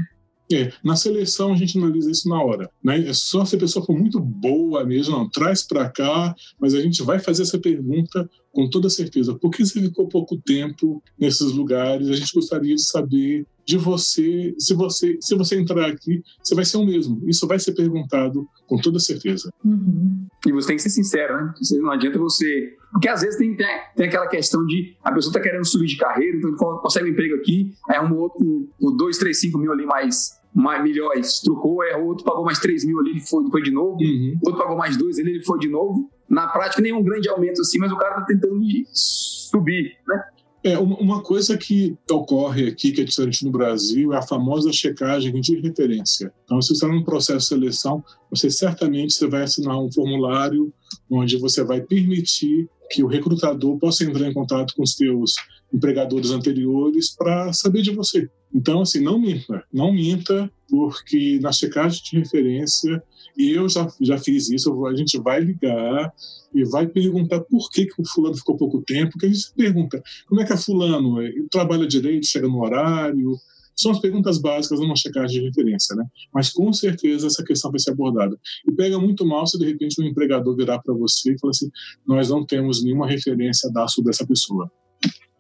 É, 0.52 0.72
na 0.84 0.96
seleção 0.96 1.54
a 1.54 1.56
gente 1.56 1.78
analisa 1.78 2.12
isso 2.12 2.28
na 2.30 2.42
hora. 2.42 2.70
Né? 2.84 3.08
É 3.08 3.14
só 3.14 3.46
se 3.46 3.56
a 3.56 3.60
pessoa 3.60 3.86
for 3.86 3.98
muito 3.98 4.20
boa 4.20 4.84
mesmo, 4.84 5.16
não, 5.18 5.30
traz 5.30 5.64
para 5.64 5.90
cá, 5.90 6.36
mas 6.60 6.74
a 6.74 6.82
gente 6.82 7.02
vai 7.02 7.20
fazer 7.20 7.44
essa 7.44 7.58
pergunta 7.58 8.30
com 8.54 8.70
toda 8.70 8.90
certeza. 8.90 9.34
Por 9.34 9.50
que 9.50 9.66
você 9.66 9.82
ficou 9.82 10.08
pouco 10.08 10.38
tempo 10.38 11.04
nesses 11.20 11.52
lugares? 11.52 12.08
A 12.08 12.14
gente 12.14 12.34
gostaria 12.34 12.76
de 12.76 12.84
saber 12.84 13.46
de 13.66 13.78
você, 13.78 14.54
se 14.60 14.74
você, 14.74 15.18
se 15.20 15.36
você 15.36 15.60
entrar 15.60 15.88
aqui, 15.88 16.22
você 16.42 16.54
vai 16.54 16.64
ser 16.64 16.78
o 16.78 16.86
mesmo. 16.86 17.22
Isso 17.28 17.48
vai 17.48 17.58
ser 17.60 17.74
perguntado 17.74 18.48
com 18.68 18.78
toda 18.78 19.00
certeza. 19.00 19.52
Uhum. 19.66 20.28
E 20.46 20.52
você 20.52 20.68
tem 20.68 20.76
que 20.76 20.84
ser 20.84 20.90
sincero, 20.90 21.36
né? 21.36 21.54
Não 21.82 21.92
adianta 21.92 22.20
você. 22.20 22.74
Porque 22.92 23.08
às 23.08 23.22
vezes 23.22 23.38
tem, 23.38 23.56
tem 23.56 24.06
aquela 24.06 24.28
questão 24.28 24.66
de 24.66 24.96
a 25.04 25.12
pessoa 25.12 25.32
está 25.32 25.40
querendo 25.40 25.66
subir 25.66 25.88
de 25.88 25.98
carreira, 25.98 26.38
então 26.38 26.54
consegue 26.56 27.10
um 27.10 27.14
emprego 27.14 27.36
aqui, 27.36 27.74
aí 27.90 28.00
um 28.00 28.16
outro, 28.18 28.70
o 28.80 28.92
2, 28.92 29.18
3, 29.18 29.40
5 29.40 29.58
mil 29.58 29.72
ali 29.72 29.86
mais, 29.86 30.40
mais 30.54 30.84
milhões, 30.84 31.40
trocou, 31.40 31.84
é 31.84 31.96
outro 31.96 32.24
pagou 32.24 32.46
mais 32.46 32.60
3 32.60 32.86
mil 32.86 33.00
ali, 33.00 33.12
ele 33.12 33.22
foi, 33.22 33.50
foi 33.50 33.64
de 33.64 33.72
novo, 33.72 33.98
uhum. 34.00 34.38
outro 34.46 34.62
pagou 34.62 34.78
mais 34.78 34.96
2 34.96 35.20
ali, 35.20 35.32
ele 35.32 35.44
foi 35.44 35.58
de 35.58 35.70
novo. 35.70 36.12
Na 36.34 36.48
prática, 36.48 36.82
nenhum 36.82 37.04
grande 37.04 37.30
aumento 37.30 37.62
assim, 37.62 37.78
mas 37.78 37.92
o 37.92 37.98
cara 37.98 38.16
está 38.16 38.26
tentando 38.26 38.60
subir, 38.92 39.98
né? 40.08 40.24
É, 40.66 40.80
uma 40.80 41.22
coisa 41.22 41.58
que 41.58 41.98
ocorre 42.10 42.70
aqui, 42.70 42.94
que 42.94 43.02
é 43.02 43.04
diferente 43.04 43.44
no 43.44 43.52
Brasil, 43.52 44.14
é 44.14 44.18
a 44.18 44.22
famosa 44.22 44.72
checagem 44.72 45.34
de 45.42 45.60
referência. 45.60 46.34
Então, 46.46 46.62
se 46.62 46.70
você 46.70 46.74
está 46.76 46.88
num 46.88 47.04
processo 47.04 47.40
de 47.40 47.46
seleção, 47.48 48.02
você 48.30 48.50
certamente 48.50 49.14
você 49.14 49.28
vai 49.28 49.44
assinar 49.44 49.78
um 49.78 49.92
formulário 49.92 50.74
onde 51.12 51.38
você 51.38 51.66
vai 51.66 51.82
permitir 51.82 52.70
que 52.90 53.04
o 53.04 53.08
recrutador 53.08 53.78
possa 53.78 54.06
entrar 54.06 54.26
em 54.26 54.34
contato 54.34 54.74
com 54.74 54.84
os 54.84 54.94
seus 54.94 55.34
empregadores 55.74 56.32
anteriores 56.32 57.14
para 57.14 57.52
saber 57.52 57.82
de 57.82 57.92
você. 57.92 58.30
Então, 58.54 58.82
assim, 58.82 59.02
não 59.02 59.20
minta, 59.20 59.66
não 59.74 59.92
minta, 59.92 60.50
porque 60.70 61.40
na 61.42 61.52
checagem 61.52 62.02
de 62.04 62.20
referência, 62.20 63.04
eu 63.38 63.68
já, 63.68 63.88
já 64.02 64.18
fiz 64.18 64.50
isso, 64.50 64.86
a 64.86 64.96
gente 64.96 65.18
vai 65.20 65.40
ligar 65.40 66.14
e 66.54 66.64
vai 66.66 66.88
perguntar 66.88 67.40
por 67.42 67.70
que, 67.72 67.86
que 67.86 68.02
o 68.02 68.08
fulano 68.08 68.36
ficou 68.36 68.56
pouco 68.56 68.82
tempo, 68.82 69.12
porque 69.12 69.26
a 69.26 69.30
gente 69.30 69.52
pergunta 69.56 70.02
como 70.28 70.42
é 70.42 70.46
que 70.46 70.54
é 70.54 70.58
fulano, 70.58 71.18
trabalha 71.50 71.88
direito, 71.88 72.28
chega 72.28 72.48
no 72.48 72.62
horário, 72.62 73.36
são 73.76 73.92
as 73.92 74.00
perguntas 74.00 74.38
básicas 74.38 74.80
numa 74.80 74.96
checagem 74.96 75.42
de 75.42 75.48
referência, 75.48 75.96
né? 75.96 76.06
Mas 76.34 76.52
com 76.52 76.72
certeza 76.72 77.28
essa 77.28 77.44
questão 77.44 77.72
vai 77.72 77.80
ser 77.80 77.92
abordada. 77.92 78.38
E 78.68 78.72
pega 78.72 79.00
muito 79.00 79.26
mal 79.26 79.48
se 79.48 79.58
de 79.58 79.66
repente 79.66 80.00
um 80.00 80.06
empregador 80.06 80.56
virar 80.56 80.80
para 80.80 80.94
você 80.94 81.34
e 81.34 81.40
falar 81.40 81.52
assim: 81.52 81.70
nós 82.08 82.30
não 82.30 82.46
temos 82.46 82.84
nenhuma 82.84 83.08
referência 83.08 83.70
a 83.70 83.74
dar 83.74 83.88
sobre 83.88 84.12
essa 84.12 84.26
pessoa. 84.26 84.72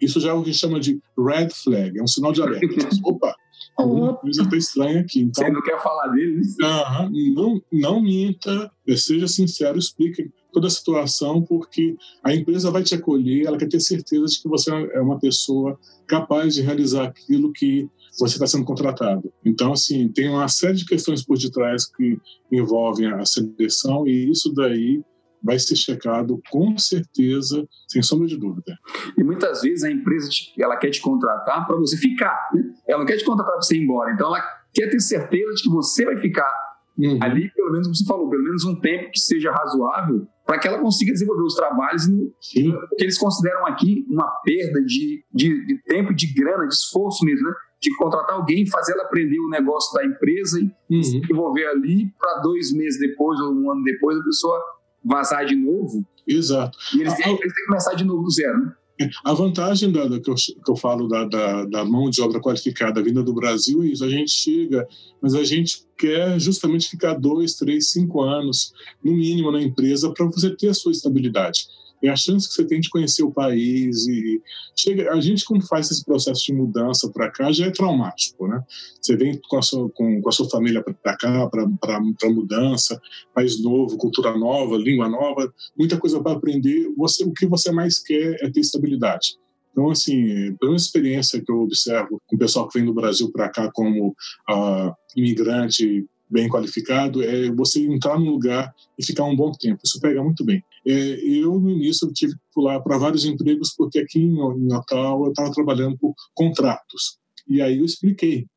Isso 0.01 0.19
já 0.19 0.31
é 0.31 0.33
o 0.33 0.43
que 0.43 0.53
chama 0.53 0.79
de 0.79 0.99
red 1.17 1.49
flag, 1.51 1.97
é 1.97 2.03
um 2.03 2.07
sinal 2.07 2.33
de 2.33 2.41
alerta. 2.41 2.67
Opa, 3.05 3.35
alguma 3.75 4.13
coisa 4.15 4.43
está 4.43 4.57
estranha 4.57 5.01
aqui. 5.01 5.21
Então, 5.21 5.43
Você 5.43 5.51
não 5.51 5.61
quer 5.61 5.81
falar 5.81 6.07
dele? 6.07 6.41
Uh 6.41 6.65
-huh, 6.65 7.33
não, 7.33 7.61
não 7.71 8.01
minta, 8.01 8.71
seja 8.95 9.27
sincero, 9.27 9.77
explique 9.77 10.31
toda 10.51 10.67
a 10.67 10.69
situação, 10.69 11.41
porque 11.41 11.95
a 12.23 12.33
empresa 12.33 12.69
vai 12.69 12.83
te 12.83 12.93
acolher, 12.93 13.45
ela 13.45 13.57
quer 13.57 13.67
ter 13.67 13.79
certeza 13.79 14.25
de 14.25 14.41
que 14.41 14.47
você 14.47 14.71
é 14.71 15.01
uma 15.01 15.19
pessoa 15.19 15.77
capaz 16.07 16.53
de 16.53 16.61
realizar 16.61 17.05
aquilo 17.05 17.51
que 17.51 17.89
você 18.19 18.35
está 18.35 18.45
sendo 18.45 18.63
contratado. 18.63 19.33
Então, 19.43 19.73
assim, 19.73 20.07
tem 20.07 20.29
uma 20.29 20.47
série 20.47 20.77
de 20.77 20.85
questões 20.85 21.25
por 21.25 21.37
detrás 21.37 21.85
que 21.85 22.17
envolvem 22.51 23.07
a 23.07 23.25
seleção 23.25 24.07
e 24.07 24.29
isso 24.29 24.53
daí 24.53 25.01
vai 25.43 25.59
ser 25.59 25.75
checado 25.75 26.41
com 26.49 26.77
certeza, 26.77 27.67
sem 27.87 28.01
sombra 28.01 28.27
de 28.27 28.37
dúvida. 28.37 28.77
E 29.17 29.23
muitas 29.23 29.61
vezes 29.61 29.83
a 29.83 29.91
empresa 29.91 30.29
ela 30.57 30.77
quer 30.77 30.89
te 30.89 31.01
contratar 31.01 31.67
para 31.67 31.75
você 31.75 31.97
ficar, 31.97 32.49
né? 32.53 32.63
ela 32.87 32.99
não 32.99 33.05
quer 33.05 33.17
te 33.17 33.25
contratar 33.25 33.53
para 33.53 33.61
você 33.61 33.75
ir 33.75 33.83
embora. 33.83 34.13
Então 34.13 34.27
ela 34.27 34.41
quer 34.73 34.89
ter 34.89 34.99
certeza 34.99 35.53
de 35.55 35.63
que 35.63 35.69
você 35.69 36.05
vai 36.05 36.17
ficar 36.17 36.51
uhum. 36.97 37.19
ali, 37.21 37.51
pelo 37.53 37.71
menos 37.71 37.87
como 37.87 37.95
você 37.95 38.05
falou, 38.05 38.29
pelo 38.29 38.43
menos 38.43 38.63
um 38.63 38.79
tempo 38.79 39.11
que 39.11 39.19
seja 39.19 39.51
razoável 39.51 40.27
para 40.45 40.59
que 40.59 40.67
ela 40.67 40.79
consiga 40.79 41.13
desenvolver 41.13 41.43
os 41.43 41.55
trabalhos 41.55 42.05
que 42.51 42.73
eles 42.99 43.17
consideram 43.17 43.65
aqui 43.65 44.05
uma 44.09 44.29
perda 44.43 44.83
de, 44.83 45.23
de, 45.33 45.65
de 45.65 45.81
tempo, 45.83 46.13
de 46.13 46.33
grana, 46.33 46.67
de 46.67 46.73
esforço 46.73 47.23
mesmo, 47.23 47.47
né? 47.47 47.55
de 47.81 47.95
contratar 47.97 48.35
alguém, 48.35 48.65
fazer 48.65 48.93
ela 48.93 49.03
aprender 49.03 49.39
o 49.39 49.49
negócio 49.49 49.93
da 49.93 50.05
empresa 50.05 50.59
e 50.89 50.95
uhum. 50.95 51.03
se 51.03 51.21
envolver 51.29 51.65
ali 51.67 52.09
para 52.17 52.39
dois 52.39 52.71
meses 52.71 52.99
depois 52.99 53.39
ou 53.39 53.53
um 53.53 53.71
ano 53.71 53.83
depois 53.83 54.17
a 54.17 54.23
pessoa 54.23 54.61
vazar 55.03 55.45
de 55.45 55.55
novo. 55.55 56.05
Exato. 56.27 56.77
E 56.95 57.01
eles, 57.01 57.13
têm, 57.15 57.27
eles 57.27 57.39
têm 57.39 57.51
que 57.51 57.65
começar 57.67 57.93
de 57.95 58.03
novo 58.03 58.23
do 58.23 58.31
zero, 58.31 58.57
né? 58.59 58.73
É, 59.01 59.09
a 59.25 59.33
vantagem 59.33 59.91
da, 59.91 60.05
da 60.05 60.19
que, 60.19 60.29
eu, 60.29 60.35
que, 60.35 60.71
eu, 60.71 60.75
falo 60.75 61.07
da, 61.07 61.25
da, 61.25 61.65
da, 61.65 61.83
mão 61.83 62.11
de 62.11 62.21
obra 62.21 62.39
qualificada 62.39 63.01
vinda 63.01 63.23
do 63.23 63.33
Brasil 63.33 63.81
é 63.81 63.87
isso. 63.87 64.05
A 64.05 64.09
gente 64.09 64.31
chega, 64.31 64.87
mas 65.19 65.33
a 65.33 65.43
gente 65.43 65.83
quer 65.97 66.39
justamente 66.39 66.89
ficar 66.89 67.15
dois, 67.15 67.55
três, 67.55 67.91
cinco 67.91 68.21
anos, 68.21 68.71
no 69.03 69.13
mínimo, 69.13 69.51
na 69.51 69.61
empresa 69.61 70.13
para 70.13 70.27
você 70.27 70.55
ter 70.55 70.69
a 70.69 70.73
sua 70.75 70.91
estabilidade 70.91 71.65
é 72.03 72.09
a 72.09 72.15
chance 72.15 72.47
que 72.47 72.53
você 72.53 72.65
tem 72.65 72.79
de 72.79 72.89
conhecer 72.89 73.23
o 73.23 73.31
país 73.31 74.07
e 74.07 74.41
chega 74.75 75.11
a 75.11 75.21
gente 75.21 75.45
quando 75.45 75.65
faz 75.67 75.89
esse 75.89 76.03
processo 76.03 76.45
de 76.45 76.53
mudança 76.53 77.09
para 77.09 77.31
cá 77.31 77.51
já 77.51 77.67
é 77.67 77.71
traumático 77.71 78.47
né? 78.47 78.61
Você 79.01 79.15
vem 79.15 79.39
com 79.49 79.57
a 79.57 79.61
sua, 79.61 79.89
com, 79.89 80.21
com 80.21 80.29
a 80.29 80.31
sua 80.31 80.49
família 80.49 80.83
para 80.83 81.17
cá 81.17 81.47
para 81.47 82.29
mudança 82.29 83.01
país 83.33 83.61
novo 83.61 83.97
cultura 83.97 84.37
nova 84.37 84.77
língua 84.77 85.07
nova 85.09 85.53
muita 85.77 85.97
coisa 85.97 86.21
para 86.21 86.33
aprender. 86.33 86.91
Você 86.97 87.23
o 87.23 87.33
que 87.33 87.45
você 87.47 87.71
mais 87.71 87.99
quer 87.99 88.37
é 88.41 88.49
ter 88.49 88.59
estabilidade. 88.59 89.37
Então, 89.71 89.89
assim, 89.89 90.55
pela 90.57 90.75
experiência 90.75 91.41
que 91.41 91.51
eu 91.51 91.61
observo 91.61 92.21
com 92.27 92.35
o 92.35 92.39
pessoal 92.39 92.67
que 92.67 92.77
vem 92.77 92.85
do 92.85 92.93
Brasil 92.93 93.31
para 93.31 93.49
cá 93.49 93.71
como 93.73 94.09
uh, 94.09 94.93
imigrante 95.17 96.05
bem 96.33 96.49
qualificado 96.49 97.23
é 97.23 97.51
você 97.51 97.79
entrar 97.85 98.19
num 98.19 98.31
lugar 98.31 98.73
e 98.97 99.05
ficar 99.05 99.23
um 99.25 99.35
bom 99.35 99.51
tempo. 99.51 99.79
Isso 99.85 99.99
pega 100.01 100.21
muito 100.23 100.43
bem. 100.43 100.63
É, 100.85 100.91
eu, 100.91 101.59
no 101.59 101.69
início, 101.69 102.11
tive 102.11 102.33
que 102.33 102.39
pular 102.53 102.81
para 102.81 102.97
vários 102.97 103.23
empregos, 103.23 103.73
porque 103.77 103.99
aqui 103.99 104.19
em, 104.19 104.35
em 104.35 104.67
Natal 104.67 105.23
eu 105.23 105.29
estava 105.29 105.51
trabalhando 105.51 105.95
por 105.97 106.13
contratos. 106.33 107.19
E 107.47 107.61
aí 107.61 107.77
eu 107.77 107.85
expliquei 107.85 108.47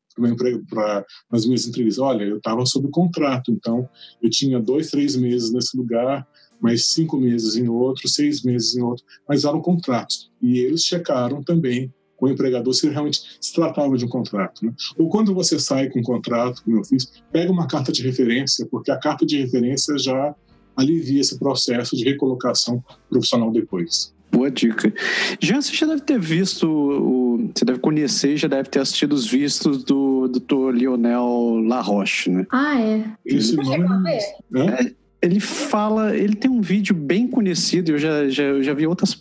para 0.67 1.05
as 1.31 1.45
minhas 1.45 1.67
entrevistas: 1.67 2.03
olha, 2.03 2.23
eu 2.23 2.37
estava 2.37 2.65
sob 2.65 2.89
contrato, 2.89 3.51
então 3.51 3.87
eu 4.21 4.29
tinha 4.29 4.59
dois, 4.59 4.89
três 4.89 5.15
meses 5.15 5.53
nesse 5.53 5.77
lugar, 5.77 6.27
mais 6.59 6.87
cinco 6.87 7.17
meses 7.17 7.55
em 7.55 7.67
outro, 7.69 8.09
seis 8.09 8.41
meses 8.41 8.75
em 8.75 8.81
outro, 8.81 9.05
mas 9.29 9.45
eram 9.45 9.61
contratos. 9.61 10.31
E 10.41 10.57
eles 10.57 10.83
checaram 10.83 11.43
também 11.43 11.93
com 12.17 12.25
o 12.25 12.29
empregador 12.29 12.73
se 12.73 12.89
realmente 12.89 13.21
se 13.39 13.53
tratava 13.53 13.95
de 13.95 14.03
um 14.03 14.09
contrato. 14.09 14.65
Né? 14.65 14.73
Ou 14.97 15.07
quando 15.07 15.33
você 15.33 15.57
sai 15.59 15.87
com 15.89 15.99
um 15.99 16.03
contrato, 16.03 16.63
como 16.63 16.77
eu 16.77 16.83
fiz, 16.83 17.09
pega 17.31 17.51
uma 17.51 17.67
carta 17.67 17.91
de 17.91 18.01
referência, 18.01 18.65
porque 18.69 18.91
a 18.91 18.97
carta 18.97 19.25
de 19.25 19.37
referência 19.37 19.97
já 19.97 20.35
alivia 20.75 21.21
esse 21.21 21.39
processo 21.39 21.95
de 21.95 22.03
recolocação 22.03 22.83
profissional 23.09 23.51
depois. 23.51 24.13
Boa 24.31 24.51
dica. 24.51 24.93
Jean, 25.39 25.61
você 25.61 25.73
já 25.73 25.87
deve 25.87 26.01
ter 26.01 26.19
visto, 26.19 26.67
o, 26.69 27.49
você 27.55 27.63
deve 27.63 27.79
conhecer, 27.79 28.35
já 28.35 28.47
deve 28.47 28.69
ter 28.69 28.79
assistido 28.79 29.13
os 29.13 29.25
vistos 29.25 29.83
do 29.83 30.27
Dr. 30.27 30.75
Lionel 30.75 31.63
Laroche, 31.65 32.29
né? 32.29 32.45
Ah, 32.51 32.79
é. 32.79 33.05
Esse 33.25 33.55
nome. 33.55 34.09
É, 34.09 34.91
ele 35.21 35.39
fala, 35.39 36.15
ele 36.15 36.35
tem 36.35 36.49
um 36.49 36.61
vídeo 36.61 36.93
bem 36.93 37.27
conhecido, 37.27 37.91
eu 37.91 37.97
já, 37.97 38.29
já, 38.29 38.43
eu 38.43 38.61
já 38.61 38.73
vi 38.73 38.85
outras 38.85 39.15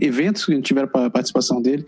eventos 0.00 0.44
que 0.44 0.60
tiveram 0.62 0.88
a 0.94 1.10
participação 1.10 1.60
dele, 1.60 1.84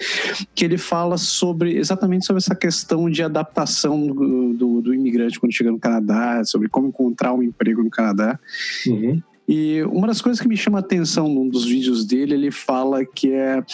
que 0.55 0.65
ele 0.65 0.77
fala 0.77 1.17
sobre 1.17 1.77
exatamente 1.77 2.27
sobre 2.27 2.39
essa 2.39 2.55
questão 2.55 3.09
de 3.09 3.23
adaptação 3.23 4.07
do, 4.07 4.53
do, 4.55 4.83
do 4.83 4.95
imigrante 4.95 5.39
quando 5.39 5.53
chega 5.53 5.71
no 5.71 5.79
Canadá, 5.79 6.43
sobre 6.45 6.69
como 6.69 6.89
encontrar 6.89 7.33
um 7.33 7.43
emprego 7.43 7.83
no 7.83 7.91
Canadá. 7.91 8.39
Uhum. 8.87 9.23
E 9.49 9.83
uma 9.85 10.07
das 10.07 10.21
coisas 10.21 10.43
que 10.43 10.49
me 10.49 10.57
chama 10.57 10.79
a 10.79 10.81
atenção 10.81 11.29
num 11.29 11.49
dos 11.49 11.65
vídeos 11.65 12.05
dele, 12.05 12.35
ele 12.35 12.51
fala 12.51 13.05
que 13.05 13.33
é 13.33 13.65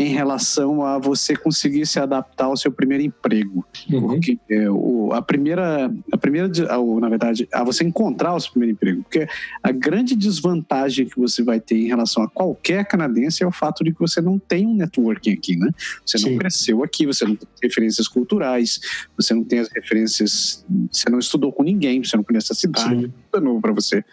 em 0.00 0.08
relação 0.08 0.84
a 0.84 0.98
você 0.98 1.36
conseguir 1.36 1.86
se 1.86 1.98
adaptar 1.98 2.46
ao 2.46 2.56
seu 2.56 2.72
primeiro 2.72 3.04
emprego. 3.04 3.64
Uhum. 3.90 4.08
Porque 4.08 4.38
é, 4.48 4.70
o, 4.70 5.12
a 5.12 5.20
primeira, 5.20 5.92
a 6.10 6.16
primeira 6.16 6.48
na 7.00 7.08
verdade, 7.08 7.48
a 7.52 7.62
você 7.62 7.84
encontrar 7.84 8.34
o 8.34 8.40
seu 8.40 8.52
primeiro 8.52 8.72
emprego. 8.72 9.02
Porque 9.02 9.28
a 9.62 9.70
grande 9.70 10.16
desvantagem 10.16 11.06
que 11.06 11.18
você 11.18 11.42
vai 11.42 11.60
ter 11.60 11.76
em 11.76 11.86
relação 11.86 12.22
a 12.22 12.28
qualquer 12.28 12.86
canadense 12.86 13.42
é 13.42 13.46
o 13.46 13.52
fato 13.52 13.84
de 13.84 13.92
que 13.92 14.00
você 14.00 14.20
não 14.20 14.38
tem 14.38 14.66
um 14.66 14.74
networking 14.74 15.32
aqui, 15.32 15.56
né? 15.56 15.70
Você 16.04 16.18
Sim. 16.18 16.30
não 16.30 16.38
cresceu 16.38 16.82
aqui, 16.82 17.06
você 17.06 17.24
não 17.24 17.36
tem 17.36 17.48
referências 17.62 18.08
culturais, 18.08 18.80
você 19.16 19.34
não 19.34 19.44
tem 19.44 19.58
as 19.58 19.68
referências, 19.68 20.64
você 20.90 21.10
não 21.10 21.18
estudou 21.18 21.52
com 21.52 21.62
ninguém, 21.62 22.02
você 22.02 22.16
não 22.16 22.24
conhece 22.24 22.52
a 22.52 22.54
cidade. 22.54 23.06
Sim. 23.06 23.12
É 23.32 23.40
novo 23.40 23.60
para 23.60 23.72
você. 23.72 24.04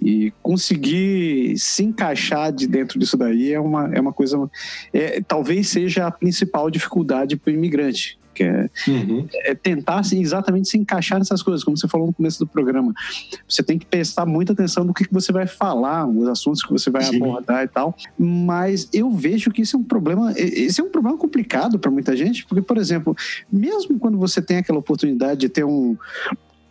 E 0.00 0.32
conseguir 0.42 1.58
se 1.58 1.82
encaixar 1.82 2.52
de 2.52 2.66
dentro 2.66 2.98
disso 2.98 3.16
daí 3.16 3.52
é 3.52 3.60
uma, 3.60 3.94
é 3.94 4.00
uma 4.00 4.12
coisa. 4.12 4.50
É, 4.92 5.20
talvez 5.20 5.68
seja 5.68 6.06
a 6.06 6.10
principal 6.10 6.70
dificuldade 6.70 7.36
para 7.36 7.50
o 7.50 7.54
imigrante. 7.54 8.18
Que 8.32 8.44
é, 8.44 8.70
uhum. 8.86 9.26
é 9.44 9.54
tentar 9.54 9.98
assim, 9.98 10.20
exatamente 10.20 10.68
se 10.68 10.78
encaixar 10.78 11.18
nessas 11.18 11.42
coisas, 11.42 11.64
como 11.64 11.76
você 11.76 11.88
falou 11.88 12.06
no 12.06 12.12
começo 12.12 12.38
do 12.38 12.46
programa. 12.46 12.94
Você 13.48 13.62
tem 13.62 13.78
que 13.78 13.84
prestar 13.84 14.24
muita 14.24 14.52
atenção 14.52 14.84
no 14.84 14.94
que, 14.94 15.04
que 15.04 15.12
você 15.12 15.32
vai 15.32 15.46
falar, 15.46 16.06
os 16.06 16.28
assuntos 16.28 16.62
que 16.62 16.70
você 16.70 16.90
vai 16.90 17.02
Sim. 17.02 17.16
abordar 17.16 17.64
e 17.64 17.68
tal. 17.68 17.96
Mas 18.18 18.88
eu 18.92 19.10
vejo 19.10 19.50
que 19.50 19.62
isso 19.62 19.76
é 19.76 19.80
um 19.80 19.84
problema. 19.84 20.32
Esse 20.36 20.80
é 20.80 20.84
um 20.84 20.90
problema 20.90 21.18
complicado 21.18 21.78
para 21.78 21.90
muita 21.90 22.16
gente, 22.16 22.46
porque, 22.46 22.62
por 22.62 22.78
exemplo, 22.78 23.16
mesmo 23.52 23.98
quando 23.98 24.16
você 24.16 24.40
tem 24.40 24.58
aquela 24.58 24.78
oportunidade 24.78 25.40
de 25.40 25.48
ter 25.48 25.64
um, 25.64 25.96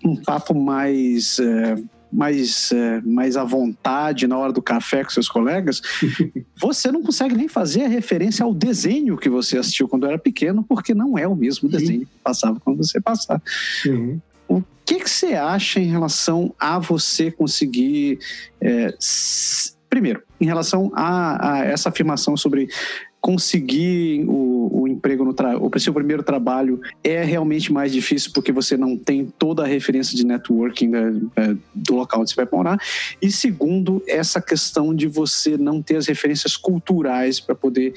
um 0.04 0.16
papo 0.16 0.54
mais. 0.54 1.39
É, 1.39 1.76
mais, 2.12 2.72
é, 2.72 3.02
mais 3.02 3.38
à 3.38 3.43
vontade 3.43 4.26
na 4.26 4.38
hora 4.38 4.52
do 4.52 4.62
café 4.62 5.04
com 5.04 5.12
seus 5.12 5.30
colegas, 5.30 5.80
você 6.60 6.91
não 6.91 7.04
consegue 7.04 7.36
nem 7.36 7.47
fazer 7.47 7.84
a 7.84 7.88
referência 7.88 8.43
ao 8.43 8.54
desenho 8.54 9.16
que 9.16 9.30
você 9.30 9.58
assistiu 9.58 9.88
quando 9.88 10.08
era 10.08 10.18
pequeno, 10.18 10.64
porque 10.64 10.93
não 10.93 11.18
é 11.18 11.28
o 11.28 11.36
mesmo 11.36 11.70
desenho 11.70 12.02
que 12.02 12.18
passava 12.24 12.60
quando 12.60 12.78
você 12.78 13.00
passava. 13.00 13.41
Uhum. 13.86 14.20
O 14.47 14.64
que, 14.84 14.95
que 14.95 15.10
você 15.10 15.36
acha 15.36 15.80
em 15.80 15.86
relação 15.86 16.54
a 16.60 16.80
você 16.80 17.30
conseguir. 17.30 18.18
É, 18.60 18.91
primeiro, 19.88 20.24
em 20.41 20.45
relação 20.45 20.91
a, 20.95 21.54
a, 21.54 21.66
essa 21.66 21.89
afirmação 21.89 22.36
sobre 22.36 22.68
conseguir 23.22 24.26
o, 24.28 24.79
o 24.79 24.79
emprego 25.00 25.24
no 25.24 25.34
o 25.62 25.80
seu 25.80 25.93
primeiro 25.93 26.22
trabalho 26.22 26.82
é 27.04 27.24
realmente 27.24 27.72
mais 27.72 27.91
difícil 27.91 28.32
porque 28.34 28.52
você 28.52 28.76
não 28.76 28.97
tem 28.97 29.26
toda 29.26 29.64
a 29.64 29.68
referência 29.68 30.16
de 30.16 30.26
networking 30.26 30.88
né, 30.89 31.22
é, 31.38 31.56
do 31.74 31.95
local 31.95 32.22
onde 32.22 32.32
você 32.32 32.36
vai 32.36 32.47
morar 32.52 32.78
e 33.22 33.32
segundo 33.32 34.04
essa 34.06 34.41
questão 34.41 34.93
de 34.93 35.08
você 35.08 35.58
não 35.58 35.82
ter 35.82 35.95
as 35.95 36.08
referências 36.08 36.58
culturais 36.58 37.39
para 37.39 37.56
poder 37.56 37.93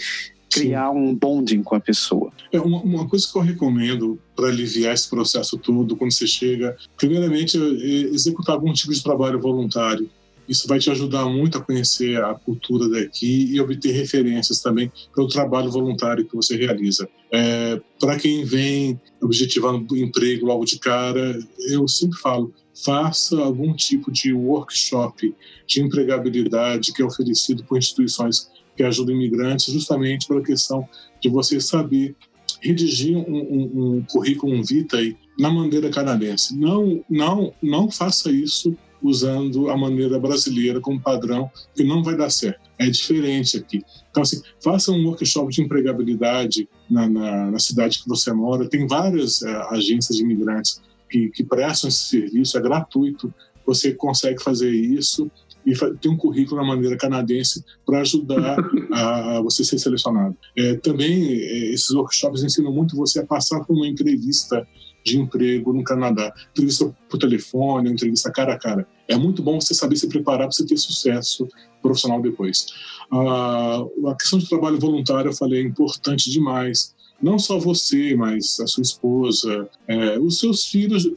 criar 0.52 0.92
Sim. 0.92 0.98
um 0.98 1.14
bonding 1.14 1.62
com 1.62 1.74
a 1.74 1.80
pessoa. 1.80 2.30
É 2.52 2.60
uma, 2.60 2.80
uma 2.82 3.08
coisa 3.08 3.26
que 3.30 3.36
eu 3.36 3.42
recomendo 3.42 4.18
para 4.36 4.48
aliviar 4.48 4.92
esse 4.92 5.08
processo 5.08 5.56
todo 5.56 5.96
quando 5.96 6.12
você 6.12 6.26
chega, 6.26 6.76
primeiramente, 6.96 7.56
é 7.56 8.14
executar 8.14 8.54
algum 8.54 8.72
tipo 8.72 8.92
de 8.92 9.02
trabalho 9.02 9.40
voluntário 9.40 10.08
isso 10.52 10.68
vai 10.68 10.78
te 10.78 10.90
ajudar 10.90 11.24
muito 11.26 11.58
a 11.58 11.60
conhecer 11.60 12.22
a 12.22 12.34
cultura 12.34 12.88
daqui 12.88 13.52
e 13.52 13.60
obter 13.60 13.92
referências 13.92 14.60
também 14.60 14.92
pelo 15.14 15.28
trabalho 15.28 15.70
voluntário 15.70 16.26
que 16.26 16.36
você 16.36 16.56
realiza. 16.56 17.08
É, 17.32 17.80
Para 17.98 18.18
quem 18.18 18.44
vem 18.44 19.00
objetivando 19.20 19.96
emprego 19.96 20.46
logo 20.46 20.64
de 20.64 20.78
cara, 20.78 21.38
eu 21.68 21.88
sempre 21.88 22.18
falo, 22.18 22.52
faça 22.84 23.38
algum 23.38 23.74
tipo 23.74 24.12
de 24.12 24.32
workshop 24.32 25.34
de 25.66 25.80
empregabilidade 25.80 26.92
que 26.92 27.02
é 27.02 27.04
oferecido 27.04 27.64
por 27.64 27.78
instituições 27.78 28.50
que 28.76 28.82
ajudam 28.82 29.14
imigrantes, 29.14 29.72
justamente 29.72 30.26
pela 30.26 30.42
questão 30.42 30.86
de 31.20 31.28
você 31.28 31.60
saber 31.60 32.14
redigir 32.60 33.16
um, 33.16 33.22
um, 33.22 33.96
um 33.96 34.02
currículo, 34.02 34.54
um 34.54 34.62
vitae 34.62 35.16
na 35.38 35.50
maneira 35.50 35.90
canadense. 35.90 36.56
Não, 36.56 37.04
não, 37.08 37.52
não 37.62 37.90
faça 37.90 38.30
isso 38.30 38.76
usando 39.02 39.68
a 39.70 39.76
maneira 39.76 40.18
brasileira 40.18 40.80
como 40.80 41.00
padrão, 41.00 41.50
que 41.74 41.82
não 41.82 42.02
vai 42.02 42.16
dar 42.16 42.30
certo. 42.30 42.60
É 42.78 42.88
diferente 42.88 43.56
aqui. 43.56 43.82
Então, 44.10 44.22
assim, 44.22 44.40
faça 44.62 44.92
um 44.92 45.06
workshop 45.06 45.52
de 45.52 45.62
empregabilidade 45.62 46.68
na, 46.90 47.08
na, 47.08 47.50
na 47.50 47.58
cidade 47.58 48.02
que 48.02 48.08
você 48.08 48.32
mora. 48.32 48.68
Tem 48.68 48.86
várias 48.86 49.42
é, 49.42 49.54
agências 49.70 50.16
de 50.16 50.22
imigrantes 50.22 50.80
que, 51.10 51.28
que 51.30 51.44
prestam 51.44 51.88
esse 51.88 52.08
serviço, 52.08 52.56
é 52.56 52.60
gratuito. 52.60 53.32
Você 53.66 53.92
consegue 53.92 54.42
fazer 54.42 54.70
isso 54.70 55.30
e 55.64 55.74
tem 56.00 56.10
um 56.10 56.16
currículo 56.16 56.60
na 56.60 56.66
maneira 56.66 56.96
canadense 56.96 57.64
para 57.86 58.00
ajudar 58.00 58.56
a, 58.92 59.40
você 59.40 59.64
ser 59.64 59.78
selecionado. 59.78 60.36
É, 60.56 60.74
também 60.74 61.32
é, 61.32 61.72
esses 61.72 61.90
workshops 61.90 62.42
ensinam 62.42 62.72
muito 62.72 62.96
você 62.96 63.20
a 63.20 63.26
passar 63.26 63.64
por 63.64 63.76
uma 63.76 63.86
entrevista 63.86 64.66
de 65.04 65.18
emprego 65.18 65.72
no 65.72 65.82
Canadá. 65.82 66.32
Entrevista 66.50 66.94
por 67.08 67.18
telefone, 67.18 67.90
entrevista 67.90 68.30
cara 68.30 68.54
a 68.54 68.58
cara. 68.58 68.86
É 69.08 69.16
muito 69.16 69.42
bom 69.42 69.60
você 69.60 69.74
saber 69.74 69.96
se 69.96 70.08
preparar 70.08 70.48
para 70.48 70.52
você 70.52 70.64
ter 70.64 70.76
sucesso 70.76 71.48
profissional 71.80 72.20
depois. 72.22 72.66
Ah, 73.10 73.84
a 74.06 74.14
questão 74.14 74.38
de 74.38 74.48
trabalho 74.48 74.78
voluntário, 74.78 75.30
eu 75.30 75.34
falei, 75.34 75.60
é 75.60 75.66
importante 75.66 76.30
demais. 76.30 76.94
Não 77.20 77.38
só 77.38 77.58
você, 77.58 78.16
mas 78.16 78.58
a 78.60 78.66
sua 78.66 78.82
esposa, 78.82 79.68
é, 79.86 80.18
os 80.18 80.38
seus 80.38 80.66
filhos. 80.66 81.08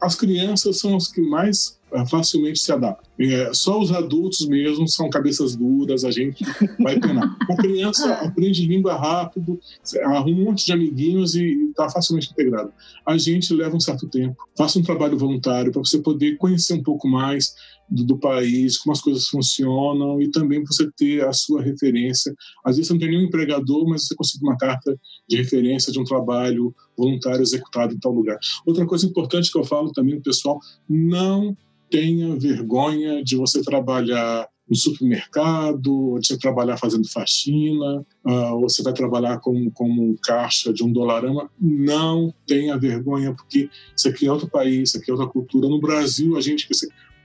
As 0.00 0.14
crianças 0.14 0.78
são 0.78 0.94
as 0.94 1.08
que 1.08 1.20
mais 1.22 1.79
facilmente 2.08 2.58
se 2.58 2.72
adapta. 2.72 3.08
É, 3.18 3.52
só 3.52 3.78
os 3.78 3.92
adultos 3.92 4.46
mesmo 4.46 4.88
são 4.88 5.10
cabeças 5.10 5.54
duras, 5.56 6.04
a 6.04 6.10
gente 6.10 6.44
vai 6.78 6.98
penar. 6.98 7.36
A 7.50 7.56
criança 7.56 8.12
aprende 8.24 8.66
língua 8.66 8.96
rápido, 8.96 9.60
arruma 10.04 10.40
um 10.40 10.44
monte 10.44 10.66
de 10.66 10.72
amiguinhos 10.72 11.34
e 11.34 11.70
está 11.70 11.88
facilmente 11.88 12.30
integrado. 12.30 12.72
A 13.06 13.18
gente 13.18 13.52
leva 13.52 13.76
um 13.76 13.80
certo 13.80 14.08
tempo. 14.08 14.36
Faça 14.56 14.78
um 14.78 14.82
trabalho 14.82 15.18
voluntário 15.18 15.72
para 15.72 15.80
você 15.80 15.98
poder 15.98 16.36
conhecer 16.36 16.74
um 16.74 16.82
pouco 16.82 17.08
mais 17.08 17.54
do, 17.90 18.04
do, 18.04 18.18
país, 18.18 18.78
como 18.78 18.92
as 18.92 19.00
coisas 19.00 19.26
funcionam 19.26 20.22
e 20.22 20.30
também 20.30 20.62
você 20.64 20.88
ter 20.96 21.26
a 21.26 21.32
sua 21.32 21.60
referência. 21.60 22.32
Às 22.64 22.76
vezes 22.76 22.86
você 22.86 22.94
não 22.94 23.00
tem 23.00 23.10
nenhum 23.10 23.26
empregador, 23.26 23.88
mas 23.88 24.06
você 24.06 24.14
consegue 24.14 24.44
uma 24.44 24.56
carta 24.56 24.96
de 25.28 25.36
referência 25.36 25.92
de 25.92 25.98
um 25.98 26.04
trabalho 26.04 26.74
voluntário 26.96 27.42
executado 27.42 27.92
em 27.92 27.98
tal 27.98 28.12
lugar. 28.12 28.38
Outra 28.64 28.86
coisa 28.86 29.06
importante 29.06 29.50
que 29.50 29.58
eu 29.58 29.64
falo 29.64 29.90
também, 29.92 30.20
pessoal, 30.20 30.60
não 30.88 31.56
tenha 31.90 32.36
vergonha 32.36 33.22
de 33.22 33.36
você 33.36 33.62
trabalhar 33.62 34.48
no 34.68 34.76
supermercado, 34.76 35.92
ou 35.92 36.20
de 36.20 36.28
você 36.28 36.38
trabalhar 36.38 36.76
fazendo 36.76 37.10
faxina, 37.10 38.06
uh, 38.24 38.54
ou 38.54 38.68
você 38.68 38.82
vai 38.84 38.92
trabalhar 38.92 39.40
como, 39.40 39.68
como 39.72 40.16
caixa 40.22 40.72
de 40.72 40.84
um 40.84 40.92
dolarama. 40.92 41.50
Não 41.60 42.32
tenha 42.46 42.78
vergonha, 42.78 43.34
porque 43.34 43.68
isso 43.96 44.08
aqui 44.08 44.26
é 44.26 44.32
outro 44.32 44.48
país, 44.48 44.90
isso 44.90 44.98
aqui 44.98 45.10
é 45.10 45.14
outra 45.14 45.28
cultura. 45.28 45.68
No 45.68 45.80
Brasil, 45.80 46.36
a 46.36 46.40
gente 46.40 46.68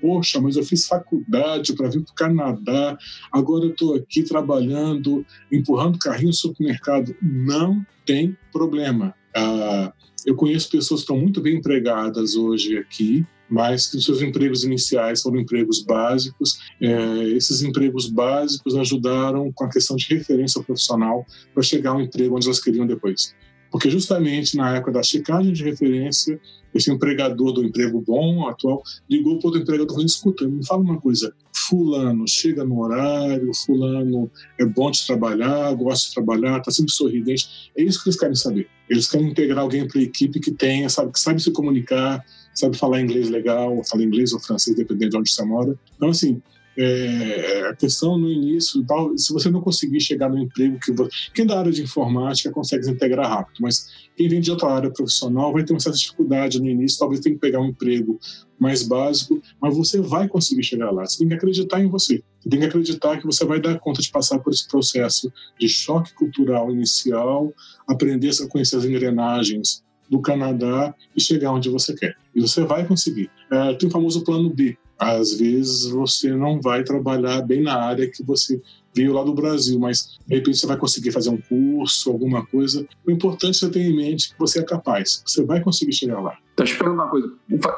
poxa, 0.02 0.42
mas 0.42 0.56
eu 0.56 0.66
fiz 0.66 0.88
faculdade 0.88 1.74
para 1.74 1.90
vir 1.90 2.04
para 2.04 2.12
o 2.12 2.16
Canadá, 2.16 2.98
agora 3.32 3.66
eu 3.66 3.72
estou 3.72 3.96
aqui 3.96 4.24
trabalhando, 4.24 5.26
empurrando 5.52 6.00
carrinho 6.00 6.28
no 6.28 6.34
supermercado. 6.34 7.16
Não 7.22 7.86
tem 8.06 8.36
problema. 8.52 9.14
Uh, 9.38 9.92
eu 10.26 10.36
conheço 10.36 10.70
pessoas 10.70 11.02
que 11.02 11.04
estão 11.04 11.18
muito 11.18 11.42
bem 11.42 11.58
empregadas 11.58 12.36
hoje 12.36 12.78
aqui, 12.78 13.26
mas 13.50 13.88
que 13.88 13.98
os 13.98 14.06
seus 14.06 14.22
empregos 14.22 14.64
iniciais 14.64 15.22
foram 15.22 15.40
empregos 15.40 15.84
básicos. 15.84 16.60
É, 16.82 17.24
esses 17.30 17.62
empregos 17.62 18.10
básicos 18.10 18.76
ajudaram 18.76 19.52
com 19.52 19.66
a 19.66 19.70
questão 19.70 19.96
de 19.96 20.08
referência 20.14 20.62
profissional 20.62 21.26
para 21.54 21.64
chegar 21.64 21.92
ao 21.92 22.02
emprego 22.02 22.36
onde 22.36 22.48
elas 22.48 22.60
queriam 22.60 22.88
depois. 22.88 23.36
Porque 23.72 23.90
justamente 23.90 24.56
na 24.56 24.76
época 24.78 24.94
da 24.94 25.04
checagem 25.04 25.52
de 25.52 25.64
referência, 25.64 26.40
esse 26.74 26.92
empregador 26.92 27.52
do 27.52 27.64
emprego 27.64 28.02
bom, 28.02 28.48
atual, 28.48 28.82
ligou 29.10 29.38
para 29.38 29.48
outro 29.48 29.62
empregador 29.62 29.94
falando, 29.94 30.08
escuta, 30.08 30.48
me 30.48 30.66
fala 30.66 30.82
uma 30.82 31.00
coisa, 31.00 31.34
fulano 31.54 32.28
chega 32.28 32.64
no 32.64 32.82
horário, 32.82 33.52
fulano 33.54 34.30
é 34.60 34.66
bom 34.66 34.92
de 34.92 35.06
trabalhar, 35.06 35.74
gosta 35.74 36.10
de 36.10 36.14
trabalhar, 36.14 36.60
está 36.60 36.72
sempre 36.72 36.92
sorridente. 36.92 37.72
É 37.78 37.84
isso 37.84 38.02
que 38.02 38.10
eles 38.10 38.20
querem 38.20 38.36
saber. 38.36 38.68
Eles 38.90 39.10
querem 39.10 39.30
integrar 39.30 39.60
alguém 39.60 39.88
para 39.88 40.00
a 40.00 40.04
equipe 40.04 40.40
que 40.40 40.52
tenha, 40.52 40.90
sabe, 40.90 41.12
que 41.12 41.20
sabe 41.20 41.42
se 41.42 41.52
comunicar, 41.52 42.24
sabe 42.56 42.78
falar 42.78 43.02
inglês 43.02 43.30
legal, 43.30 43.82
fala 43.84 44.04
inglês 44.04 44.34
ou 44.34 44.40
francês, 44.40 44.76
dependendo 44.76 45.12
de 45.12 45.18
onde 45.18 45.32
você 45.32 45.44
mora. 45.44 45.78
Então, 45.98 46.10
assim, 46.10 46.42
é, 46.78 47.68
a 47.70 47.76
questão 47.76 48.18
no 48.18 48.30
início, 48.30 48.84
tal, 48.86 49.18
se 49.18 49.32
você 49.32 49.50
não 49.50 49.62
conseguir 49.62 50.02
chegar 50.02 50.30
no 50.30 50.38
emprego 50.38 50.78
que 50.80 50.92
você, 50.92 51.10
quem 51.34 51.46
é 51.46 51.48
da 51.48 51.60
área 51.60 51.72
de 51.72 51.82
informática 51.82 52.52
consegue 52.52 52.84
se 52.84 52.92
integrar 52.92 53.30
rápido, 53.30 53.58
mas 53.62 53.88
quem 54.16 54.28
vem 54.28 54.42
de 54.42 54.52
outra 54.52 54.70
área 54.70 54.90
profissional 54.90 55.54
vai 55.54 55.64
ter 55.64 55.74
uma 55.74 55.80
certa 55.80 55.98
dificuldade 55.98 56.60
no 56.60 56.68
início, 56.68 57.00
talvez 57.00 57.22
tenha 57.22 57.36
que 57.36 57.42
pegar 57.42 57.62
um 57.62 57.68
emprego 57.68 58.20
mais 58.60 58.84
básico, 58.84 59.42
mas 59.62 59.76
você 59.76 60.02
vai 60.02 60.28
conseguir 60.28 60.64
chegar 60.64 60.92
lá. 60.92 61.06
Você 61.06 61.20
tem 61.20 61.28
que 61.28 61.34
acreditar 61.34 61.82
em 61.82 61.88
você. 61.88 62.22
Você 62.40 62.50
tem 62.50 62.60
que 62.60 62.66
acreditar 62.66 63.18
que 63.18 63.26
você 63.26 63.46
vai 63.46 63.60
dar 63.60 63.80
conta 63.80 64.02
de 64.02 64.10
passar 64.10 64.40
por 64.40 64.52
esse 64.52 64.68
processo 64.68 65.32
de 65.60 65.68
choque 65.68 66.14
cultural 66.14 66.72
inicial, 66.72 67.54
aprender 67.88 68.32
a 68.42 68.48
conhecer 68.48 68.78
as 68.78 68.86
engrenagens 68.86 69.85
do 70.10 70.20
Canadá 70.22 70.94
e 71.16 71.22
chegar 71.22 71.52
onde 71.52 71.70
você 71.70 71.96
quer. 71.96 72.16
E 72.34 72.42
você 72.42 72.64
vai 72.64 72.86
conseguir. 72.86 73.30
É, 73.52 73.74
tem 73.74 73.90
o 73.90 73.92
famoso 73.92 74.24
plano 74.24 74.50
B 74.50 74.78
às 74.98 75.34
vezes 75.34 75.88
você 75.88 76.32
não 76.32 76.62
vai 76.62 76.84
trabalhar 76.84 77.42
bem 77.42 77.62
na 77.62 77.76
área 77.76 78.10
que 78.10 78.24
você 78.24 78.62
veio 78.96 79.12
lá 79.12 79.24
do 79.24 79.34
Brasil, 79.34 79.78
mas 79.78 80.18
de 80.26 80.36
repente 80.36 80.58
você 80.58 80.66
vai 80.66 80.78
conseguir 80.78 81.12
fazer 81.12 81.30
um 81.30 81.38
curso, 81.38 82.10
alguma 82.10 82.46
coisa. 82.46 82.88
O 83.06 83.12
importante 83.12 83.58
é 83.58 83.60
você 83.60 83.70
ter 83.70 83.82
em 83.82 83.96
mente 83.96 84.30
que 84.30 84.40
você 84.40 84.60
é 84.60 84.64
capaz, 84.64 85.22
você 85.26 85.44
vai 85.44 85.62
conseguir 85.62 85.92
chegar 85.92 86.22
lá. 86.22 86.38
Deixa 86.58 86.76
eu 86.76 86.78
perguntar 86.78 87.04
uma 87.04 87.12
coisa. 87.12 87.34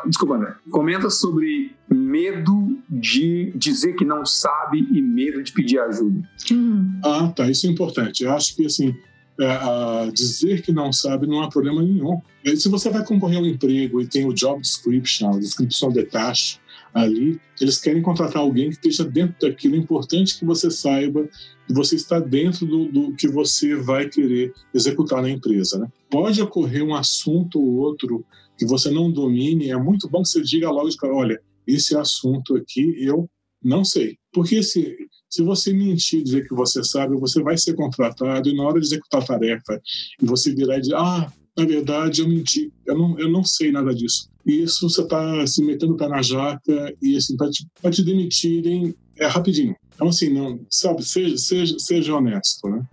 Desculpa, 0.06 0.36
André. 0.36 0.54
Comenta 0.70 1.10
sobre 1.10 1.72
medo 1.90 2.78
de 2.88 3.52
dizer 3.56 3.96
que 3.96 4.06
não 4.06 4.24
sabe 4.24 4.88
e 4.92 5.02
medo 5.02 5.42
de 5.42 5.52
pedir 5.52 5.80
ajuda. 5.80 6.22
Hum. 6.52 7.00
Ah, 7.04 7.34
tá. 7.36 7.50
Isso 7.50 7.66
é 7.66 7.72
importante. 7.72 8.24
Eu 8.24 8.32
acho 8.34 8.56
que, 8.56 8.68
assim, 8.68 8.96
é, 9.40 10.12
dizer 10.12 10.62
que 10.62 10.72
não 10.72 10.92
sabe 10.92 11.28
não 11.28 11.42
há 11.42 11.50
problema 11.50 11.82
nenhum. 11.82 12.22
Se 12.56 12.70
você 12.70 12.90
vai 12.90 13.06
concorrer 13.06 13.38
a 13.38 13.42
um 13.42 13.46
emprego 13.46 14.02
e 14.02 14.08
tem 14.08 14.26
o 14.26 14.34
job 14.34 14.62
description, 14.62 15.34
a 15.34 15.40
descrição 15.40 15.92
de 15.92 16.04
taxa, 16.04 16.60
ali, 16.94 17.40
eles 17.62 17.78
querem 17.78 18.02
contratar 18.02 18.42
alguém 18.42 18.70
que 18.70 18.76
esteja 18.76 19.04
dentro 19.04 19.36
daquilo. 19.48 19.76
É 19.76 19.78
importante 19.78 20.38
que 20.38 20.46
você 20.46 20.72
saiba 20.72 21.28
que 21.68 21.74
você 21.74 21.96
está 21.96 22.20
dentro 22.20 22.66
do, 22.66 22.86
do 22.86 23.16
que 23.16 23.28
você 23.28 23.76
vai 23.76 24.10
querer 24.10 24.54
executar 24.74 25.22
na 25.22 25.30
empresa. 25.30 25.78
Né? 25.78 25.88
Pode 26.10 26.42
ocorrer 26.42 26.84
um 26.84 26.96
assunto 26.96 27.60
ou 27.60 27.76
outro 27.76 28.26
que 28.58 28.66
você 28.66 28.90
não 28.90 29.12
domine, 29.12 29.70
é 29.70 29.78
muito 29.78 30.10
bom 30.10 30.24
que 30.24 30.30
você 30.30 30.42
diga 30.42 30.72
logo 30.72 30.90
de 30.90 30.98
cara, 30.98 31.14
olha, 31.14 31.40
esse 31.68 31.96
assunto 31.96 32.56
aqui 32.56 32.96
eu 32.98 33.30
não 33.64 33.86
sei. 33.86 34.18
Porque 34.38 34.62
se, 34.62 34.96
se 35.28 35.42
você 35.42 35.74
mentir, 35.74 36.22
dizer 36.22 36.48
que 36.48 36.54
você 36.54 36.84
sabe, 36.84 37.18
você 37.18 37.42
vai 37.42 37.58
ser 37.58 37.74
contratado 37.74 38.48
e 38.48 38.56
na 38.56 38.64
hora 38.64 38.80
de 38.80 38.86
executar 38.86 39.24
a 39.24 39.26
tarefa 39.26 39.82
e 40.22 40.26
você 40.28 40.54
virar 40.54 40.78
e 40.78 40.82
dizer, 40.82 40.96
ah, 40.96 41.32
na 41.58 41.66
verdade 41.66 42.22
eu 42.22 42.30
menti, 42.30 42.72
eu 42.86 42.96
não, 42.96 43.18
eu 43.18 43.28
não 43.28 43.44
sei 43.44 43.72
nada 43.72 43.96
disso 43.96 44.30
isso 44.48 44.90
você 44.90 45.02
está 45.02 45.46
se 45.46 45.62
metendo 45.64 45.94
o 45.94 45.98
pé 45.98 46.08
na 46.08 46.22
jaca 46.22 46.96
e 47.02 47.18
assim, 47.18 47.36
para 47.36 47.50
te, 47.50 47.68
te 47.92 48.04
demitirem 48.04 48.96
é 49.18 49.26
rapidinho. 49.26 49.76
Então, 49.94 50.08
assim, 50.08 50.32
não, 50.32 50.60
sabe, 50.70 51.04
seja, 51.04 51.38
seja, 51.38 51.76
seja 51.80 52.16
honesto, 52.16 52.70
né? 52.70 52.86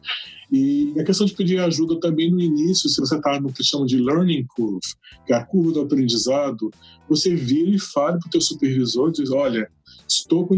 E 0.50 0.94
a 0.98 1.04
questão 1.04 1.26
de 1.26 1.34
pedir 1.34 1.58
ajuda 1.58 2.00
também 2.00 2.30
no 2.30 2.40
início, 2.40 2.88
se 2.88 3.00
você 3.00 3.16
está 3.16 3.38
no 3.40 3.52
que 3.52 3.62
chama 3.62 3.86
de 3.86 3.98
learning 3.98 4.46
curve, 4.56 4.80
que 5.26 5.32
é 5.32 5.36
a 5.36 5.44
curva 5.44 5.72
do 5.72 5.80
aprendizado, 5.82 6.70
você 7.08 7.34
vira 7.34 7.70
e 7.70 7.78
fale 7.78 8.18
para 8.18 8.28
o 8.28 8.30
teu 8.30 8.40
supervisor, 8.40 9.12
diz, 9.12 9.30
olha, 9.30 9.70
estou 10.08 10.46
com 10.46 10.56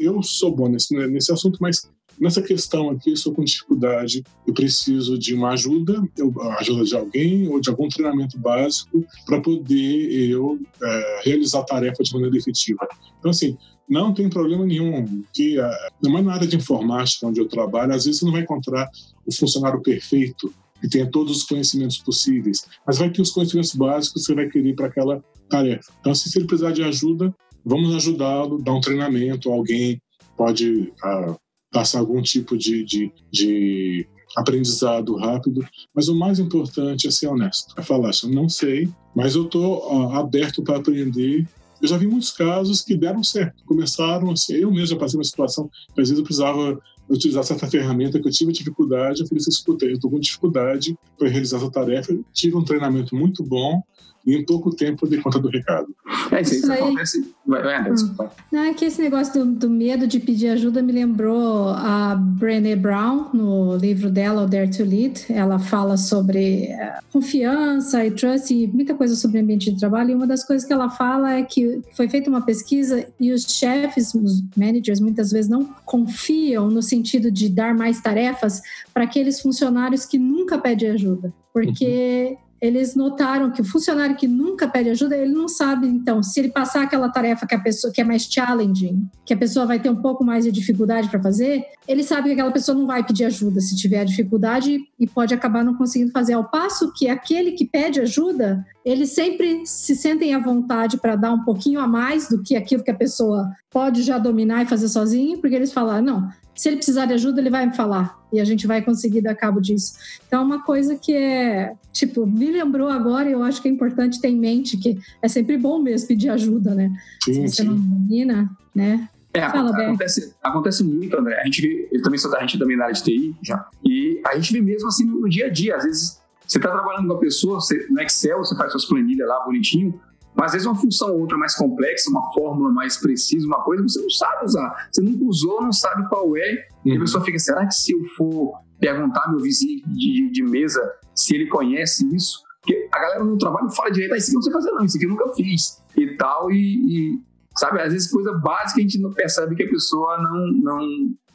eu 0.00 0.22
sou 0.22 0.54
bom 0.54 0.68
nesse, 0.68 0.94
nesse 1.08 1.32
assunto, 1.32 1.58
mas 1.60 1.88
Nessa 2.20 2.42
questão 2.42 2.90
aqui, 2.90 3.10
eu 3.10 3.14
estou 3.14 3.32
com 3.32 3.42
dificuldade, 3.42 4.22
eu 4.46 4.54
preciso 4.54 5.18
de 5.18 5.34
uma 5.34 5.50
ajuda, 5.50 6.02
eu, 6.16 6.32
ajuda 6.58 6.84
de 6.84 6.94
alguém 6.94 7.48
ou 7.48 7.60
de 7.60 7.70
algum 7.70 7.88
treinamento 7.88 8.38
básico 8.38 9.04
para 9.26 9.40
poder 9.40 10.30
eu 10.30 10.58
é, 10.82 11.20
realizar 11.24 11.60
a 11.60 11.64
tarefa 11.64 12.02
de 12.02 12.12
maneira 12.12 12.36
efetiva. 12.36 12.86
Então, 13.18 13.30
assim, 13.30 13.56
não 13.88 14.14
tem 14.14 14.28
problema 14.28 14.64
nenhum 14.64 15.24
que, 15.32 15.56
não 16.02 16.18
é 16.18 16.22
na 16.22 16.34
área 16.34 16.46
de 16.46 16.56
informática 16.56 17.26
onde 17.26 17.40
eu 17.40 17.48
trabalho, 17.48 17.92
às 17.92 18.04
vezes 18.04 18.20
você 18.20 18.26
não 18.26 18.32
vai 18.32 18.42
encontrar 18.42 18.88
o 19.26 19.34
funcionário 19.34 19.80
perfeito 19.80 20.52
que 20.80 20.88
tenha 20.88 21.10
todos 21.10 21.38
os 21.38 21.42
conhecimentos 21.44 21.98
possíveis, 21.98 22.66
mas 22.86 22.98
vai 22.98 23.10
ter 23.10 23.22
os 23.22 23.30
conhecimentos 23.30 23.74
básicos 23.74 24.22
que 24.22 24.26
você 24.26 24.34
vai 24.34 24.48
querer 24.48 24.74
para 24.74 24.86
aquela 24.86 25.24
tarefa. 25.48 25.92
Então, 26.00 26.14
se 26.14 26.36
ele 26.36 26.46
precisar 26.46 26.72
de 26.72 26.82
ajuda, 26.82 27.34
vamos 27.64 27.94
ajudá-lo, 27.94 28.62
dar 28.62 28.72
um 28.72 28.80
treinamento, 28.80 29.52
alguém 29.52 30.00
pode 30.36 30.92
ah, 31.02 31.36
passar 31.72 32.00
algum 32.00 32.20
tipo 32.20 32.56
de, 32.56 32.84
de, 32.84 33.12
de 33.30 34.06
aprendizado 34.36 35.16
rápido, 35.16 35.64
mas 35.94 36.08
o 36.08 36.18
mais 36.18 36.38
importante 36.38 37.06
é 37.06 37.10
ser 37.10 37.28
honesto. 37.28 37.74
É 37.78 37.82
falar 37.82 38.10
assim, 38.10 38.32
não 38.32 38.48
sei, 38.48 38.88
mas 39.14 39.34
eu 39.34 39.44
estou 39.44 40.12
aberto 40.14 40.62
para 40.62 40.78
aprender. 40.78 41.46
Eu 41.80 41.88
já 41.88 41.96
vi 41.96 42.06
muitos 42.06 42.30
casos 42.30 42.80
que 42.82 42.96
deram 42.96 43.24
certo. 43.24 43.64
Começaram 43.64 44.30
assim, 44.30 44.54
eu 44.54 44.70
mesmo 44.70 44.86
já 44.86 44.96
passei 44.96 45.18
uma 45.18 45.24
situação 45.24 45.68
que 45.94 46.00
às 46.00 46.08
vezes 46.08 46.18
eu 46.18 46.24
precisava 46.24 46.80
utilizar 47.10 47.44
certa 47.44 47.66
ferramenta 47.66 48.20
que 48.20 48.26
eu 48.26 48.32
tive 48.32 48.52
dificuldade, 48.52 49.20
eu 49.20 49.26
falei 49.26 49.40
assim, 49.40 49.50
escuta, 49.50 49.84
eu 49.84 49.94
estou 49.94 50.10
com 50.10 50.20
dificuldade 50.20 50.96
para 51.18 51.28
realizar 51.28 51.58
essa 51.58 51.70
tarefa, 51.70 52.16
tive 52.32 52.56
um 52.56 52.64
treinamento 52.64 53.14
muito 53.14 53.42
bom, 53.42 53.82
em 54.26 54.44
pouco 54.44 54.70
tempo 54.74 55.08
de 55.08 55.20
conta 55.20 55.38
do 55.38 55.48
recado. 55.48 55.94
É, 56.30 56.40
isso, 56.40 56.54
isso 56.54 56.72
acontece. 56.72 57.34
Vai, 57.44 57.62
vai, 57.62 57.90
hum. 57.90 58.28
Não, 58.52 58.60
é 58.60 58.74
que 58.74 58.84
esse 58.84 59.02
negócio 59.02 59.44
do, 59.44 59.52
do, 59.52 59.70
medo 59.70 60.06
de 60.06 60.20
pedir 60.20 60.48
ajuda 60.48 60.80
me 60.80 60.92
lembrou 60.92 61.68
a 61.70 62.14
Brené 62.14 62.76
Brown, 62.76 63.30
no 63.34 63.76
livro 63.76 64.10
dela, 64.10 64.44
O 64.44 64.46
Dare 64.46 64.70
to 64.70 64.84
Lead. 64.84 65.24
Ela 65.28 65.58
fala 65.58 65.96
sobre 65.96 66.68
uh, 66.70 67.02
confiança 67.12 68.04
e 68.06 68.10
trust 68.12 68.54
e 68.54 68.66
muita 68.68 68.94
coisa 68.94 69.16
sobre 69.16 69.40
ambiente 69.40 69.72
de 69.72 69.78
trabalho. 69.78 70.10
E 70.10 70.14
uma 70.14 70.26
das 70.26 70.44
coisas 70.44 70.66
que 70.66 70.72
ela 70.72 70.88
fala 70.88 71.32
é 71.32 71.42
que 71.42 71.80
foi 71.96 72.08
feita 72.08 72.30
uma 72.30 72.42
pesquisa 72.42 73.06
e 73.18 73.32
os 73.32 73.42
chefes, 73.42 74.14
os 74.14 74.42
managers, 74.56 75.00
muitas 75.00 75.32
vezes 75.32 75.50
não 75.50 75.64
confiam 75.84 76.70
no 76.70 76.82
sentido 76.82 77.30
de 77.30 77.48
dar 77.48 77.74
mais 77.74 78.00
tarefas 78.00 78.62
para 78.94 79.04
aqueles 79.04 79.40
funcionários 79.40 80.06
que 80.06 80.18
nunca 80.18 80.58
pedem 80.58 80.90
ajuda. 80.90 81.32
Porque 81.52 82.36
uhum 82.38 82.51
eles 82.62 82.94
notaram 82.94 83.50
que 83.50 83.60
o 83.60 83.64
funcionário 83.64 84.14
que 84.14 84.28
nunca 84.28 84.68
pede 84.68 84.88
ajuda, 84.90 85.16
ele 85.16 85.32
não 85.32 85.48
sabe, 85.48 85.88
então, 85.88 86.22
se 86.22 86.38
ele 86.38 86.48
passar 86.48 86.84
aquela 86.84 87.08
tarefa 87.08 87.44
que 87.44 87.56
a 87.56 87.60
pessoa 87.60 87.92
que 87.92 88.00
é 88.00 88.04
mais 88.04 88.22
challenging, 88.22 89.04
que 89.26 89.34
a 89.34 89.36
pessoa 89.36 89.66
vai 89.66 89.80
ter 89.80 89.90
um 89.90 90.00
pouco 90.00 90.22
mais 90.24 90.44
de 90.44 90.52
dificuldade 90.52 91.08
para 91.08 91.20
fazer, 91.20 91.64
ele 91.88 92.04
sabe 92.04 92.28
que 92.28 92.34
aquela 92.34 92.52
pessoa 92.52 92.78
não 92.78 92.86
vai 92.86 93.04
pedir 93.04 93.24
ajuda 93.24 93.60
se 93.60 93.74
tiver 93.74 94.04
dificuldade 94.04 94.78
e 94.96 95.08
pode 95.08 95.34
acabar 95.34 95.64
não 95.64 95.74
conseguindo 95.74 96.12
fazer. 96.12 96.34
Ao 96.34 96.44
passo 96.44 96.92
que 96.92 97.08
aquele 97.08 97.50
que 97.50 97.64
pede 97.64 98.00
ajuda, 98.00 98.64
eles 98.84 99.10
sempre 99.10 99.66
se 99.66 99.96
sentem 99.96 100.32
à 100.32 100.38
vontade 100.38 100.98
para 100.98 101.16
dar 101.16 101.32
um 101.32 101.42
pouquinho 101.44 101.80
a 101.80 101.88
mais 101.88 102.28
do 102.28 102.44
que 102.44 102.54
aquilo 102.54 102.84
que 102.84 102.92
a 102.92 102.94
pessoa 102.94 103.50
pode 103.72 104.02
já 104.02 104.18
dominar 104.18 104.62
e 104.62 104.66
fazer 104.66 104.88
sozinho, 104.88 105.38
porque 105.38 105.56
eles 105.56 105.72
falam, 105.72 106.00
não, 106.00 106.28
se 106.54 106.68
ele 106.68 106.76
precisar 106.76 107.06
de 107.06 107.14
ajuda, 107.14 107.40
ele 107.40 107.50
vai 107.50 107.66
me 107.66 107.74
falar 107.74 108.18
e 108.32 108.40
a 108.40 108.44
gente 108.44 108.66
vai 108.66 108.82
conseguir 108.82 109.20
dar 109.20 109.34
cabo 109.34 109.60
disso. 109.60 109.94
Então, 110.26 110.42
é 110.42 110.44
uma 110.44 110.62
coisa 110.62 110.96
que 110.96 111.14
é, 111.14 111.74
tipo, 111.92 112.26
me 112.26 112.50
lembrou 112.50 112.88
agora 112.88 113.28
e 113.28 113.32
eu 113.32 113.42
acho 113.42 113.60
que 113.60 113.68
é 113.68 113.70
importante 113.70 114.20
ter 114.20 114.28
em 114.28 114.38
mente 114.38 114.76
que 114.76 114.98
é 115.20 115.28
sempre 115.28 115.56
bom 115.56 115.80
mesmo 115.80 116.08
pedir 116.08 116.28
ajuda, 116.30 116.74
né? 116.74 116.92
Sim, 117.24 117.34
Se 117.34 117.40
você 117.40 117.62
sim. 117.62 117.68
não 117.68 117.76
domina, 117.76 118.50
né? 118.74 119.08
É, 119.34 119.48
Fala, 119.48 119.70
acontece, 119.70 120.34
acontece 120.42 120.84
muito, 120.84 121.18
André. 121.18 121.40
A 121.40 121.44
gente 121.44 121.62
vê, 121.62 121.88
eu 121.90 122.02
também 122.02 122.18
sou 122.18 122.30
da 122.30 122.40
gente 122.40 122.58
também 122.58 122.76
na 122.76 122.84
área 122.84 122.94
de 122.94 123.02
TI 123.02 123.34
já. 123.42 123.66
E 123.82 124.20
a 124.26 124.36
gente 124.36 124.52
vê 124.52 124.60
mesmo 124.60 124.88
assim 124.88 125.06
no 125.06 125.26
dia 125.28 125.46
a 125.46 125.50
dia. 125.50 125.76
Às 125.76 125.84
vezes 125.84 126.22
você 126.46 126.58
está 126.58 126.70
trabalhando 126.70 127.08
com 127.08 127.14
a 127.14 127.18
pessoa, 127.18 127.54
você, 127.58 127.86
no 127.88 128.00
Excel, 128.02 128.38
você 128.38 128.54
faz 128.54 128.72
suas 128.72 128.84
planilhas 128.84 129.26
lá 129.26 129.42
bonitinho, 129.42 129.98
mas 130.34 130.46
às 130.46 130.52
vezes 130.52 130.66
uma 130.66 130.74
função 130.74 131.12
ou 131.12 131.20
outra 131.20 131.36
mais 131.36 131.54
complexa, 131.54 132.10
uma 132.10 132.32
fórmula 132.32 132.72
mais 132.72 132.96
precisa, 132.96 133.46
uma 133.46 133.62
coisa, 133.62 133.82
você 133.82 134.00
não 134.00 134.10
sabe 134.10 134.44
usar. 134.44 134.88
Você 134.90 135.02
nunca 135.02 135.24
usou, 135.24 135.62
não 135.62 135.72
sabe 135.72 136.08
qual 136.08 136.36
é. 136.36 136.50
Uhum. 136.50 136.56
E 136.86 136.90
a 136.90 136.94
uhum. 136.94 137.00
pessoa 137.00 137.24
fica, 137.24 137.38
será 137.38 137.66
que 137.66 137.74
se 137.74 137.92
eu 137.92 138.02
for 138.16 138.58
perguntar 138.80 139.30
meu 139.30 139.40
vizinho 139.40 139.82
de, 139.86 140.30
de 140.30 140.42
mesa 140.42 140.80
se 141.14 141.34
ele 141.34 141.46
conhece 141.48 142.06
isso? 142.14 142.40
Porque 142.60 142.88
a 142.92 142.98
galera 142.98 143.24
no 143.24 143.36
trabalho 143.36 143.68
fala 143.70 143.90
direito, 143.90 144.14
ah, 144.14 144.16
isso 144.16 144.28
aqui 144.28 144.34
não 144.34 144.42
sei 144.42 144.52
fazer 144.52 144.70
não, 144.70 144.84
isso 144.84 144.96
aqui 144.96 145.06
eu 145.06 145.10
nunca 145.10 145.32
fiz. 145.34 145.82
E 145.96 146.16
tal, 146.16 146.50
e, 146.50 146.56
e 146.56 147.20
sabe, 147.56 147.80
às 147.80 147.92
vezes 147.92 148.10
coisa 148.10 148.32
básica 148.32 148.78
a 148.78 148.82
gente 148.82 149.00
não 149.00 149.10
percebe 149.10 149.54
que 149.54 149.64
a 149.64 149.68
pessoa 149.68 150.16
não, 150.18 150.46
não, 150.62 150.78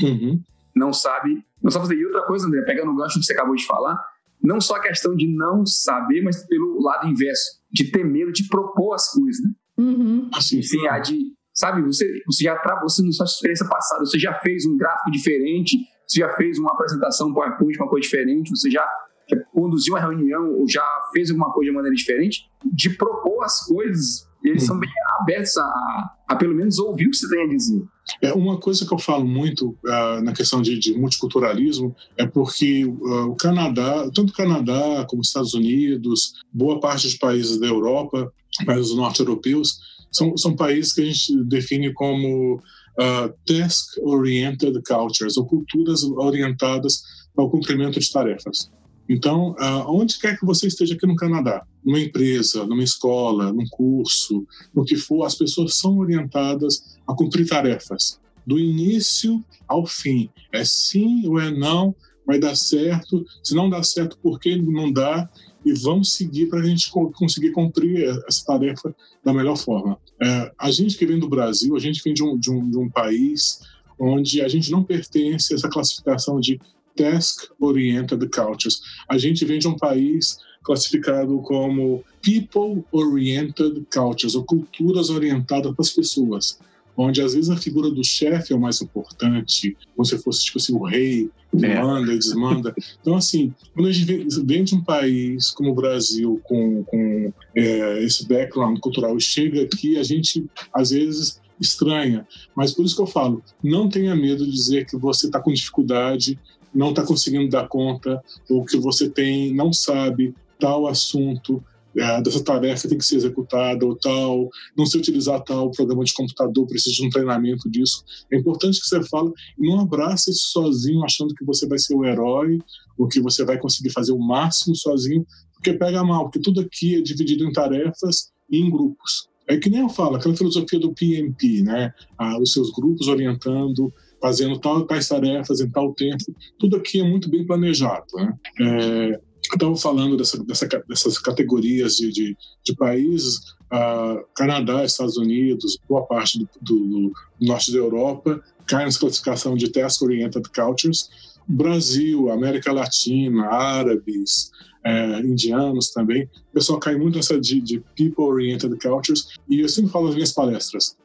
uhum. 0.01 0.41
não 0.75 0.93
sabe, 0.93 1.45
não 1.61 1.69
sabe 1.69 1.85
fazer. 1.85 1.99
E 1.99 2.05
outra 2.05 2.23
coisa, 2.23 2.47
André, 2.47 2.61
pegando 2.61 2.91
o 2.91 2.95
gancho 2.95 3.19
que 3.19 3.25
você 3.25 3.33
acabou 3.33 3.55
de 3.55 3.65
falar, 3.65 3.97
não 4.41 4.61
só 4.61 4.75
a 4.75 4.81
questão 4.81 5.15
de 5.15 5.27
não 5.27 5.65
saber, 5.65 6.21
mas 6.21 6.45
pelo 6.47 6.81
lado 6.81 7.07
inverso, 7.07 7.61
de 7.71 7.91
ter 7.91 8.03
medo 8.03 8.31
de 8.31 8.47
propor 8.47 8.93
as 8.93 9.11
coisas, 9.11 9.43
né? 9.43 9.51
Uhum. 9.77 10.29
Assim, 10.33 10.61
sim, 10.61 10.87
a 10.87 10.99
de, 10.99 11.17
sabe, 11.53 11.81
você, 11.81 12.05
você 12.25 12.43
já 12.43 12.55
você 12.81 13.03
na 13.03 13.11
sua 13.11 13.25
experiência 13.25 13.67
passada, 13.67 14.05
você 14.05 14.17
já 14.17 14.39
fez 14.39 14.65
um 14.65 14.77
gráfico 14.77 15.11
diferente, 15.11 15.77
você 16.07 16.19
já 16.21 16.33
fez 16.35 16.57
uma 16.57 16.71
apresentação 16.71 17.33
PowerPoint, 17.33 17.77
uma 17.77 17.89
coisa 17.89 18.03
diferente, 18.03 18.49
você 18.49 18.69
já 18.69 18.87
já 19.29 19.37
conduziu 19.51 19.93
uma 19.93 19.99
reunião 19.99 20.53
ou 20.53 20.67
já 20.69 20.85
fez 21.11 21.29
alguma 21.29 21.51
coisa 21.51 21.69
de 21.69 21.75
maneira 21.75 21.95
diferente, 21.95 22.49
de 22.73 22.89
propor 22.91 23.43
as 23.43 23.65
coisas 23.65 24.26
eles 24.43 24.65
são 24.65 24.79
bem 24.79 24.89
abertos 25.19 25.57
a, 25.57 26.11
a, 26.27 26.35
pelo 26.35 26.55
menos 26.55 26.79
ouvir 26.79 27.07
o 27.07 27.11
que 27.11 27.17
você 27.17 27.29
tem 27.29 27.43
a 27.43 27.47
dizer. 27.47 27.83
É 28.21 28.33
uma 28.33 28.57
coisa 28.59 28.85
que 28.85 28.93
eu 28.93 28.99
falo 28.99 29.25
muito 29.25 29.69
uh, 29.85 30.21
na 30.23 30.33
questão 30.33 30.61
de, 30.61 30.77
de, 30.79 30.97
multiculturalismo 30.97 31.95
é 32.15 32.25
porque 32.25 32.85
uh, 32.85 33.25
o 33.25 33.35
Canadá, 33.35 34.09
tanto 34.13 34.29
o 34.29 34.33
Canadá 34.33 35.05
como 35.09 35.21
os 35.21 35.27
Estados 35.27 35.53
Unidos, 35.53 36.33
boa 36.51 36.79
parte 36.79 37.03
dos 37.03 37.15
países 37.15 37.59
da 37.59 37.67
Europa, 37.67 38.31
países 38.65 38.95
norte-europeus, 38.95 39.79
são, 40.11 40.37
são 40.37 40.55
países 40.55 40.93
que 40.93 41.01
a 41.01 41.05
gente 41.05 41.43
define 41.43 41.93
como 41.93 42.55
uh, 42.55 43.33
task-oriented 43.45 44.81
cultures, 44.83 45.37
ou 45.37 45.45
culturas 45.45 46.03
orientadas 46.03 47.01
ao 47.37 47.49
cumprimento 47.49 47.99
de 47.99 48.11
tarefas. 48.11 48.71
Então, 49.09 49.55
onde 49.87 50.19
quer 50.19 50.37
que 50.37 50.45
você 50.45 50.67
esteja 50.67 50.93
aqui 50.93 51.07
no 51.07 51.15
Canadá, 51.15 51.65
numa 51.83 51.99
empresa, 51.99 52.65
numa 52.65 52.83
escola, 52.83 53.53
num 53.53 53.67
curso, 53.69 54.45
no 54.75 54.83
que 54.83 54.97
for, 54.97 55.23
as 55.23 55.35
pessoas 55.35 55.75
são 55.75 55.97
orientadas 55.97 56.97
a 57.07 57.13
cumprir 57.13 57.47
tarefas, 57.47 58.19
do 58.45 58.59
início 58.59 59.43
ao 59.67 59.85
fim. 59.85 60.29
É 60.51 60.63
sim 60.65 61.27
ou 61.27 61.39
é 61.39 61.51
não, 61.51 61.95
vai 62.25 62.37
dar 62.37 62.55
certo. 62.55 63.25
Se 63.41 63.55
não 63.55 63.69
dá 63.69 63.81
certo, 63.81 64.17
por 64.17 64.39
que 64.39 64.55
não 64.57 64.91
dá? 64.91 65.29
E 65.65 65.73
vamos 65.73 66.13
seguir 66.13 66.47
para 66.47 66.59
a 66.59 66.63
gente 66.63 66.91
conseguir 66.91 67.51
cumprir 67.51 68.03
essa 68.27 68.45
tarefa 68.45 68.93
da 69.23 69.33
melhor 69.33 69.57
forma. 69.57 69.97
É, 70.21 70.51
a 70.57 70.71
gente 70.71 70.97
que 70.97 71.05
vem 71.05 71.19
do 71.19 71.29
Brasil, 71.29 71.75
a 71.75 71.79
gente 71.79 72.01
vem 72.03 72.13
de 72.13 72.23
um, 72.23 72.37
de 72.37 72.51
um, 72.51 72.69
de 72.69 72.77
um 72.77 72.89
país 72.89 73.61
onde 73.99 74.41
a 74.41 74.47
gente 74.47 74.71
não 74.71 74.83
pertence 74.83 75.53
a 75.53 75.55
essa 75.55 75.69
classificação 75.69 76.39
de 76.39 76.59
task-oriented 76.97 78.27
cultures. 78.29 78.81
A 79.07 79.17
gente 79.17 79.45
vem 79.45 79.59
de 79.59 79.67
um 79.67 79.77
país 79.77 80.39
classificado 80.67 81.39
como 81.43 82.03
people-oriented 82.21 83.85
cultures, 83.89 84.35
ou 84.35 84.43
culturas 84.43 85.09
orientadas 85.09 85.73
para 85.73 85.81
as 85.81 85.91
pessoas, 85.91 86.59
onde 86.97 87.21
às 87.21 87.33
vezes 87.33 87.49
a 87.49 87.55
figura 87.55 87.89
do 87.89 88.03
chefe 88.03 88.51
é 88.51 88.55
o 88.55 88.59
mais 88.59 88.81
importante, 88.81 89.77
como 89.95 90.05
se 90.05 90.17
fosse 90.17 90.43
tipo 90.43 90.57
assim, 90.57 90.73
o 90.73 90.83
rei, 90.83 91.29
que 91.57 91.65
é. 91.65 91.81
manda 91.81 92.13
e 92.13 92.17
desmanda. 92.17 92.75
Então, 92.99 93.15
assim, 93.15 93.53
quando 93.73 93.87
a 93.87 93.91
gente 93.93 94.05
vem, 94.05 94.27
vem 94.45 94.63
de 94.65 94.75
um 94.75 94.83
país 94.83 95.51
como 95.51 95.71
o 95.71 95.75
Brasil, 95.75 96.41
com, 96.43 96.83
com 96.83 97.31
é, 97.55 98.03
esse 98.03 98.27
background 98.27 98.79
cultural, 98.79 99.15
e 99.15 99.21
chega 99.21 99.61
aqui, 99.61 99.97
a 99.97 100.03
gente 100.03 100.45
às 100.73 100.89
vezes 100.89 101.39
estranha. 101.59 102.27
Mas 102.55 102.73
por 102.73 102.85
isso 102.85 102.95
que 102.95 103.01
eu 103.01 103.07
falo, 103.07 103.41
não 103.63 103.87
tenha 103.89 104.15
medo 104.15 104.45
de 104.45 104.51
dizer 104.51 104.85
que 104.85 104.97
você 104.97 105.27
está 105.27 105.39
com 105.39 105.53
dificuldade 105.53 106.37
não 106.73 106.89
está 106.89 107.03
conseguindo 107.03 107.49
dar 107.49 107.67
conta, 107.67 108.21
ou 108.49 108.65
que 108.65 108.77
você 108.77 109.09
tem, 109.09 109.53
não 109.53 109.71
sabe 109.73 110.33
tal 110.59 110.87
assunto, 110.87 111.63
é, 111.97 112.21
dessa 112.21 112.43
tarefa 112.43 112.87
tem 112.87 112.97
que 112.97 113.05
ser 113.05 113.15
executada, 113.15 113.85
ou 113.85 113.95
tal, 113.95 114.49
não 114.77 114.85
sei 114.85 114.99
utilizar 114.99 115.43
tal 115.43 115.71
programa 115.71 116.03
de 116.03 116.13
computador, 116.13 116.67
precisa 116.67 116.95
de 116.95 117.05
um 117.05 117.09
treinamento 117.09 117.69
disso. 117.69 118.03
É 118.31 118.37
importante 118.37 118.79
que 118.79 118.87
você 118.87 119.03
fale 119.07 119.31
não 119.57 119.79
abraça 119.79 120.29
isso 120.29 120.51
sozinho, 120.51 121.03
achando 121.03 121.33
que 121.33 121.43
você 121.43 121.67
vai 121.67 121.79
ser 121.79 121.95
o 121.95 122.05
herói, 122.05 122.59
ou 122.97 123.07
que 123.07 123.19
você 123.19 123.43
vai 123.43 123.57
conseguir 123.57 123.89
fazer 123.89 124.11
o 124.11 124.19
máximo 124.19 124.75
sozinho, 124.75 125.25
porque 125.53 125.73
pega 125.73 126.03
mal, 126.03 126.25
porque 126.25 126.39
tudo 126.39 126.61
aqui 126.61 126.95
é 126.95 127.01
dividido 127.01 127.43
em 127.43 127.51
tarefas 127.51 128.31
e 128.49 128.59
em 128.59 128.69
grupos. 128.69 129.27
É 129.47 129.57
que 129.57 129.69
nem 129.69 129.81
eu 129.81 129.89
falo, 129.89 130.17
aquela 130.17 130.35
filosofia 130.35 130.79
do 130.79 130.93
PMP, 130.93 131.63
né? 131.63 131.93
Ah, 132.17 132.37
os 132.39 132.51
seus 132.51 132.69
grupos 132.71 133.07
orientando 133.07 133.91
fazendo 134.21 134.59
tal, 134.59 134.85
tais 134.85 135.07
tarefas 135.07 135.59
em 135.59 135.69
tal 135.69 135.93
tempo. 135.93 136.23
Tudo 136.59 136.77
aqui 136.77 136.99
é 136.99 137.03
muito 137.03 137.29
bem 137.29 137.45
planejado. 137.45 138.05
Né? 138.15 138.33
É, 138.61 139.19
estava 139.41 139.75
falando 139.75 140.17
dessa, 140.17 140.43
dessa, 140.43 140.67
dessas 140.87 141.17
categorias 141.19 141.95
de, 141.95 142.11
de, 142.11 142.37
de 142.63 142.75
países, 142.75 143.37
uh, 143.71 144.23
Canadá, 144.35 144.83
Estados 144.83 145.17
Unidos, 145.17 145.77
boa 145.87 146.05
parte 146.05 146.39
do, 146.39 146.47
do, 146.61 146.87
do, 146.87 147.13
norte 147.41 147.71
da 147.71 147.77
Europa 147.77 148.41
cai 148.65 148.83
nessa 148.83 148.99
classificação 148.99 149.55
de 149.55 149.69
Task 149.69 150.01
Oriented 150.01 150.49
Cultures. 150.53 151.09
Brasil, 151.47 152.29
América 152.29 152.73
Latina, 152.73 153.47
árabes, 153.47 154.51
é, 154.83 155.19
indianos 155.21 155.91
também, 155.91 156.29
o 156.51 156.53
pessoal 156.53 156.79
cai 156.79 156.95
muito 156.95 157.15
nessa 157.15 157.39
de, 157.39 157.61
de 157.61 157.79
People 157.95 158.25
Oriented 158.25 158.77
Cultures. 158.79 159.27
E 159.49 159.61
eu 159.61 159.69
sempre 159.69 159.91
falo 159.91 160.07
nas 160.07 160.15
minhas 160.15 160.33
palestras, 160.33 160.97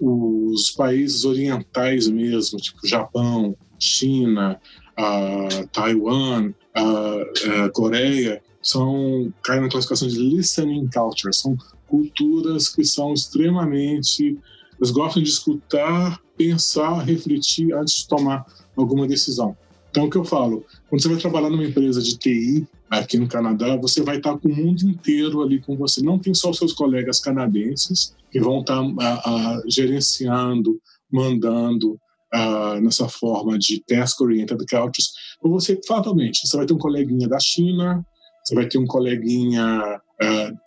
os 0.00 0.70
países 0.70 1.24
orientais 1.24 2.08
mesmo, 2.08 2.58
tipo 2.58 2.86
Japão, 2.86 3.56
China, 3.78 4.60
uh, 4.98 5.66
Taiwan, 5.68 6.52
uh, 6.76 7.66
uh, 7.66 7.72
Coreia, 7.72 8.42
são 8.62 9.32
caem 9.42 9.60
na 9.60 9.68
classificação 9.68 10.08
de 10.08 10.18
listening 10.18 10.88
culture, 10.92 11.34
são 11.34 11.56
culturas 11.86 12.68
que 12.68 12.84
são 12.84 13.12
extremamente 13.12 14.38
eles 14.80 14.90
gostam 14.90 15.22
de 15.22 15.28
escutar, 15.28 16.20
pensar, 16.36 16.98
refletir 17.02 17.72
antes 17.74 17.94
de 17.94 18.08
tomar 18.08 18.44
alguma 18.76 19.06
decisão. 19.06 19.56
Então, 19.90 20.06
o 20.06 20.10
que 20.10 20.18
eu 20.18 20.24
falo, 20.24 20.64
quando 20.88 21.00
você 21.00 21.08
vai 21.08 21.18
trabalhar 21.18 21.50
numa 21.50 21.64
empresa 21.64 22.02
de 22.02 22.18
TI 22.18 22.66
aqui 22.98 23.18
no 23.18 23.28
Canadá, 23.28 23.76
você 23.76 24.02
vai 24.02 24.16
estar 24.16 24.36
com 24.38 24.48
o 24.48 24.54
mundo 24.54 24.82
inteiro 24.82 25.42
ali 25.42 25.60
com 25.60 25.76
você. 25.76 26.02
Não 26.02 26.18
tem 26.18 26.34
só 26.34 26.50
os 26.50 26.58
seus 26.58 26.72
colegas 26.72 27.20
canadenses, 27.20 28.14
que 28.30 28.40
vão 28.40 28.60
estar 28.60 28.80
a, 29.00 29.30
a, 29.30 29.62
gerenciando, 29.66 30.80
mandando 31.12 31.98
a, 32.32 32.80
nessa 32.80 33.08
forma 33.08 33.58
de 33.58 33.82
task-oriented 33.86 34.64
cultures. 34.66 35.12
Ou 35.42 35.52
você, 35.52 35.80
fatalmente, 35.86 36.46
você 36.46 36.56
vai 36.56 36.66
ter 36.66 36.74
um 36.74 36.78
coleguinha 36.78 37.28
da 37.28 37.38
China, 37.38 38.04
você 38.44 38.54
vai 38.54 38.66
ter 38.66 38.78
um 38.78 38.86
coleguinha 38.86 40.00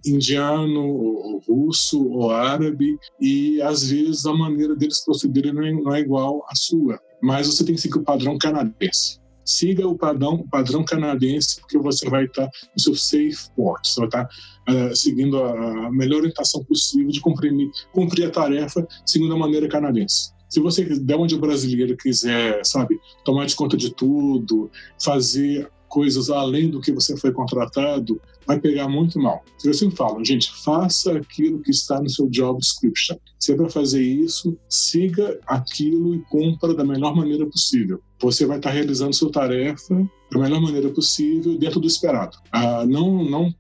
indiano, 0.06 0.86
ou, 0.86 1.40
russo, 1.48 2.08
ou 2.10 2.32
árabe, 2.32 2.98
e 3.20 3.62
às 3.62 3.90
vezes 3.90 4.26
a 4.26 4.34
maneira 4.34 4.76
deles 4.76 5.04
procederem 5.04 5.54
não 5.54 5.64
é, 5.64 5.72
não 5.72 5.96
é 5.96 6.00
igual 6.00 6.46
à 6.50 6.56
sua. 6.56 7.00
Mas 7.22 7.48
você 7.48 7.66
tem 7.66 7.76
que 7.76 7.82
seguir 7.82 7.98
o 7.98 8.04
padrão 8.04 8.38
canadense 8.38 9.20
siga 9.48 9.88
o 9.88 9.98
padrão, 9.98 10.36
o 10.36 10.48
padrão 10.48 10.84
canadense, 10.84 11.62
porque 11.62 11.78
você 11.78 12.10
vai 12.10 12.26
estar 12.26 12.50
no 12.76 12.82
seu 12.82 12.94
safe 12.94 13.50
port, 13.56 13.88
você 13.88 14.00
vai 14.02 14.08
estar 14.08 14.30
uh, 14.70 14.96
seguindo 14.96 15.42
a, 15.42 15.90
melhor 15.90 16.18
orientação 16.18 16.64
possível 16.66 17.10
de 17.10 17.22
cumprir, 17.22 17.54
cumprir 17.94 18.26
a 18.26 18.30
tarefa 18.30 18.86
segundo 19.06 19.34
a 19.34 19.38
maneira 19.38 19.68
canadense. 19.68 20.32
Se 20.50 20.60
você, 20.60 20.84
de 20.84 21.14
onde 21.16 21.36
o 21.36 21.40
brasileiro 21.40 21.96
quiser, 21.98 22.62
sabe, 22.66 22.98
tomar 23.24 23.46
de 23.46 23.56
conta 23.56 23.76
de 23.76 23.94
tudo, 23.94 24.70
fazer 25.02 25.70
coisas 25.88 26.30
além 26.30 26.70
do 26.70 26.82
que 26.82 26.92
você 26.92 27.18
foi 27.18 27.32
contratado, 27.32 28.22
vai 28.46 28.60
pegar 28.60 28.88
muito 28.88 29.20
mal. 29.20 29.44
Eu 29.64 29.74
sempre 29.74 29.96
falo, 29.96 30.24
gente, 30.24 30.52
faça 30.64 31.18
aquilo 31.18 31.62
que 31.62 31.72
está 31.72 32.02
no 32.02 32.10
seu 32.10 32.30
job 32.30 32.60
description. 32.60 33.18
Se 33.40 33.52
é 33.52 33.56
para 33.56 33.70
fazer 33.70 34.02
isso, 34.02 34.58
siga 34.70 35.40
aquilo 35.46 36.16
e 36.16 36.22
cumpra 36.30 36.74
da 36.74 36.84
melhor 36.84 37.16
maneira 37.16 37.46
possível. 37.46 38.02
Você 38.20 38.46
vai 38.46 38.58
estar 38.58 38.72
realizando 38.72 39.14
sua 39.14 39.32
tarefa 39.32 39.96
da 40.32 40.40
melhor 40.40 40.62
maneira 40.62 40.90
possível, 40.90 41.58
dentro 41.58 41.80
do 41.80 41.88
esperado. 41.88 42.38
Ah, 42.52 42.86
não, 42.86 43.24
não 43.24 43.54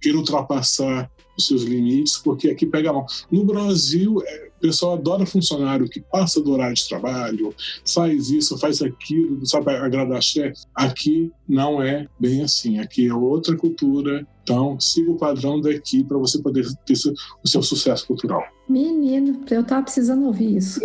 queira 0.00 0.18
ultrapassar 0.18 1.10
os 1.36 1.46
seus 1.46 1.62
limites, 1.62 2.18
porque 2.18 2.48
aqui 2.48 2.66
pega 2.66 2.92
mal. 2.92 3.06
No 3.30 3.44
Brasil, 3.44 4.22
é, 4.26 4.50
o 4.58 4.60
pessoal 4.60 4.94
adora 4.94 5.24
funcionário 5.24 5.88
que 5.88 6.00
passa 6.00 6.40
do 6.40 6.52
horário 6.52 6.74
de 6.74 6.86
trabalho, 6.86 7.54
faz 7.86 8.30
isso, 8.30 8.58
faz 8.58 8.82
aquilo, 8.82 9.44
sabe 9.46 9.70
agradar 9.70 10.22
chefe. 10.22 10.60
Aqui 10.74 11.30
não 11.50 11.82
é 11.82 12.06
bem 12.18 12.42
assim. 12.42 12.78
Aqui 12.78 13.08
é 13.08 13.14
outra 13.14 13.56
cultura. 13.56 14.24
Então, 14.42 14.78
siga 14.78 15.10
o 15.10 15.18
padrão 15.18 15.60
daqui 15.60 16.04
para 16.04 16.16
você 16.16 16.40
poder 16.40 16.64
ter 16.86 16.94
o 17.42 17.48
seu 17.48 17.62
sucesso 17.62 18.06
cultural. 18.06 18.42
Menino, 18.68 19.40
eu 19.50 19.64
tava 19.64 19.82
precisando 19.82 20.26
ouvir 20.26 20.56
isso. 20.58 20.80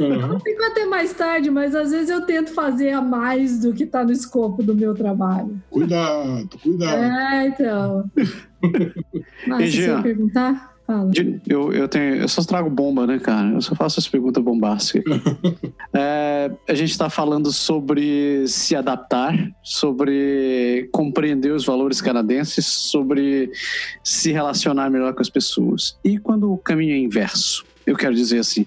uhum. 0.00 0.38
Fico 0.40 0.62
até 0.62 0.86
mais 0.86 1.12
tarde, 1.12 1.50
mas 1.50 1.74
às 1.74 1.90
vezes 1.90 2.08
eu 2.08 2.24
tento 2.24 2.52
fazer 2.52 2.90
a 2.90 3.00
mais 3.00 3.58
do 3.58 3.72
que 3.72 3.82
está 3.82 4.04
no 4.04 4.12
escopo 4.12 4.62
do 4.62 4.76
meu 4.76 4.94
trabalho. 4.94 5.60
Cuidado, 5.70 6.56
cuidado. 6.62 7.02
É, 7.02 7.48
então. 7.48 8.08
Mas 9.46 9.74
você 9.74 9.86
ia 9.86 10.00
perguntar? 10.00 10.71
Fala. 10.86 11.10
Eu, 11.46 11.72
eu, 11.72 11.88
tenho, 11.88 12.16
eu 12.16 12.28
só 12.28 12.42
trago 12.42 12.68
bomba, 12.68 13.06
né, 13.06 13.18
cara? 13.18 13.48
Eu 13.50 13.60
só 13.60 13.74
faço 13.74 14.00
essa 14.00 14.10
pergunta 14.10 14.40
bombástica. 14.40 15.10
é, 15.94 16.50
a 16.68 16.74
gente 16.74 16.90
está 16.90 17.08
falando 17.08 17.52
sobre 17.52 18.46
se 18.48 18.74
adaptar, 18.74 19.34
sobre 19.62 20.88
compreender 20.92 21.52
os 21.52 21.64
valores 21.64 22.00
canadenses, 22.00 22.66
sobre 22.66 23.50
se 24.02 24.32
relacionar 24.32 24.90
melhor 24.90 25.14
com 25.14 25.20
as 25.20 25.30
pessoas. 25.30 25.96
E 26.04 26.18
quando 26.18 26.52
o 26.52 26.58
caminho 26.58 26.94
é 26.94 26.98
inverso? 26.98 27.64
Eu 27.86 27.96
quero 27.96 28.14
dizer 28.14 28.38
assim, 28.38 28.66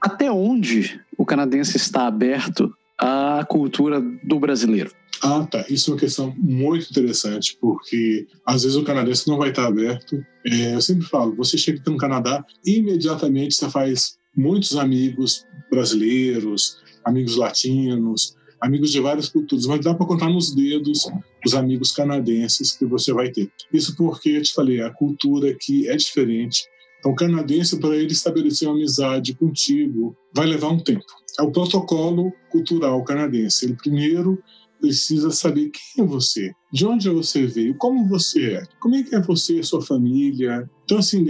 até 0.00 0.30
onde 0.30 1.00
o 1.16 1.24
canadense 1.24 1.76
está 1.76 2.06
aberto 2.06 2.72
à 2.98 3.44
cultura 3.48 4.00
do 4.00 4.38
brasileiro? 4.38 4.90
Ah, 5.22 5.46
tá. 5.50 5.64
Isso 5.68 5.90
é 5.90 5.94
uma 5.94 6.00
questão 6.00 6.34
muito 6.36 6.90
interessante, 6.90 7.56
porque 7.60 8.26
às 8.44 8.62
vezes 8.62 8.76
o 8.76 8.84
canadense 8.84 9.28
não 9.28 9.38
vai 9.38 9.50
estar 9.50 9.66
aberto. 9.66 10.24
É, 10.44 10.74
eu 10.74 10.80
sempre 10.80 11.06
falo, 11.06 11.34
você 11.34 11.56
chega 11.56 11.80
aqui 11.80 11.90
no 11.90 11.96
Canadá, 11.96 12.44
imediatamente 12.64 13.54
você 13.54 13.68
faz 13.70 14.18
muitos 14.36 14.76
amigos 14.76 15.44
brasileiros, 15.70 16.78
amigos 17.04 17.36
latinos, 17.36 18.36
amigos 18.60 18.90
de 18.90 19.00
várias 19.00 19.28
culturas, 19.28 19.66
mas 19.66 19.80
dá 19.80 19.94
para 19.94 20.06
contar 20.06 20.28
nos 20.28 20.54
dedos 20.54 21.08
os 21.44 21.54
amigos 21.54 21.92
canadenses 21.92 22.72
que 22.72 22.84
você 22.84 23.12
vai 23.12 23.30
ter. 23.30 23.50
Isso 23.72 23.96
porque, 23.96 24.30
eu 24.30 24.42
te 24.42 24.52
falei, 24.52 24.82
a 24.82 24.90
cultura 24.90 25.50
aqui 25.50 25.88
é 25.88 25.96
diferente. 25.96 26.66
Então, 26.98 27.12
o 27.12 27.14
canadense, 27.14 27.78
para 27.78 27.96
ele 27.96 28.12
estabelecer 28.12 28.68
uma 28.68 28.74
amizade 28.74 29.34
contigo, 29.34 30.16
vai 30.34 30.46
levar 30.46 30.68
um 30.68 30.78
tempo. 30.78 31.04
É 31.38 31.42
o 31.42 31.52
protocolo 31.52 32.32
cultural 32.50 33.04
canadense. 33.04 33.66
Ele 33.66 33.74
primeiro 33.74 34.42
precisa 34.80 35.30
saber 35.30 35.70
quem 35.70 36.04
é 36.04 36.06
você, 36.06 36.50
de 36.72 36.86
onde 36.86 37.08
você 37.08 37.46
veio, 37.46 37.76
como 37.78 38.06
você 38.08 38.56
é, 38.56 38.62
como 38.78 38.94
é 38.94 39.02
que 39.02 39.14
é 39.14 39.20
você, 39.20 39.62
sua 39.62 39.80
família. 39.80 40.68
Então, 40.84 40.98
assim, 40.98 41.26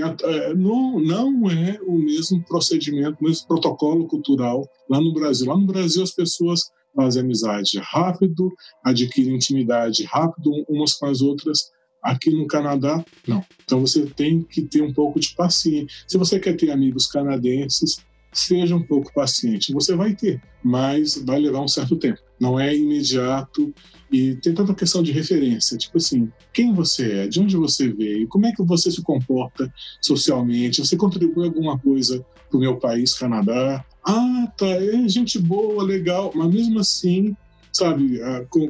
não, 0.56 0.98
não 1.00 1.50
é 1.50 1.78
o 1.82 1.96
mesmo 1.96 2.44
procedimento, 2.44 3.18
o 3.20 3.24
mesmo 3.24 3.46
protocolo 3.46 4.06
cultural 4.06 4.68
lá 4.90 5.00
no 5.00 5.14
Brasil. 5.14 5.46
Lá 5.46 5.56
no 5.56 5.66
Brasil, 5.66 6.02
as 6.02 6.10
pessoas 6.10 6.60
fazem 6.94 7.22
amizade 7.22 7.78
rápido, 7.78 8.52
adquirem 8.84 9.36
intimidade 9.36 10.04
rápido 10.04 10.50
umas 10.68 10.94
com 10.94 11.06
as 11.06 11.20
outras. 11.20 11.70
Aqui 12.06 12.30
no 12.30 12.46
Canadá, 12.46 13.04
não. 13.26 13.44
Então 13.64 13.80
você 13.80 14.06
tem 14.06 14.42
que 14.42 14.62
ter 14.62 14.82
um 14.82 14.92
pouco 14.92 15.18
de 15.18 15.34
paciência. 15.34 15.88
Se 16.06 16.16
você 16.16 16.38
quer 16.38 16.56
ter 16.56 16.70
amigos 16.70 17.06
canadenses, 17.06 17.98
seja 18.32 18.76
um 18.76 18.82
pouco 18.82 19.12
paciente. 19.14 19.72
Você 19.72 19.96
vai 19.96 20.14
ter, 20.14 20.40
mas 20.62 21.16
vai 21.16 21.40
levar 21.40 21.60
um 21.60 21.68
certo 21.68 21.96
tempo. 21.96 22.20
Não 22.38 22.60
é 22.60 22.76
imediato 22.76 23.74
e 24.12 24.36
tem 24.36 24.54
tanta 24.54 24.74
questão 24.74 25.02
de 25.02 25.10
referência, 25.10 25.76
tipo 25.76 25.96
assim, 25.96 26.30
quem 26.52 26.72
você 26.72 27.12
é, 27.12 27.26
de 27.26 27.40
onde 27.40 27.56
você 27.56 27.88
veio, 27.88 28.28
como 28.28 28.46
é 28.46 28.52
que 28.52 28.62
você 28.62 28.90
se 28.90 29.02
comporta 29.02 29.72
socialmente, 30.00 30.80
você 30.80 30.96
contribui 30.96 31.46
alguma 31.46 31.76
coisa 31.78 32.24
para 32.48 32.56
o 32.56 32.60
meu 32.60 32.76
país, 32.76 33.14
Canadá? 33.14 33.84
Ah, 34.04 34.52
tá, 34.56 34.66
é 34.66 35.08
gente 35.08 35.38
boa, 35.40 35.82
legal, 35.82 36.30
mas 36.34 36.54
mesmo 36.54 36.78
assim, 36.78 37.34
sabe, 37.72 38.20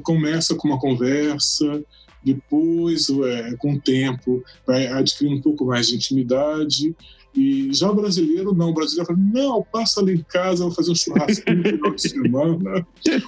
começa 0.02 0.54
com 0.54 0.68
uma 0.68 0.78
conversa, 0.78 1.84
depois, 2.26 3.08
é, 3.08 3.54
com 3.56 3.74
o 3.74 3.80
tempo, 3.80 4.42
vai 4.66 4.88
adquirir 4.88 5.32
um 5.32 5.40
pouco 5.40 5.64
mais 5.64 5.86
de 5.86 5.94
intimidade 5.94 6.92
e 7.36 7.72
já 7.72 7.90
o 7.90 7.94
brasileiro, 7.94 8.52
não. 8.52 8.70
O 8.70 8.74
brasileiro 8.74 9.06
fala, 9.06 9.18
não, 9.32 9.62
passa 9.62 10.00
ali 10.00 10.14
em 10.14 10.22
casa, 10.22 10.64
vou 10.64 10.72
fazer 10.72 10.90
um 10.90 10.94
churrasquinho 10.94 11.58
no 11.58 11.64
final 11.64 11.94
de 11.94 12.02
semana. 12.02 12.86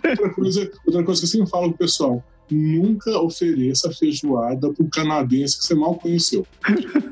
Outra 0.09 0.35
coisa, 0.35 0.73
outra 0.87 1.05
coisa 1.05 1.21
que 1.21 1.27
eu 1.27 1.31
sempre 1.31 1.51
falo 1.51 1.69
pro 1.69 1.79
pessoal, 1.79 2.25
nunca 2.51 3.21
ofereça 3.21 3.93
feijoada 3.93 4.73
para 4.73 4.87
canadense 4.91 5.59
que 5.59 5.65
você 5.65 5.75
mal 5.75 5.95
conheceu. 5.95 6.45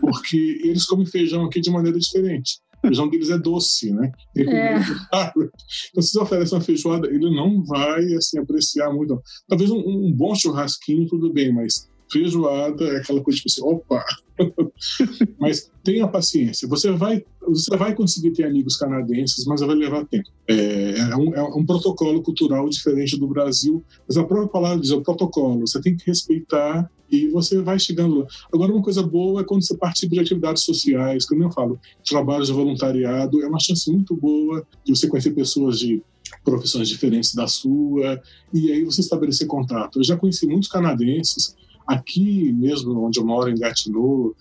Porque 0.00 0.60
eles 0.64 0.86
comem 0.86 1.06
feijão 1.06 1.44
aqui 1.44 1.60
de 1.60 1.70
maneira 1.70 1.98
diferente. 1.98 2.58
O 2.78 2.86
feijão 2.86 3.08
deles 3.08 3.30
é 3.30 3.38
doce, 3.38 3.92
né? 3.92 4.10
É. 4.36 4.76
Então, 5.90 6.02
se 6.02 6.12
você 6.12 6.18
oferece 6.20 6.54
uma 6.54 6.60
feijoada, 6.60 7.08
ele 7.08 7.34
não 7.34 7.64
vai 7.64 8.04
assim, 8.14 8.38
apreciar 8.38 8.92
muito. 8.92 9.20
Talvez 9.48 9.70
um, 9.70 9.78
um 9.78 10.12
bom 10.12 10.34
churrasquinho, 10.34 11.06
tudo 11.06 11.32
bem, 11.32 11.52
mas 11.52 11.88
feijoada 12.10 12.84
é 12.84 12.96
aquela 12.98 13.20
coisa 13.20 13.38
tipo 13.38 13.48
assim, 13.48 13.62
opa! 13.62 14.04
mas 15.38 15.70
tenha 15.82 16.06
paciência. 16.06 16.68
Você 16.68 16.90
vai, 16.92 17.24
você 17.40 17.76
vai 17.76 17.94
conseguir 17.94 18.32
ter 18.32 18.44
amigos 18.44 18.76
canadenses, 18.76 19.44
mas 19.46 19.60
vai 19.60 19.74
levar 19.74 20.04
tempo. 20.06 20.28
É, 20.48 20.98
é, 20.98 21.16
um, 21.16 21.34
é, 21.34 21.42
um, 21.42 21.64
protocolo 21.64 22.22
cultural 22.22 22.68
diferente 22.68 23.18
do 23.18 23.26
Brasil, 23.26 23.82
mas 24.06 24.16
a 24.16 24.24
própria 24.24 24.48
palavra 24.48 24.80
diz 24.80 24.90
é 24.90 24.94
o 24.94 25.02
protocolo. 25.02 25.66
Você 25.66 25.80
tem 25.80 25.96
que 25.96 26.06
respeitar 26.06 26.90
e 27.10 27.28
você 27.28 27.60
vai 27.62 27.78
chegando 27.78 28.20
lá. 28.20 28.26
Agora, 28.52 28.72
uma 28.72 28.82
coisa 28.82 29.02
boa 29.02 29.40
é 29.40 29.44
quando 29.44 29.64
você 29.64 29.76
participa 29.76 30.14
de 30.14 30.20
atividades 30.20 30.64
sociais, 30.64 31.24
como 31.24 31.42
eu 31.42 31.50
falo, 31.50 31.78
trabalhos 32.04 32.48
de 32.48 32.52
voluntariado, 32.52 33.42
é 33.42 33.46
uma 33.46 33.60
chance 33.60 33.90
muito 33.90 34.14
boa 34.14 34.66
de 34.84 34.94
você 34.94 35.08
conhecer 35.08 35.30
pessoas 35.30 35.78
de 35.78 36.02
profissões 36.44 36.88
diferentes 36.88 37.34
da 37.34 37.46
sua, 37.46 38.20
e 38.52 38.72
aí 38.72 38.84
você 38.84 39.00
estabelecer 39.00 39.46
contato. 39.46 40.00
Eu 40.00 40.04
já 40.04 40.16
conheci 40.16 40.46
muitos 40.46 40.68
canadenses 40.68 41.54
Aqui 41.86 42.52
mesmo, 42.52 43.04
onde 43.04 43.18
eu 43.18 43.24
moro, 43.24 43.50
em 43.50 43.58
Gatineau, 43.58 44.34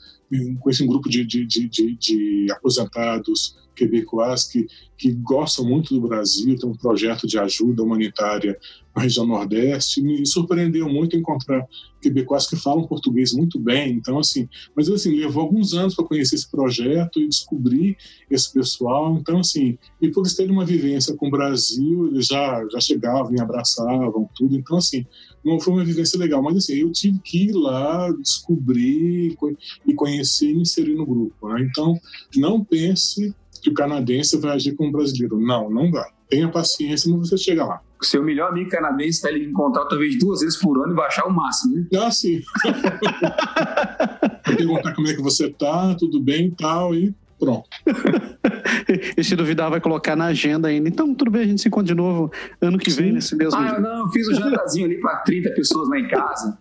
com 0.59 0.69
esse 0.69 0.85
grupo 0.85 1.09
de, 1.09 1.23
de, 1.25 1.45
de, 1.45 1.67
de 1.69 2.47
aposentados 2.51 3.55
quebecois 3.75 4.45
que, 4.45 4.65
que 4.97 5.11
gostam 5.11 5.65
muito 5.65 5.93
do 5.93 6.07
Brasil, 6.07 6.57
tem 6.57 6.69
um 6.69 6.75
projeto 6.75 7.27
de 7.27 7.37
ajuda 7.37 7.83
humanitária 7.83 8.57
na 8.95 9.03
região 9.03 9.27
Nordeste. 9.27 10.01
Me 10.01 10.25
surpreendeu 10.25 10.87
muito 10.87 11.17
encontrar 11.17 11.67
quebecois 12.01 12.47
que 12.47 12.55
falam 12.55 12.87
português 12.87 13.33
muito 13.33 13.59
bem. 13.59 13.91
Então, 13.91 14.17
assim, 14.17 14.47
mas 14.75 14.89
assim, 14.89 15.15
levou 15.19 15.43
alguns 15.43 15.73
anos 15.73 15.93
para 15.93 16.05
conhecer 16.05 16.35
esse 16.35 16.49
projeto 16.49 17.19
e 17.19 17.27
descobrir 17.27 17.97
esse 18.31 18.51
pessoal. 18.51 19.17
Então, 19.19 19.39
assim, 19.39 19.77
e 20.01 20.09
por 20.09 20.21
eles 20.21 20.35
terem 20.35 20.53
uma 20.53 20.65
vivência 20.65 21.15
com 21.15 21.27
o 21.27 21.31
Brasil, 21.31 22.07
eles 22.07 22.27
já, 22.27 22.65
já 22.71 22.79
chegavam 22.79 23.35
e 23.35 23.41
abraçavam 23.41 24.29
tudo. 24.33 24.55
Então, 24.55 24.77
assim, 24.77 25.05
não 25.45 25.59
foi 25.59 25.73
uma 25.73 25.85
vivência 25.85 26.17
legal. 26.17 26.41
Mas, 26.41 26.57
assim, 26.57 26.73
eu 26.81 26.91
tive 26.91 27.19
que 27.19 27.45
ir 27.45 27.53
lá 27.53 28.11
descobrir 28.19 29.37
e 29.85 29.93
conhecer 29.93 30.49
e 30.49 30.55
me 30.55 30.61
inserir 30.63 30.95
no 30.95 31.05
grupo. 31.05 31.47
Né? 31.49 31.67
Então, 31.69 31.99
não 32.35 32.63
pense 32.63 33.33
que 33.61 33.69
o 33.69 33.73
canadense 33.73 34.37
vai 34.37 34.55
agir 34.55 34.75
como 34.75 34.91
brasileiro. 34.91 35.39
Não, 35.39 35.69
não 35.69 35.91
vai. 35.91 36.09
Tenha 36.27 36.49
paciência 36.49 37.09
e 37.09 37.13
você 37.13 37.37
chega 37.37 37.63
lá. 37.63 37.81
O 38.01 38.05
seu 38.05 38.23
melhor 38.23 38.49
amigo 38.49 38.69
canadense 38.69 39.21
vai 39.21 39.33
lhe 39.33 39.45
encontrar 39.45 39.85
talvez 39.85 40.17
duas 40.19 40.41
vezes 40.41 40.57
por 40.57 40.83
ano 40.83 40.93
e 40.93 40.95
baixar 40.95 41.25
o 41.25 41.33
máximo, 41.33 41.75
né? 41.75 41.87
Ah, 41.95 42.11
sim. 42.11 42.41
perguntar 44.43 44.93
como 44.93 45.07
é 45.07 45.13
que 45.13 45.21
você 45.21 45.49
tá, 45.49 45.95
tudo 45.95 46.19
bem 46.19 46.47
e 46.47 46.51
tal, 46.51 46.93
e 46.93 47.13
pronto. 47.39 47.67
e 49.17 49.23
se 49.23 49.35
duvidar, 49.35 49.69
vai 49.69 49.81
colocar 49.81 50.15
na 50.15 50.25
agenda 50.25 50.67
ainda. 50.67 50.89
Então, 50.89 51.13
tudo 51.13 51.31
bem, 51.31 51.41
a 51.41 51.47
gente 51.47 51.61
se 51.61 51.67
encontra 51.67 51.87
de 51.87 51.95
novo 51.95 52.31
ano 52.61 52.77
que 52.77 52.91
vem, 52.91 53.11
nesse 53.11 53.35
mesmo 53.35 53.59
Ah, 53.59 53.79
não, 53.79 54.09
fiz 54.11 54.27
um 54.27 54.33
jantarzinho 54.33 54.85
ali 54.85 54.99
para 54.99 55.17
30 55.17 55.51
pessoas 55.51 55.89
lá 55.89 55.99
em 55.99 56.07
casa. 56.07 56.57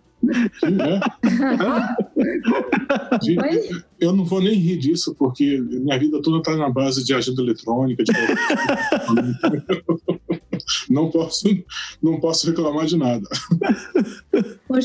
eu 3.99 4.13
não 4.13 4.25
vou 4.25 4.41
nem 4.41 4.55
rir 4.55 4.77
disso, 4.77 5.15
porque 5.17 5.59
minha 5.59 5.99
vida 5.99 6.21
toda 6.21 6.37
está 6.37 6.55
na 6.55 6.69
base 6.69 7.03
de 7.03 7.13
agenda 7.13 7.41
eletrônica. 7.41 8.03
De... 8.03 8.11
não, 10.89 11.09
posso, 11.09 11.45
não 12.01 12.19
posso 12.19 12.47
reclamar 12.47 12.85
de 12.85 12.97
nada. 12.97 13.27
Ô, 14.67 14.75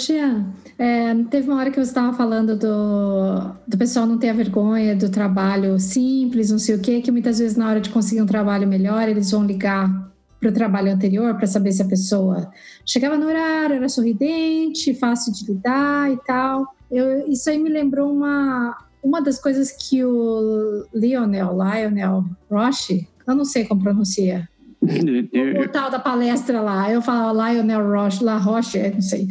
é, 0.79 1.15
teve 1.31 1.49
uma 1.49 1.59
hora 1.59 1.71
que 1.71 1.77
você 1.77 1.91
estava 1.91 2.17
falando 2.17 2.57
do, 2.57 3.55
do 3.67 3.79
pessoal 3.79 4.07
não 4.07 4.19
ter 4.19 4.31
a 4.31 4.35
vergonha 4.35 4.95
do 4.95 5.11
trabalho 5.11 5.79
simples, 5.79 6.51
não 6.51 6.59
sei 6.59 6.77
o 6.77 6.81
quê, 6.81 7.01
que 7.01 7.11
muitas 7.11 7.39
vezes 7.39 7.57
na 7.57 7.69
hora 7.69 7.81
de 7.81 7.91
conseguir 7.91 8.23
um 8.23 8.27
trabalho 8.27 8.69
melhor, 8.69 9.09
eles 9.09 9.31
vão 9.31 9.45
ligar 9.45 10.11
para 10.41 10.49
o 10.49 10.53
trabalho 10.53 10.91
anterior 10.91 11.35
para 11.35 11.47
saber 11.47 11.71
se 11.73 11.83
a 11.83 11.87
pessoa 11.89 12.51
chegava 12.87 13.19
no 13.19 13.27
horário, 13.27 13.77
era 13.77 13.89
sorridente, 13.89 14.95
fácil 14.95 15.33
de 15.33 15.45
lidar 15.45 16.11
e 16.11 16.17
tal. 16.25 16.67
Eu, 16.91 17.29
isso 17.29 17.51
aí 17.51 17.59
me 17.59 17.69
lembrou 17.69 18.11
uma, 18.11 18.77
uma 19.03 19.21
das 19.21 19.39
coisas 19.39 19.71
que 19.71 20.03
o 20.03 20.87
Lionel, 20.95 21.53
Lionel 21.53 22.25
Roche, 22.51 23.07
eu 23.27 23.35
não 23.35 23.45
sei 23.45 23.65
como 23.65 23.83
pronuncia, 23.83 24.49
o, 25.63 25.69
tal 25.69 25.91
da 25.91 25.99
palestra 25.99 26.61
lá, 26.63 26.91
eu 26.91 27.03
falo 27.03 27.39
Lionel 27.39 27.87
Roche, 27.87 28.25
La 28.25 28.39
Roche, 28.39 28.91
não 28.91 29.03
sei. 29.03 29.29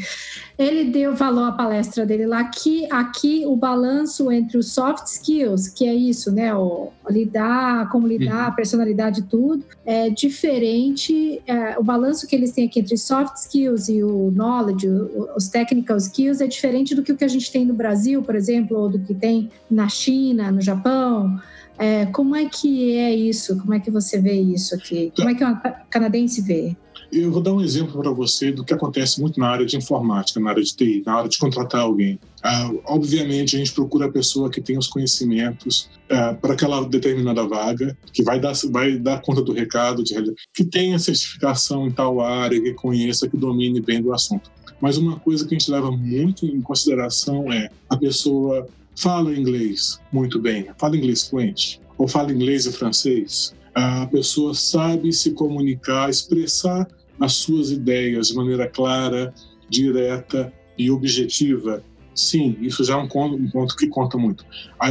Ele 0.59 0.91
deu, 0.91 1.15
falou 1.15 1.45
a 1.45 1.53
palestra 1.53 2.05
dele 2.05 2.27
lá 2.27 2.43
que 2.43 2.85
aqui 2.91 3.45
o 3.47 3.55
balanço 3.55 4.31
entre 4.31 4.57
os 4.57 4.73
soft 4.73 5.07
skills, 5.07 5.69
que 5.69 5.87
é 5.87 5.93
isso, 5.95 6.31
né? 6.31 6.53
O, 6.53 6.91
lidar, 7.09 7.89
como 7.89 8.05
lidar, 8.05 8.45
a 8.45 8.49
uhum. 8.49 8.55
personalidade, 8.55 9.23
tudo, 9.23 9.63
é 9.85 10.09
diferente. 10.09 11.41
É, 11.47 11.79
o 11.79 11.83
balanço 11.83 12.27
que 12.27 12.35
eles 12.35 12.51
têm 12.51 12.67
aqui 12.67 12.81
entre 12.81 12.97
soft 12.97 13.35
skills 13.37 13.89
e 13.89 14.03
o 14.03 14.29
knowledge, 14.31 14.87
o, 14.87 15.29
os 15.35 15.47
technical 15.47 15.97
skills, 15.97 16.41
é 16.41 16.47
diferente 16.47 16.93
do 16.93 17.01
que 17.01 17.11
o 17.11 17.17
que 17.17 17.23
a 17.23 17.29
gente 17.29 17.51
tem 17.51 17.65
no 17.65 17.73
Brasil, 17.73 18.21
por 18.21 18.35
exemplo, 18.35 18.77
ou 18.77 18.89
do 18.89 18.99
que 18.99 19.15
tem 19.15 19.49
na 19.71 19.87
China, 19.87 20.51
no 20.51 20.61
Japão. 20.61 21.39
É, 21.79 22.05
como 22.07 22.35
é 22.35 22.45
que 22.45 22.97
é 22.97 23.15
isso? 23.15 23.57
Como 23.57 23.73
é 23.73 23.79
que 23.79 23.89
você 23.89 24.19
vê 24.19 24.33
isso 24.33 24.75
aqui? 24.75 25.13
Como 25.15 25.29
é 25.29 25.33
que 25.33 25.43
o 25.43 25.57
canadense 25.89 26.41
vê? 26.41 26.75
Eu 27.11 27.31
vou 27.31 27.41
dar 27.41 27.53
um 27.53 27.61
exemplo 27.61 27.99
para 27.99 28.11
você 28.11 28.51
do 28.51 28.63
que 28.63 28.73
acontece 28.73 29.19
muito 29.19 29.39
na 29.39 29.47
área 29.47 29.65
de 29.65 29.77
informática, 29.77 30.39
na 30.39 30.49
área 30.51 30.61
de 30.61 30.75
TI, 30.75 31.01
na 31.05 31.15
área 31.15 31.29
de 31.29 31.39
contratar 31.39 31.81
alguém. 31.81 32.19
Ah, 32.43 32.69
obviamente, 32.85 33.55
a 33.55 33.59
gente 33.59 33.71
procura 33.71 34.05
a 34.05 34.11
pessoa 34.11 34.49
que 34.49 34.61
tem 34.61 34.77
os 34.77 34.87
conhecimentos 34.87 35.89
ah, 36.11 36.35
para 36.39 36.53
aquela 36.53 36.83
determinada 36.83 37.47
vaga, 37.47 37.97
que 38.13 38.21
vai 38.23 38.39
dar, 38.39 38.53
vai 38.69 38.97
dar 38.97 39.21
conta 39.21 39.41
do 39.41 39.53
recado, 39.53 40.03
de, 40.03 40.13
que 40.53 40.63
tenha 40.63 40.99
certificação 40.99 41.87
em 41.87 41.91
tal 41.91 42.19
área, 42.21 42.61
que 42.61 42.73
conheça, 42.73 43.27
que 43.27 43.37
domine 43.37 43.81
bem 43.81 44.01
do 44.01 44.13
assunto. 44.13 44.51
Mas 44.79 44.97
uma 44.97 45.19
coisa 45.19 45.47
que 45.47 45.55
a 45.55 45.57
gente 45.57 45.71
leva 45.71 45.89
muito 45.89 46.45
em 46.45 46.61
consideração 46.61 47.51
é 47.51 47.69
a 47.89 47.97
pessoa 47.97 48.67
fala 48.99 49.33
inglês 49.33 49.99
muito 50.11 50.39
bem, 50.39 50.67
fala 50.77 50.97
inglês 50.97 51.27
fluente, 51.27 51.79
ou 51.97 52.05
fala 52.05 52.33
inglês 52.33 52.65
e 52.65 52.71
francês, 52.71 53.55
a 53.73 54.05
pessoa 54.07 54.53
sabe 54.53 55.13
se 55.13 55.31
comunicar, 55.31 56.09
expressar 56.09 56.85
as 57.19 57.33
suas 57.33 57.71
ideias 57.71 58.27
de 58.27 58.35
maneira 58.35 58.67
clara, 58.67 59.33
direta 59.69 60.51
e 60.77 60.91
objetiva. 60.91 61.81
Sim, 62.13 62.57
isso 62.59 62.83
já 62.83 62.95
é 62.95 62.97
um 62.97 63.07
ponto, 63.07 63.35
um 63.35 63.49
ponto 63.49 63.75
que 63.77 63.87
conta 63.87 64.17
muito. 64.17 64.45
A, 64.77 64.87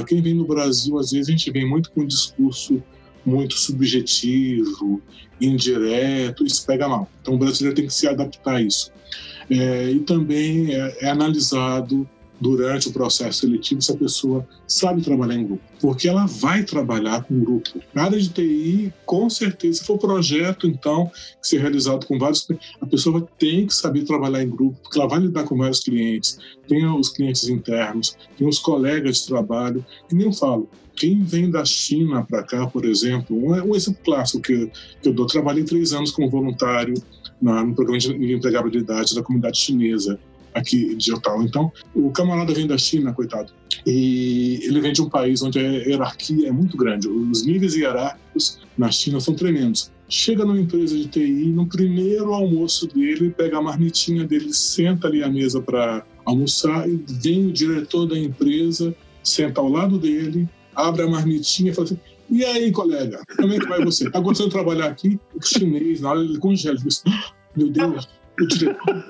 a, 0.00 0.04
quem 0.04 0.20
vem 0.20 0.34
no 0.34 0.44
Brasil, 0.44 0.98
às 0.98 1.12
vezes, 1.12 1.28
a 1.28 1.30
gente 1.30 1.50
vem 1.52 1.68
muito 1.68 1.92
com 1.92 2.00
um 2.00 2.06
discurso 2.06 2.82
muito 3.24 3.54
subjetivo, 3.54 5.00
indireto, 5.40 6.44
isso 6.44 6.66
pega 6.66 6.88
mal. 6.88 7.08
Então 7.20 7.34
o 7.34 7.38
brasileiro 7.38 7.76
tem 7.76 7.86
que 7.86 7.94
se 7.94 8.08
adaptar 8.08 8.56
a 8.56 8.62
isso. 8.62 8.90
É, 9.48 9.90
e 9.90 10.00
também 10.00 10.74
é, 10.74 10.96
é 11.02 11.10
analisado 11.10 12.08
durante 12.42 12.88
o 12.88 12.92
processo 12.92 13.40
seletivo 13.40 13.80
se 13.80 13.92
a 13.92 13.96
pessoa 13.96 14.46
sabe 14.66 15.00
trabalhar 15.00 15.36
em 15.36 15.46
grupo, 15.46 15.62
porque 15.80 16.08
ela 16.08 16.26
vai 16.26 16.64
trabalhar 16.64 17.22
com 17.22 17.38
grupo. 17.38 17.80
Na 17.94 18.02
área 18.02 18.18
de 18.18 18.28
TI, 18.28 18.92
com 19.06 19.30
certeza, 19.30 19.78
se 19.78 19.86
for 19.86 19.96
projeto, 19.96 20.66
então, 20.66 21.06
que 21.40 21.46
ser 21.46 21.60
realizado 21.60 22.04
com 22.04 22.18
vários 22.18 22.46
a 22.80 22.86
pessoa 22.86 23.26
tem 23.38 23.66
que 23.66 23.74
saber 23.74 24.02
trabalhar 24.02 24.42
em 24.42 24.50
grupo, 24.50 24.76
porque 24.82 24.98
ela 24.98 25.08
vai 25.08 25.20
lidar 25.20 25.44
com 25.44 25.56
vários 25.56 25.80
clientes, 25.80 26.36
tem 26.66 26.84
os 26.84 27.10
clientes 27.10 27.48
internos, 27.48 28.16
tem 28.36 28.48
os 28.48 28.58
colegas 28.58 29.18
de 29.18 29.28
trabalho, 29.28 29.86
e 30.10 30.14
nem 30.14 30.26
eu 30.26 30.32
falo, 30.32 30.68
quem 30.96 31.22
vem 31.22 31.48
da 31.48 31.64
China 31.64 32.24
para 32.24 32.42
cá, 32.42 32.66
por 32.66 32.84
exemplo, 32.84 33.36
um, 33.36 33.52
um 33.70 33.76
exemplo 33.76 34.00
clássico 34.04 34.42
que, 34.42 34.70
que 35.00 35.08
eu 35.08 35.12
dou, 35.12 35.26
trabalhei 35.26 35.62
três 35.62 35.92
anos 35.92 36.10
como 36.10 36.28
voluntário 36.28 36.94
na, 37.40 37.64
no 37.64 37.74
programa 37.74 37.98
de 37.98 38.34
empregabilidade 38.34 39.14
da 39.14 39.22
comunidade 39.22 39.58
chinesa 39.58 40.18
aqui 40.54 40.94
de 40.94 41.12
Ottawa. 41.12 41.42
Então, 41.44 41.72
o 41.94 42.10
camarada 42.10 42.52
vem 42.52 42.66
da 42.66 42.78
China, 42.78 43.12
coitado, 43.12 43.52
e 43.86 44.60
ele 44.62 44.80
vem 44.80 44.92
de 44.92 45.02
um 45.02 45.08
país 45.08 45.42
onde 45.42 45.58
a 45.58 45.62
hierarquia 45.62 46.48
é 46.48 46.52
muito 46.52 46.76
grande. 46.76 47.08
Os 47.08 47.44
níveis 47.44 47.74
hierárquicos 47.74 48.58
na 48.76 48.90
China 48.90 49.20
são 49.20 49.34
tremendos. 49.34 49.90
Chega 50.08 50.44
numa 50.44 50.60
empresa 50.60 50.96
de 50.96 51.06
TI, 51.06 51.52
no 51.54 51.66
primeiro 51.66 52.34
almoço 52.34 52.86
dele, 52.86 53.30
pega 53.30 53.58
a 53.58 53.62
marmitinha 53.62 54.24
dele, 54.26 54.52
senta 54.52 55.08
ali 55.08 55.22
à 55.24 55.28
mesa 55.28 55.60
para 55.60 56.04
almoçar 56.24 56.88
e 56.88 57.02
vem 57.08 57.46
o 57.46 57.52
diretor 57.52 58.06
da 58.06 58.18
empresa, 58.18 58.94
senta 59.24 59.60
ao 59.60 59.68
lado 59.68 59.98
dele, 59.98 60.48
abre 60.74 61.02
a 61.02 61.08
marmitinha 61.08 61.70
e 61.70 61.74
fala 61.74 61.86
assim: 61.86 61.98
E 62.28 62.44
aí, 62.44 62.70
colega, 62.70 63.22
como 63.36 63.54
é 63.54 63.58
que 63.58 63.66
vai 63.66 63.82
você? 63.82 64.10
Tá 64.10 64.20
gostando 64.20 64.50
de 64.50 64.54
trabalhar 64.54 64.86
aqui? 64.86 65.18
O 65.34 65.42
chinês, 65.42 66.02
na 66.02 66.10
hora 66.10 66.20
ele 66.20 66.38
congela, 66.38 66.76
ele 66.76 66.84
diz: 66.84 67.02
ah, 67.06 67.32
Meu 67.56 67.70
Deus, 67.70 68.06
o 68.40 68.46
diretor 68.46 69.04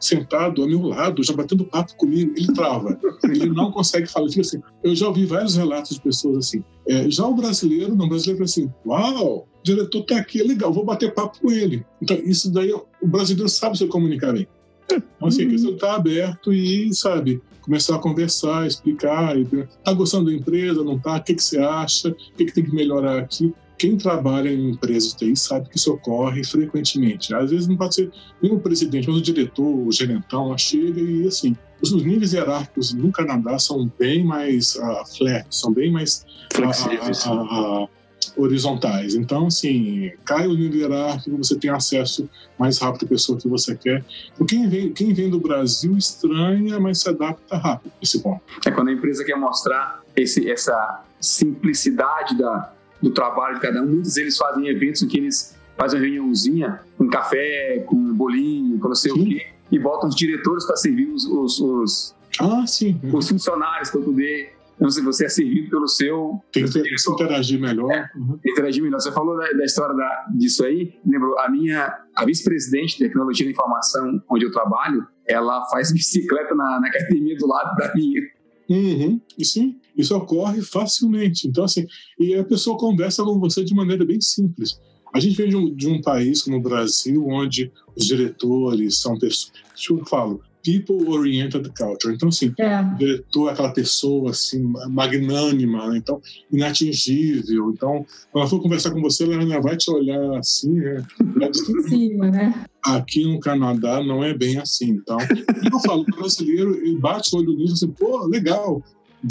sentado 0.00 0.62
ao 0.62 0.68
meu 0.68 0.82
lado, 0.82 1.22
já 1.22 1.32
batendo 1.32 1.64
papo 1.64 1.96
comigo, 1.96 2.32
ele 2.36 2.52
trava. 2.52 2.98
Ele 3.24 3.46
não 3.46 3.70
consegue 3.70 4.06
falar. 4.06 4.28
Tipo 4.28 4.40
assim, 4.40 4.62
eu 4.82 4.94
já 4.94 5.08
ouvi 5.08 5.26
vários 5.26 5.56
relatos 5.56 5.96
de 5.96 6.02
pessoas 6.02 6.38
assim. 6.38 6.64
É, 6.88 7.08
já 7.10 7.26
o 7.26 7.34
brasileiro, 7.34 7.94
não, 7.94 8.06
o 8.06 8.08
brasileiro 8.08 8.38
fala 8.38 8.44
assim: 8.44 8.72
Uau, 8.86 9.36
o 9.36 9.62
diretor 9.62 10.00
está 10.00 10.18
aqui, 10.18 10.40
é 10.40 10.44
legal, 10.44 10.72
vou 10.72 10.84
bater 10.84 11.14
papo 11.14 11.38
com 11.40 11.50
ele. 11.50 11.84
Então, 12.02 12.16
isso 12.16 12.52
daí, 12.52 12.72
o 12.72 13.06
brasileiro 13.06 13.48
sabe 13.48 13.78
se 13.78 13.86
comunicar 13.86 14.32
bem. 14.32 14.46
Então, 14.84 15.28
assim, 15.28 15.46
a 15.46 15.54
estar 15.54 15.94
aberto 15.94 16.52
e, 16.52 16.92
sabe, 16.94 17.40
começar 17.62 17.96
a 17.96 17.98
conversar, 17.98 18.66
explicar. 18.66 19.36
Está 19.38 19.92
gostando 19.92 20.26
da 20.26 20.36
empresa, 20.36 20.84
não 20.84 20.96
está? 20.96 21.16
O 21.16 21.22
que, 21.22 21.34
que 21.34 21.42
você 21.42 21.58
acha? 21.58 22.10
O 22.10 22.14
que, 22.36 22.44
que 22.44 22.52
tem 22.52 22.64
que 22.64 22.74
melhorar 22.74 23.18
aqui? 23.18 23.52
Quem 23.76 23.96
trabalha 23.96 24.48
em 24.48 24.70
empresas 24.70 25.10
de 25.10 25.18
TI 25.18 25.36
sabe 25.36 25.68
que 25.68 25.76
isso 25.76 25.92
ocorre 25.92 26.44
frequentemente. 26.44 27.34
Às 27.34 27.50
vezes 27.50 27.66
não 27.66 27.76
pode 27.76 27.94
ser 27.94 28.10
nem 28.42 28.52
o 28.52 28.60
presidente, 28.60 29.08
mas 29.08 29.18
o 29.18 29.22
diretor, 29.22 29.64
o 29.64 29.90
gerentão 29.90 30.48
lá 30.48 30.58
chega 30.58 31.00
e 31.00 31.26
assim. 31.26 31.56
Os 31.82 31.92
níveis 31.92 32.32
hierárquicos 32.32 32.94
no 32.94 33.12
Canadá 33.12 33.58
são 33.58 33.90
bem 33.98 34.24
mais 34.24 34.74
uh, 34.76 35.04
flat, 35.16 35.46
são 35.50 35.72
bem 35.72 35.92
mais 35.92 36.24
flexíveis. 36.52 37.26
Uh, 37.26 37.82
uh, 37.84 37.88
horizontais. 38.36 39.14
Então, 39.14 39.46
assim, 39.46 40.10
cai 40.24 40.46
o 40.46 40.54
nível 40.54 40.80
hierárquico, 40.80 41.36
você 41.36 41.56
tem 41.56 41.70
acesso 41.70 42.28
mais 42.58 42.78
rápido 42.78 43.04
à 43.04 43.08
pessoa 43.08 43.38
que 43.38 43.46
você 43.48 43.76
quer. 43.76 44.04
Então, 44.32 44.46
quem 44.46 44.68
vem, 44.68 44.92
quem 44.92 45.12
vem 45.12 45.28
do 45.28 45.38
Brasil 45.38 45.96
estranha, 45.96 46.80
mas 46.80 47.00
se 47.00 47.08
adapta 47.08 47.56
rápido 47.56 47.92
esse 48.02 48.20
ponto. 48.20 48.42
É 48.64 48.70
quando 48.70 48.88
a 48.88 48.92
empresa 48.92 49.24
quer 49.24 49.36
mostrar 49.36 50.02
esse, 50.16 50.50
essa 50.50 51.04
simplicidade 51.20 52.36
da, 52.36 52.72
do 53.04 53.10
trabalho 53.10 53.56
de 53.56 53.60
cada 53.60 53.82
um. 53.82 53.86
Muitos 53.86 54.14
deles 54.14 54.36
fazem 54.36 54.66
eventos 54.66 55.02
em 55.02 55.08
que 55.08 55.18
eles 55.18 55.56
fazem 55.76 56.00
uma 56.00 56.06
reuniãozinha, 56.06 56.80
com 56.96 57.08
café, 57.08 57.84
com 57.86 57.96
bolinho, 58.14 58.78
com 58.78 58.88
não 58.88 58.94
sei 58.94 59.12
sim. 59.12 59.20
o 59.20 59.24
quê, 59.24 59.46
e 59.70 59.78
botam 59.78 60.08
os 60.08 60.14
diretores 60.14 60.64
para 60.64 60.76
servir 60.76 61.08
os, 61.08 61.24
os, 61.26 61.60
os, 61.60 62.16
ah, 62.40 62.66
sim. 62.66 62.98
os 63.12 63.28
funcionários 63.28 63.90
para 63.90 64.00
poder 64.00 64.54
então, 64.76 64.90
se 64.90 65.00
você 65.02 65.26
é 65.26 65.28
servido 65.28 65.70
pelo 65.70 65.86
seu. 65.86 66.40
Tem 66.52 66.64
que 66.64 66.98
se 66.98 67.10
interagir 67.10 67.60
melhor. 67.60 67.90
É, 67.92 68.10
uhum. 68.16 68.38
Interagir 68.44 68.82
melhor. 68.82 69.00
Você 69.00 69.12
falou 69.12 69.36
da, 69.38 69.48
da 69.52 69.64
história 69.64 69.94
da, 69.94 70.26
disso 70.36 70.64
aí. 70.64 70.98
Lembrou, 71.06 71.38
a 71.38 71.48
minha 71.48 71.96
a 72.16 72.24
vice-presidente 72.24 72.98
de 72.98 73.04
tecnologia 73.04 73.46
da 73.46 73.52
informação, 73.52 74.20
onde 74.28 74.44
eu 74.44 74.50
trabalho, 74.50 75.06
ela 75.28 75.64
faz 75.70 75.92
bicicleta 75.94 76.54
na, 76.56 76.80
na 76.80 76.88
academia 76.88 77.36
do 77.36 77.46
lado 77.46 77.74
da 77.76 77.94
minha. 77.94 78.20
Uhum. 78.68 79.20
E 79.38 79.44
sim, 79.44 79.76
isso 79.96 80.16
ocorre 80.16 80.62
facilmente. 80.62 81.46
Então, 81.46 81.64
assim, 81.64 81.86
e 82.18 82.34
a 82.34 82.44
pessoa 82.44 82.78
conversa 82.78 83.22
com 83.22 83.38
você 83.38 83.62
de 83.64 83.74
maneira 83.74 84.04
bem 84.04 84.20
simples. 84.20 84.80
A 85.14 85.20
gente 85.20 85.36
vem 85.36 85.48
de 85.48 85.56
um, 85.56 85.74
de 85.74 85.86
um 85.86 86.00
país 86.00 86.42
como 86.42 86.56
o 86.56 86.62
Brasil, 86.62 87.24
onde 87.28 87.70
os 87.96 88.04
diretores 88.04 88.98
são 88.98 89.16
pessoas. 89.16 89.52
Eu 89.88 90.04
falo, 90.04 90.42
people-oriented 90.64 91.70
culture. 91.76 92.14
Então, 92.14 92.30
assim, 92.30 92.52
é. 92.58 92.82
diretor 92.96 93.48
é 93.48 93.52
aquela 93.52 93.72
pessoa, 93.72 94.30
assim, 94.30 94.62
magnânima, 94.88 95.90
né? 95.90 95.98
então, 95.98 96.20
inatingível. 96.50 97.70
Então, 97.70 98.06
quando 98.32 98.42
ela 98.42 98.48
for 98.48 98.60
conversar 98.60 98.90
com 98.90 99.02
você, 99.02 99.24
ela 99.24 99.38
ainda 99.38 99.60
vai 99.60 99.76
te 99.76 99.90
olhar 99.90 100.38
assim, 100.38 100.72
né? 100.72 101.04
Em 101.42 101.82
cima, 101.82 102.30
né? 102.30 102.64
Aqui 102.82 103.24
no 103.24 103.38
Canadá 103.38 104.02
não 104.02 104.24
é 104.24 104.32
bem 104.32 104.58
assim. 104.58 104.90
Então, 104.90 105.18
eu 105.20 105.80
falo, 105.80 106.02
o 106.02 106.16
brasileiro, 106.16 106.74
ele 106.76 106.98
bate 106.98 107.34
o 107.34 107.38
olho 107.38 107.52
nisso, 107.52 107.74
assim, 107.74 107.88
pô, 107.88 108.26
legal, 108.26 108.82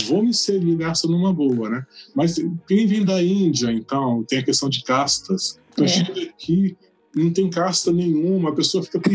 vou 0.05 0.21
me 0.21 0.29
inserir 0.29 0.75
nessa 0.75 1.07
numa 1.07 1.33
boa, 1.33 1.69
né? 1.69 1.85
Mas 2.15 2.35
quem 2.67 2.85
vem 2.85 3.03
da 3.03 3.21
Índia, 3.21 3.71
então, 3.71 4.23
tem 4.27 4.39
a 4.39 4.43
questão 4.43 4.69
de 4.69 4.83
castas. 4.83 5.59
Então, 5.71 5.85
é. 5.85 5.87
chega 5.87 6.21
aqui, 6.21 6.77
não 7.15 7.31
tem 7.31 7.49
casta 7.49 7.91
nenhuma, 7.91 8.49
a 8.49 8.53
pessoa 8.53 8.83
fica 8.83 8.99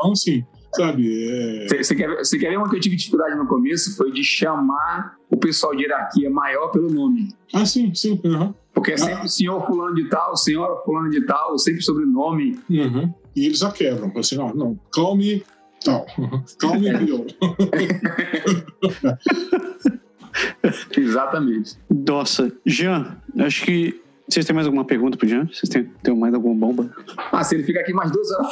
Então, 0.00 0.12
assim, 0.12 0.44
sabe? 0.74 1.66
Você 1.68 1.94
é... 1.94 1.96
quer, 1.96 2.16
quer 2.16 2.50
ver 2.50 2.56
uma 2.56 2.68
que 2.68 2.76
eu 2.76 2.80
tive 2.80 2.96
dificuldade 2.96 3.36
no 3.36 3.46
começo? 3.46 3.96
Foi 3.96 4.10
de 4.12 4.24
chamar 4.24 5.16
o 5.30 5.36
pessoal 5.36 5.74
de 5.74 5.82
hierarquia 5.82 6.30
maior 6.30 6.68
pelo 6.68 6.90
nome. 6.90 7.28
Ah, 7.52 7.64
sim, 7.64 7.94
sim. 7.94 8.20
Uhum. 8.24 8.54
Porque 8.72 8.92
é 8.92 8.96
sempre 8.96 9.24
ah. 9.24 9.28
senhor 9.28 9.66
fulano 9.66 9.94
de 9.94 10.08
tal, 10.08 10.36
senhora 10.36 10.76
fulano 10.82 11.10
de 11.10 11.24
tal, 11.26 11.58
sempre 11.58 11.82
sobrenome. 11.82 12.58
Uhum. 12.68 13.12
E 13.34 13.46
eles 13.46 13.58
já 13.58 13.70
quebram. 13.70 14.12
Assim, 14.16 14.38
ó, 14.38 14.54
não, 14.54 14.78
calme 14.92 15.42
tal. 15.84 16.06
Calme 16.58 16.88
Exatamente. 20.96 21.76
Nossa, 21.90 22.52
Jean, 22.64 23.20
acho 23.38 23.64
que 23.64 24.00
vocês 24.30 24.46
têm 24.46 24.54
mais 24.54 24.66
alguma 24.66 24.84
pergunta 24.84 25.18
pro 25.18 25.26
Jean? 25.28 25.46
Vocês 25.46 25.68
têm, 25.68 25.84
têm 26.02 26.16
mais 26.16 26.32
alguma 26.34 26.54
bomba? 26.54 26.90
Ah, 27.32 27.42
se 27.42 27.54
ele 27.54 27.64
fica 27.64 27.80
aqui 27.80 27.92
mais 27.92 28.10
duas 28.10 28.30
horas. 28.30 28.50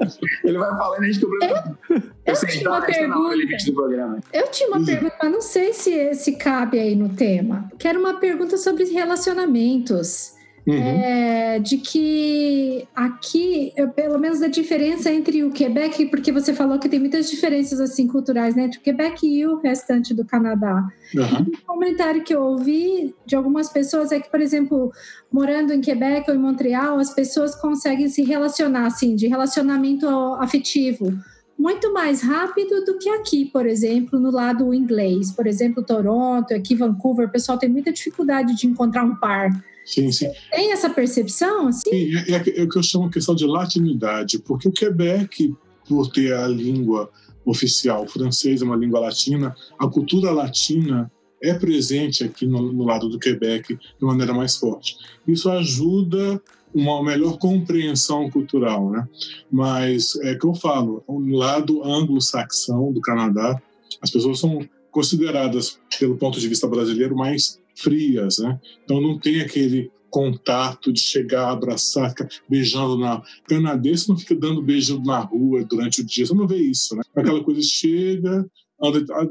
ele 0.44 0.58
vai 0.58 0.70
falando 0.76 1.02
e 1.02 1.08
a 1.08 1.12
gente 1.12 1.24
complementa. 1.24 1.76
Eu, 1.90 2.02
eu 2.26 2.46
tinha 2.46 2.68
uma 2.68 2.82
pergunta. 2.82 4.26
Eu 4.32 4.50
tinha 4.50 4.68
uma 4.68 4.84
pergunta, 4.84 5.16
mas 5.22 5.32
não 5.32 5.40
sei 5.40 5.72
se, 5.72 6.14
se 6.14 6.32
cabe 6.36 6.78
aí 6.78 6.94
no 6.94 7.08
tema. 7.10 7.70
Que 7.78 7.88
era 7.88 7.98
uma 7.98 8.20
pergunta 8.20 8.56
sobre 8.56 8.84
relacionamentos. 8.84 10.39
Uhum. 10.66 10.74
É, 10.74 11.58
de 11.58 11.78
que 11.78 12.86
aqui, 12.94 13.72
pelo 13.96 14.18
menos 14.18 14.42
a 14.42 14.48
diferença 14.48 15.10
entre 15.10 15.42
o 15.42 15.50
Quebec, 15.50 16.06
porque 16.06 16.30
você 16.30 16.52
falou 16.52 16.78
que 16.78 16.88
tem 16.88 17.00
muitas 17.00 17.30
diferenças 17.30 17.80
assim 17.80 18.06
culturais, 18.06 18.54
né, 18.54 18.64
entre 18.64 18.78
o 18.78 18.82
Quebec 18.82 19.26
e 19.26 19.46
o 19.46 19.56
restante 19.58 20.12
do 20.12 20.24
Canadá. 20.24 20.86
Uhum. 21.14 21.46
Um 21.48 21.66
comentário 21.66 22.22
que 22.22 22.34
eu 22.34 22.42
ouvi 22.42 23.14
de 23.26 23.34
algumas 23.34 23.68
pessoas 23.68 24.12
é 24.12 24.20
que, 24.20 24.30
por 24.30 24.40
exemplo, 24.40 24.92
morando 25.32 25.72
em 25.72 25.80
Quebec 25.80 26.30
ou 26.30 26.36
em 26.36 26.40
Montreal, 26.40 26.98
as 26.98 27.12
pessoas 27.14 27.54
conseguem 27.54 28.08
se 28.08 28.22
relacionar 28.22 28.86
assim, 28.86 29.16
de 29.16 29.26
relacionamento 29.26 30.06
afetivo 30.38 31.12
muito 31.60 31.92
mais 31.92 32.22
rápido 32.22 32.86
do 32.86 32.96
que 32.96 33.06
aqui, 33.10 33.44
por 33.44 33.66
exemplo, 33.66 34.18
no 34.18 34.30
lado 34.30 34.72
inglês. 34.72 35.30
Por 35.30 35.46
exemplo, 35.46 35.84
Toronto, 35.84 36.54
aqui 36.54 36.74
Vancouver, 36.74 37.28
o 37.28 37.30
pessoal 37.30 37.58
tem 37.58 37.68
muita 37.68 37.92
dificuldade 37.92 38.56
de 38.56 38.66
encontrar 38.66 39.04
um 39.04 39.14
par. 39.14 39.50
Sim, 39.90 40.12
sim. 40.12 40.30
Tem 40.52 40.72
essa 40.72 40.88
percepção? 40.88 41.66
Assim? 41.66 41.90
Sim, 41.90 42.16
é, 42.16 42.32
é, 42.32 42.60
é 42.60 42.62
o 42.62 42.68
que 42.68 42.78
eu 42.78 42.82
chamo 42.82 43.06
de 43.06 43.14
questão 43.14 43.34
de 43.34 43.44
latinidade, 43.44 44.38
porque 44.38 44.68
o 44.68 44.72
Quebec, 44.72 45.52
por 45.88 46.08
ter 46.12 46.32
a 46.32 46.46
língua 46.46 47.10
oficial, 47.44 48.06
é 48.06 48.64
uma 48.64 48.76
língua 48.76 49.00
latina, 49.00 49.54
a 49.76 49.88
cultura 49.88 50.30
latina 50.30 51.10
é 51.42 51.54
presente 51.54 52.22
aqui 52.22 52.46
no, 52.46 52.72
no, 52.72 52.84
lado 52.84 53.08
do 53.08 53.18
Quebec 53.18 53.74
de 53.74 54.04
maneira 54.06 54.32
mais 54.32 54.56
forte. 54.56 54.96
Isso 55.26 55.50
ajuda 55.50 56.40
uma 56.72 57.02
melhor 57.02 57.36
compreensão 57.38 58.30
cultural, 58.30 58.90
né? 58.90 59.08
Mas 59.50 60.14
é 60.22 60.36
que 60.36 60.46
eu 60.46 60.54
falo, 60.54 61.02
no 61.08 61.36
lado 61.36 61.82
anglo-saxão 61.82 62.92
do 62.92 63.00
Canadá, 63.00 63.60
as 64.00 64.10
pessoas 64.10 64.38
são 64.38 64.60
consideradas, 64.92 65.80
pelo 65.98 66.16
ponto 66.16 66.38
de 66.38 66.46
vista 66.46 66.68
brasileiro, 66.68 67.16
mais 67.16 67.58
frias, 67.80 68.38
né? 68.38 68.58
Então 68.84 69.00
não 69.00 69.18
tem 69.18 69.40
aquele 69.40 69.90
contato 70.10 70.92
de 70.92 71.00
chegar, 71.00 71.50
abraçar, 71.50 72.10
ficar 72.10 72.28
beijando 72.48 72.98
na. 72.98 73.22
Canadense 73.48 74.08
não 74.08 74.16
fica 74.16 74.34
dando 74.34 74.62
beijo 74.62 75.00
na 75.02 75.20
rua 75.20 75.64
durante 75.64 76.00
o 76.00 76.06
dia, 76.06 76.26
você 76.26 76.34
não 76.34 76.46
vê 76.46 76.56
isso, 76.56 76.96
né? 76.96 77.02
Aquela 77.14 77.42
coisa 77.42 77.62
chega, 77.62 78.44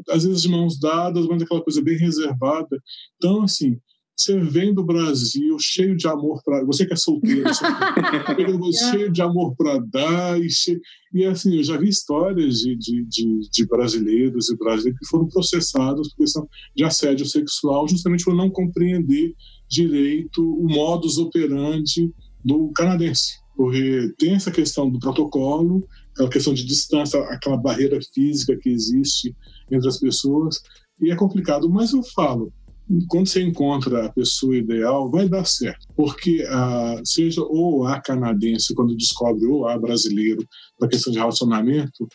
às 0.09 0.23
vezes 0.23 0.41
de 0.41 0.49
mãos 0.49 0.79
dadas, 0.79 1.25
mas 1.27 1.41
aquela 1.41 1.61
coisa 1.61 1.81
bem 1.81 1.97
reservada. 1.97 2.81
Então, 3.17 3.43
assim, 3.43 3.77
você 4.19 4.37
vem 4.37 4.73
do 4.73 4.83
Brasil 4.83 5.57
cheio 5.57 5.95
de 5.95 6.05
amor 6.05 6.41
para 6.43 6.65
você 6.65 6.85
que 6.85 6.91
é 6.91 6.95
solteiro, 6.97 7.49
cheio 8.91 9.09
de 9.09 9.21
amor 9.21 9.55
para 9.55 9.79
dar 9.79 10.37
e, 10.41 10.49
cheio, 10.49 10.81
e 11.13 11.23
assim 11.23 11.55
eu 11.55 11.63
já 11.63 11.77
vi 11.77 11.87
histórias 11.87 12.55
de, 12.55 12.75
de, 12.75 13.05
de, 13.05 13.49
de 13.49 13.65
brasileiros 13.65 14.49
e 14.49 14.57
brasileiros 14.57 14.99
que 14.99 15.07
foram 15.07 15.25
processados 15.29 16.09
por 16.09 16.17
questão 16.17 16.49
de 16.75 16.83
assédio 16.83 17.25
sexual 17.25 17.87
justamente 17.87 18.25
por 18.25 18.35
não 18.35 18.49
compreender 18.49 19.33
direito 19.69 20.43
o 20.43 20.67
modus 20.67 21.17
operandi 21.17 22.11
do 22.43 22.71
canadense. 22.73 23.39
Porque 23.55 24.13
tem 24.17 24.33
essa 24.33 24.51
questão 24.51 24.89
do 24.89 24.99
protocolo 24.99 25.87
aquela 26.11 26.29
questão 26.29 26.53
de 26.53 26.65
distância 26.65 27.21
aquela 27.29 27.55
barreira 27.55 27.97
física 28.13 28.57
que 28.57 28.69
existe 28.69 29.33
entre 29.71 29.87
as 29.87 29.97
pessoas 29.97 30.61
e 31.01 31.09
é 31.09 31.15
complicado. 31.15 31.69
Mas 31.69 31.93
eu 31.93 32.03
falo 32.03 32.51
quando 33.07 33.27
você 33.27 33.43
encontra 33.43 34.05
a 34.05 34.11
pessoa 34.11 34.57
ideal, 34.57 35.09
vai 35.11 35.29
dar 35.29 35.45
certo. 35.45 35.85
Porque 35.95 36.43
ah, 36.49 36.99
seja 37.03 37.41
ou 37.41 37.85
a 37.85 38.01
canadense, 38.01 38.73
quando 38.73 38.95
descobre, 38.95 39.45
ou 39.45 39.67
a 39.67 39.77
brasileiro, 39.77 40.43
da 40.79 40.87
questão 40.87 41.11
de 41.13 41.19
relacionamento, 41.19 42.07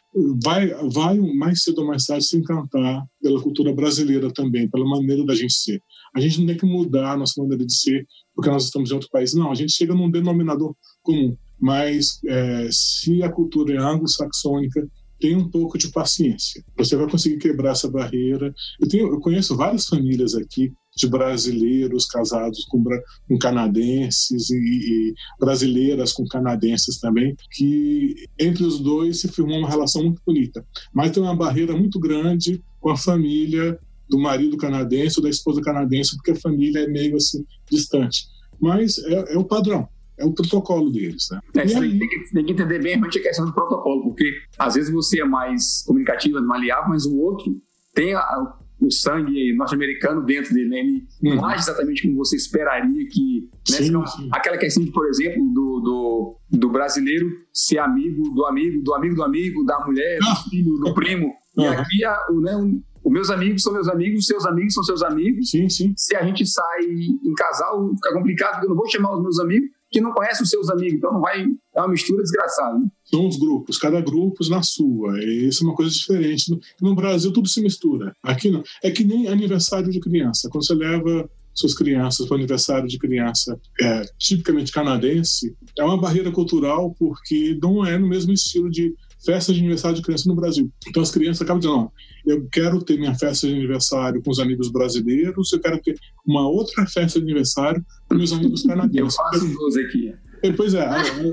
vai, 0.43 0.69
vai 0.93 1.19
mais 1.19 1.63
cedo 1.63 1.83
ou 1.83 1.87
mais 1.87 2.05
tarde 2.05 2.25
se 2.25 2.37
encantar 2.37 3.05
pela 3.23 3.41
cultura 3.41 3.73
brasileira 3.73 4.33
também, 4.33 4.69
pela 4.69 4.87
maneira 4.87 5.25
da 5.25 5.35
gente 5.35 5.55
ser. 5.55 5.81
A 6.17 6.21
gente 6.21 6.41
não 6.41 6.47
tem 6.47 6.57
que 6.57 6.67
mudar 6.67 7.13
a 7.13 7.17
nossa 7.17 7.41
maneira 7.41 7.65
de 7.65 7.77
ser 7.77 8.07
porque 8.35 8.51
nós 8.51 8.65
estamos 8.65 8.91
em 8.91 8.95
outro 8.95 9.09
país. 9.11 9.33
Não, 9.35 9.51
a 9.51 9.55
gente 9.55 9.73
chega 9.73 9.95
num 9.95 10.11
denominador 10.11 10.75
comum. 11.03 11.37
Mas 11.61 12.19
é, 12.27 12.69
se 12.71 13.23
a 13.23 13.31
cultura 13.31 13.75
é 13.75 13.79
anglo-saxônica, 13.79 14.87
tenha 15.25 15.39
um 15.39 15.49
pouco 15.49 15.79
de 15.79 15.91
paciência. 15.91 16.63
Você 16.77 16.95
vai 16.97 17.09
conseguir 17.09 17.39
quebrar 17.39 17.71
essa 17.71 17.91
barreira. 17.91 18.55
Eu, 18.79 18.87
tenho, 18.87 19.07
eu 19.07 19.21
conheço 19.21 19.57
várias 19.57 19.87
famílias 19.87 20.35
aqui 20.35 20.71
de 20.95 21.09
brasileiros 21.09 22.05
casados 22.05 22.67
com, 22.67 22.85
com 23.27 23.39
canadenses 23.39 24.51
e, 24.51 24.55
e, 24.55 25.15
brasileiras 25.41 26.13
com 26.13 26.27
canadenses 26.27 27.01
também, 27.01 27.35
que 27.53 28.15
entre 28.39 28.65
os 28.65 28.79
dois 28.79 29.21
se 29.21 29.29
firmou 29.29 29.59
uma 29.59 29.71
relação 29.71 30.03
muito 30.03 30.21
bonita. 30.27 30.63
Mas 30.93 31.13
tem 31.13 31.23
uma 31.23 31.35
barreira 31.35 31.75
muito 31.75 31.99
grande 31.99 32.63
com 32.79 32.91
a 32.91 32.97
família 32.97 33.79
do 34.07 34.19
marido 34.19 34.59
canadense 34.59 35.19
ou 35.19 35.23
da 35.23 35.31
esposa 35.31 35.63
canadense, 35.63 36.17
porque 36.17 36.33
a 36.33 36.41
família 36.41 36.81
é 36.81 36.87
meio 36.87 37.17
assim 37.17 37.47
distante. 37.71 38.27
Mas 38.61 38.99
é, 38.99 39.33
é 39.33 39.39
o 39.39 39.45
padrão 39.45 39.89
é 40.19 40.25
o 40.25 40.33
protocolo 40.33 40.91
deles. 40.91 41.29
Né? 41.31 41.41
É, 41.57 41.61
aí... 41.63 41.99
tem, 41.99 42.09
que, 42.09 42.33
tem, 42.33 42.45
que, 42.45 42.53
entender 42.53 42.79
bem 42.79 42.93
realmente 42.93 43.19
a 43.19 43.23
questão 43.23 43.47
do 43.47 43.53
protocolo, 43.53 44.03
porque 44.05 44.31
às 44.59 44.75
vezes 44.75 44.93
você 44.93 45.21
é 45.21 45.25
mais 45.25 45.83
comunicativo, 45.87 46.35
mais 46.35 46.47
maleável, 46.47 46.89
mas 46.91 47.05
o 47.05 47.17
outro 47.17 47.57
tem 47.95 48.15
a, 48.15 48.55
o 48.81 48.91
sangue 48.91 49.55
norte-americano 49.55 50.23
dentro 50.23 50.53
dele, 50.53 50.69
né? 50.69 50.79
ele 50.79 51.07
uhum. 51.23 51.37
não 51.37 51.47
age 51.47 51.63
exatamente 51.63 52.03
como 52.03 52.17
você 52.17 52.37
esperaria 52.37 53.09
que. 53.09 53.49
Né? 53.71 53.77
Sim, 53.77 53.85
Senão, 53.85 54.07
sim. 54.07 54.29
Aquela 54.33 54.59
questão, 54.59 54.85
de, 54.85 54.91
por 54.91 55.07
exemplo, 55.09 55.43
do, 55.53 55.81
do, 55.81 56.59
do, 56.59 56.69
brasileiro 56.69 57.31
ser 57.53 57.79
amigo 57.79 58.31
do 58.35 58.45
amigo, 58.47 58.83
do 58.83 58.95
amigo 58.95 59.15
do 59.15 59.23
amigo, 59.23 59.65
da 59.65 59.85
mulher, 59.87 60.19
do 60.19 60.29
ah. 60.29 60.37
filho, 60.51 60.75
do 60.79 60.95
primo. 60.95 61.33
Uhum. 61.57 61.65
E 61.65 61.67
aqui 61.69 62.05
a, 62.05 62.27
o, 62.31 62.41
né, 62.41 62.57
um, 62.57 62.83
os 63.05 63.13
meus 63.13 63.31
amigos 63.31 63.63
são 63.63 63.73
meus 63.73 63.89
amigos, 63.89 64.27
seus 64.27 64.45
amigos 64.47 64.75
são 64.75 64.83
seus 64.83 65.03
amigos. 65.03 65.51
Sim, 65.51 65.69
sim. 65.69 65.95
Se 65.97 66.17
a 66.17 66.25
gente 66.25 66.47
sai 66.47 66.85
em 66.85 67.35
casal, 67.37 67.91
fica 67.95 68.13
complicado, 68.13 68.53
porque 68.55 68.67
eu 68.67 68.71
não 68.71 68.77
vou 68.77 68.89
chamar 68.89 69.15
os 69.15 69.23
meus 69.23 69.39
amigos, 69.39 69.69
que 69.95 70.01
não 70.01 70.13
conhece 70.13 70.43
os 70.43 70.51
seus 70.51 70.69
amigos, 70.69 70.95
então 70.95 71.13
não 71.13 71.21
vai. 71.21 71.47
É 71.75 71.81
uma 71.81 71.89
mistura 71.89 72.21
desgraçada. 72.21 72.77
Né? 72.77 72.87
São 73.05 73.29
os 73.29 73.37
grupos, 73.37 73.79
cada 73.79 74.01
grupo 74.01 74.45
na 74.51 74.61
sua. 74.61 75.23
Isso 75.23 75.63
é 75.63 75.67
uma 75.69 75.77
coisa 75.77 75.93
diferente. 75.93 76.51
No, 76.51 76.61
no 76.81 76.97
Brasil 76.97 77.33
tudo 77.33 77.49
se 77.49 77.61
mistura. 77.61 78.13
Aqui 78.21 78.51
não. 78.51 78.65
É 78.83 78.91
que 78.91 79.05
nem 79.05 79.29
aniversário 79.29 79.91
de 79.91 80.01
criança. 80.01 80.49
Quando 80.51 80.67
você 80.67 80.75
leva 80.75 81.31
suas 81.55 81.75
crianças 81.75 82.27
para 82.27 82.35
o 82.35 82.39
aniversário 82.39 82.89
de 82.89 82.99
criança 82.99 83.57
é, 83.81 84.03
tipicamente 84.19 84.73
canadense, 84.73 85.57
é 85.79 85.85
uma 85.85 86.01
barreira 86.01 86.33
cultural 86.33 86.93
porque 86.99 87.57
não 87.63 87.87
é 87.87 87.97
no 87.97 88.09
mesmo 88.09 88.33
estilo 88.33 88.69
de 88.69 88.93
festa 89.25 89.53
de 89.53 89.61
aniversário 89.61 89.97
de 89.97 90.03
criança 90.03 90.29
no 90.29 90.35
Brasil. 90.35 90.71
Então 90.89 91.03
as 91.03 91.11
crianças 91.11 91.43
acabam 91.43 91.61
dizendo, 91.61 91.77
não, 91.77 91.93
eu 92.27 92.47
quero 92.51 92.83
ter 92.83 92.99
minha 92.99 93.15
festa 93.15 93.47
de 93.47 93.55
aniversário 93.55 94.23
com 94.23 94.31
os 94.31 94.39
amigos 94.39 94.71
brasileiros, 94.71 95.53
eu 95.53 95.61
quero 95.61 95.81
ter 95.81 95.99
uma 96.27 96.49
outra 96.49 96.87
festa 96.87 97.19
de 97.19 97.25
aniversário 97.25 97.85
com 98.09 98.17
meus 98.17 98.33
amigos 98.33 98.63
canadenses. 98.63 99.17
Eu 99.17 99.25
faço 99.25 99.49
duas 99.49 99.77
aqui. 99.77 100.13
É, 100.45 100.53
pois 100.53 100.75
é, 100.75 100.87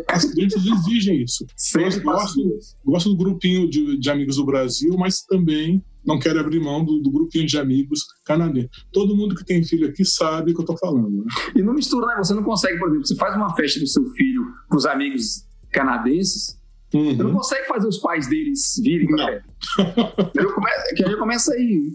as 0.08 0.24
crianças 0.24 0.64
exigem 0.66 1.22
isso. 1.22 1.46
Eu 1.76 2.02
gosto, 2.02 2.60
gosto 2.86 3.10
do 3.10 3.18
grupinho 3.18 3.70
de, 3.70 4.00
de, 4.00 4.10
amigos 4.10 4.38
do 4.38 4.46
Brasil, 4.46 4.96
mas 4.98 5.22
também 5.24 5.84
não 6.06 6.18
quero 6.18 6.40
abrir 6.40 6.62
mão 6.62 6.84
do, 6.84 7.02
do, 7.02 7.12
grupinho 7.12 7.46
de 7.46 7.58
amigos 7.58 8.06
canadenses. 8.24 8.70
Todo 8.90 9.16
mundo 9.16 9.36
que 9.36 9.44
tem 9.44 9.66
filho 9.66 9.90
aqui 9.90 10.06
sabe 10.06 10.52
o 10.52 10.54
que 10.54 10.62
eu 10.62 10.64
estou 10.64 10.78
falando. 10.78 11.10
Né? 11.10 11.24
E 11.58 11.62
não 11.62 11.74
mistura, 11.74 12.08
né? 12.08 12.16
Você 12.20 12.34
não 12.34 12.42
consegue, 12.42 12.80
por 12.80 12.88
exemplo, 12.88 13.06
você 13.06 13.16
faz 13.16 13.36
uma 13.36 13.54
festa 13.54 13.82
do 13.82 13.88
seu 13.88 14.06
filho 14.12 14.46
com 14.70 14.78
os 14.78 14.86
amigos 14.86 15.46
canadenses, 15.74 16.58
Uhum. 16.94 17.16
Você 17.16 17.24
não 17.24 17.34
consegue 17.34 17.68
fazer 17.68 17.88
os 17.88 17.98
pais 18.00 18.28
deles 18.28 18.80
virem 18.84 19.08
pra 19.08 19.26
festa. 19.26 20.92
que 20.96 21.04
já 21.04 21.18
começa 21.18 21.54
aí. 21.54 21.94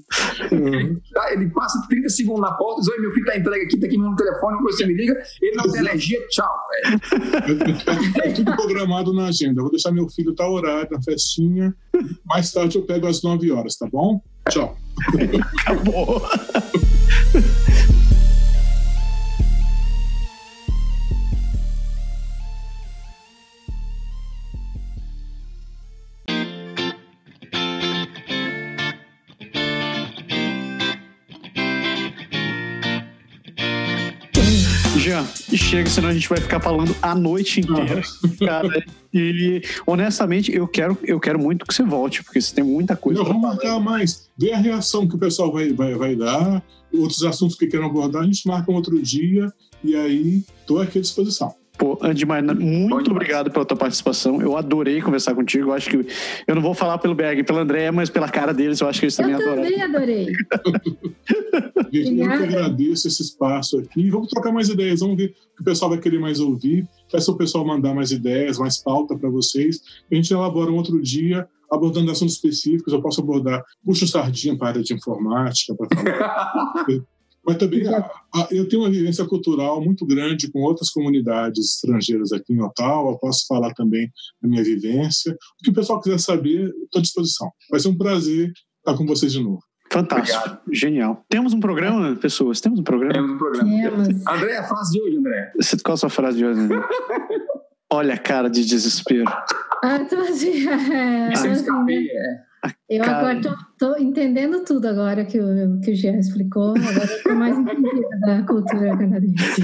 Uhum. 0.53 1.01
Ele 1.33 1.51
passa 1.51 1.87
30 1.89 2.09
segundos 2.09 2.41
na 2.41 2.53
porta, 2.53 2.81
diz: 2.81 2.91
Oi, 2.91 3.01
meu 3.01 3.13
filho 3.13 3.27
tá 3.27 3.37
entregue 3.37 3.67
aqui, 3.67 3.77
tá 3.79 3.87
aqui 3.87 3.99
no 3.99 4.17
telefone, 4.17 4.63
você 4.63 4.87
me 4.87 4.95
liga. 4.95 5.15
Ele 5.43 5.57
não 5.57 5.71
tem 5.71 5.81
alergia, 5.81 6.19
tchau. 6.29 6.59
É, 8.25 8.29
é 8.29 8.33
tudo 8.33 8.57
programado 8.57 9.13
na 9.13 9.27
agenda. 9.27 9.61
Eu 9.61 9.65
vou 9.65 9.71
deixar 9.71 9.93
meu 9.93 10.09
filho 10.09 10.35
tal 10.35 10.53
horário 10.53 10.89
na 10.91 11.03
festinha. 11.03 11.75
Mais 12.25 12.51
tarde 12.51 12.79
eu 12.79 12.83
pego 12.83 13.07
às 13.07 13.23
9 13.23 13.51
horas, 13.53 13.77
tá 13.77 13.87
bom? 13.87 14.23
Tchau. 14.49 14.77
Acabou. 15.59 16.23
chega, 35.77 35.91
senão 35.91 36.09
a 36.09 36.15
gente 36.15 36.29
vai 36.29 36.41
ficar 36.41 36.61
falando 36.61 36.97
a 37.03 37.15
noite 37.15 37.61
inteira. 37.61 38.01
Cara, 38.39 38.85
e 39.13 39.61
honestamente, 39.87 40.55
eu 40.55 40.67
quero, 40.67 40.97
eu 41.03 41.21
quero 41.21 41.39
muito 41.39 41.67
que 41.67 41.75
você 41.75 41.83
volte, 41.83 42.23
porque 42.25 42.41
você 42.41 42.55
tem 42.55 42.65
muita 42.65 42.97
coisa. 42.97 43.19
Não, 43.19 43.27
vamos 43.27 43.43
marcar 43.43 43.79
mais. 43.79 44.31
Vê 44.39 44.53
a 44.53 44.59
reação 44.59 45.07
que 45.07 45.17
o 45.17 45.19
pessoal 45.19 45.53
vai, 45.53 45.73
vai, 45.73 45.95
vai 45.95 46.17
dar, 46.17 46.63
outros 46.95 47.23
assuntos 47.25 47.57
que 47.57 47.67
queiram 47.67 47.87
abordar, 47.87 48.23
a 48.23 48.27
gente 48.27 48.47
marca 48.47 48.71
um 48.71 48.75
outro 48.75 49.01
dia, 49.03 49.53
e 49.85 49.95
aí 49.95 50.45
estou 50.61 50.81
aqui 50.81 50.99
à 50.99 51.03
disposição. 51.03 51.55
Pô, 51.77 51.99
Andimar, 52.03 52.43
muito 52.43 53.11
obrigado 53.11 53.51
pela 53.51 53.65
tua 53.65 53.77
participação. 53.77 54.41
Eu 54.41 54.57
adorei 54.57 55.03
conversar 55.03 55.35
contigo. 55.35 55.71
Eu 55.71 55.73
acho 55.75 55.91
que 55.91 56.07
eu 56.47 56.55
não 56.55 56.63
vou 56.63 56.75
falar 56.75 56.99
pelo 56.99 57.15
Berg 57.15 57.41
e 57.41 57.45
pelo 57.45 57.59
André, 57.59 57.91
mas 57.91 58.09
pela 58.09 58.29
cara 58.29 58.55
deles, 58.55 58.81
eu 58.81 58.89
acho 58.89 59.01
que 59.01 59.07
eles 59.07 59.17
também 59.17 59.35
adoraram. 59.35 59.65
Eu 59.65 59.71
também 59.71 59.83
adorei. 59.83 60.27
Gente, 61.93 62.21
eu 62.21 62.31
agradeço 62.31 63.09
esse 63.09 63.23
espaço 63.23 63.79
aqui. 63.79 64.11
Vamos 64.11 64.29
trocar 64.29 64.53
mais 64.53 64.69
ideias, 64.69 65.01
vamos 65.01 65.17
ver 65.17 65.27
o 65.27 65.57
que 65.57 65.63
o 65.63 65.65
pessoal 65.65 65.91
vai 65.91 65.99
querer 65.99 66.19
mais 66.19 66.41
ouvir. 66.41 66.89
Peço 67.13 67.33
o 67.33 67.37
pessoal 67.37 67.65
mandar 67.65 67.95
mais 67.95 68.11
ideias, 68.11 68.59
mais 68.59 68.79
pauta 68.79 69.17
para 69.17 69.29
vocês. 69.29 69.81
A 70.11 70.15
gente 70.15 70.33
elabora 70.33 70.71
um 70.71 70.77
outro 70.77 71.01
dia 71.01 71.47
abordando 71.71 72.11
assuntos 72.11 72.37
específicos. 72.37 72.93
Eu 72.93 73.03
posso 73.03 73.21
abordar 73.21 73.63
puxo 73.85 74.07
sardinha 74.07 74.57
para 74.57 74.69
a 74.69 74.71
área 74.71 74.83
de 74.83 74.95
informática, 74.95 75.75
para 75.75 75.89
falar. 75.95 76.87
Mas 77.47 77.57
também 77.57 77.87
a, 77.87 77.99
a, 78.35 78.49
eu 78.51 78.69
tenho 78.69 78.83
uma 78.83 78.91
vivência 78.91 79.25
cultural 79.25 79.81
muito 79.81 80.05
grande 80.05 80.51
com 80.51 80.61
outras 80.61 80.91
comunidades 80.91 81.75
estrangeiras 81.75 82.33
aqui 82.33 82.53
em 82.53 82.61
Ottawa. 82.61 83.13
Eu 83.13 83.19
posso 83.19 83.47
falar 83.47 83.73
também 83.75 84.11
da 84.43 84.49
minha 84.49 84.65
vivência. 84.65 85.33
O 85.33 85.65
que 85.65 85.71
o 85.71 85.75
pessoal 85.75 86.01
quiser 86.01 86.19
saber, 86.19 86.69
estou 86.85 86.99
à 86.99 87.03
disposição. 87.03 87.51
Vai 87.71 87.79
ser 87.79 87.89
um 87.89 87.97
prazer 87.97 88.53
estar 88.79 88.97
com 88.97 89.07
vocês 89.07 89.33
de 89.33 89.43
novo. 89.43 89.61
Fantástico. 89.91 90.39
Obrigado. 90.39 90.61
Genial. 90.73 91.25
Temos 91.29 91.53
um 91.53 91.61
programa, 91.61 92.17
pessoas? 92.17 92.61
Temos 92.61 92.81
um 92.81 92.83
programa? 92.83 93.15
Temos 93.15 93.31
um 93.31 93.39
programa. 93.39 94.05
Temos. 94.05 94.27
André, 94.27 94.57
a 94.57 94.65
frase 94.65 94.93
de 94.93 95.01
hoje, 95.01 95.17
André. 95.17 95.53
Qual 95.85 95.95
a 95.95 95.97
sua 95.97 96.11
frase 96.11 96.39
de 96.39 96.45
hoje, 96.45 96.61
André? 96.61 96.81
Olha 97.93 98.15
a 98.15 98.19
cara 98.19 98.51
de 98.51 98.65
desespero. 98.65 99.31
Ah, 99.83 100.05
tô 100.09 100.17
assim. 100.23 100.69
É, 100.69 101.33
assim, 101.33 101.49
né? 101.49 101.95
é. 101.95 102.47
Eu 102.89 103.05
Cara... 103.05 103.19
agora 103.19 103.57
estou 103.73 103.99
entendendo 103.99 104.65
tudo 104.65 104.87
agora 104.87 105.25
que 105.25 105.41
o, 105.41 105.81
que 105.81 105.91
o 105.91 105.95
Jean 105.95 106.19
explicou. 106.19 106.71
Agora 106.77 107.05
estou 107.05 107.35
mais 107.35 107.59
entendida 107.59 108.19
da 108.21 108.43
cultura 108.45 108.97
canadense. 108.97 109.63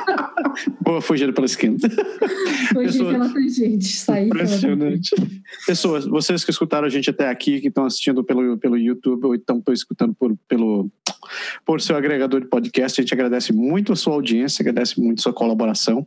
Boa, 0.82 1.00
fugindo 1.00 1.32
pela 1.32 1.46
esquina. 1.46 1.78
Fugir 1.78 2.84
Pessoas... 2.84 3.12
pela 3.12 3.28
tangente, 3.32 3.86
sair 3.86 4.26
Impressionante. 4.26 5.10
Pessoas, 5.66 6.04
vocês 6.04 6.44
que 6.44 6.50
escutaram 6.50 6.86
a 6.86 6.90
gente 6.90 7.08
até 7.08 7.30
aqui, 7.30 7.62
que 7.62 7.68
estão 7.68 7.86
assistindo 7.86 8.22
pelo, 8.22 8.58
pelo 8.58 8.76
YouTube 8.76 9.24
ou 9.24 9.34
então 9.34 9.58
estão 9.58 9.72
escutando 9.72 10.14
por, 10.14 10.36
pelo 10.46 10.90
por 11.64 11.80
seu 11.80 11.96
agregador 11.96 12.40
de 12.40 12.46
podcast. 12.46 13.00
A 13.00 13.02
gente 13.02 13.14
agradece 13.14 13.52
muito 13.52 13.92
a 13.92 13.96
sua 13.96 14.14
audiência, 14.14 14.62
agradece 14.62 15.00
muito 15.00 15.20
a 15.20 15.22
sua 15.22 15.32
colaboração. 15.32 16.04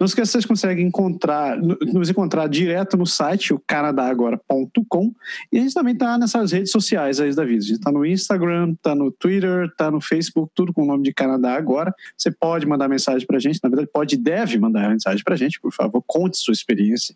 Não 0.00 0.06
esqueça 0.06 0.28
que 0.28 0.32
vocês 0.32 0.46
conseguem 0.46 0.86
encontrar, 0.86 1.58
nos 1.58 2.08
encontrar 2.08 2.48
direto 2.48 2.96
no 2.96 3.06
site, 3.06 3.52
o 3.52 3.58
canadagora.com, 3.66 5.12
e 5.52 5.58
a 5.58 5.60
gente 5.60 5.73
também 5.74 5.94
está 5.94 6.16
nessas 6.16 6.52
redes 6.52 6.70
sociais 6.70 7.20
aí 7.20 7.34
da 7.34 7.44
vida. 7.44 7.58
A 7.58 7.66
gente 7.66 7.78
está 7.78 7.92
no 7.92 8.06
Instagram, 8.06 8.72
está 8.72 8.94
no 8.94 9.10
Twitter, 9.10 9.66
está 9.66 9.90
no 9.90 10.00
Facebook, 10.00 10.50
tudo 10.54 10.72
com 10.72 10.82
o 10.82 10.86
nome 10.86 11.02
de 11.02 11.12
Canadá 11.12 11.54
Agora. 11.54 11.94
Você 12.16 12.30
pode 12.30 12.66
mandar 12.66 12.88
mensagem 12.88 13.26
para 13.26 13.36
a 13.36 13.40
gente, 13.40 13.60
na 13.62 13.68
verdade 13.68 13.90
pode 13.92 14.14
e 14.14 14.18
deve 14.18 14.58
mandar 14.58 14.88
mensagem 14.88 15.22
para 15.22 15.34
a 15.34 15.36
gente, 15.36 15.60
por 15.60 15.72
favor, 15.72 16.02
conte 16.06 16.38
sua 16.38 16.52
experiência 16.52 17.14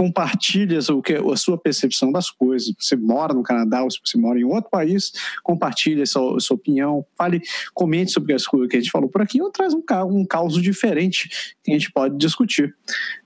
compartilhe 0.00 0.76
a 0.76 1.36
sua 1.36 1.58
percepção 1.58 2.10
das 2.10 2.30
coisas. 2.30 2.72
Você 2.78 2.96
mora 2.96 3.34
no 3.34 3.42
Canadá 3.42 3.82
ou 3.82 3.90
se 3.90 4.00
você 4.02 4.16
mora 4.16 4.38
em 4.38 4.44
outro 4.44 4.70
país, 4.70 5.12
compartilhe 5.42 6.00
a 6.00 6.06
sua, 6.06 6.40
sua 6.40 6.56
opinião, 6.56 7.04
fale, 7.18 7.42
comente 7.74 8.10
sobre 8.10 8.32
as 8.32 8.46
coisas 8.46 8.70
que 8.70 8.78
a 8.78 8.80
gente 8.80 8.90
falou 8.90 9.10
por 9.10 9.20
aqui 9.20 9.42
ou 9.42 9.50
traz 9.50 9.74
um, 9.74 9.82
um 10.08 10.24
caso 10.24 10.62
diferente 10.62 11.54
que 11.62 11.70
a 11.70 11.74
gente 11.74 11.92
pode 11.92 12.16
discutir. 12.16 12.74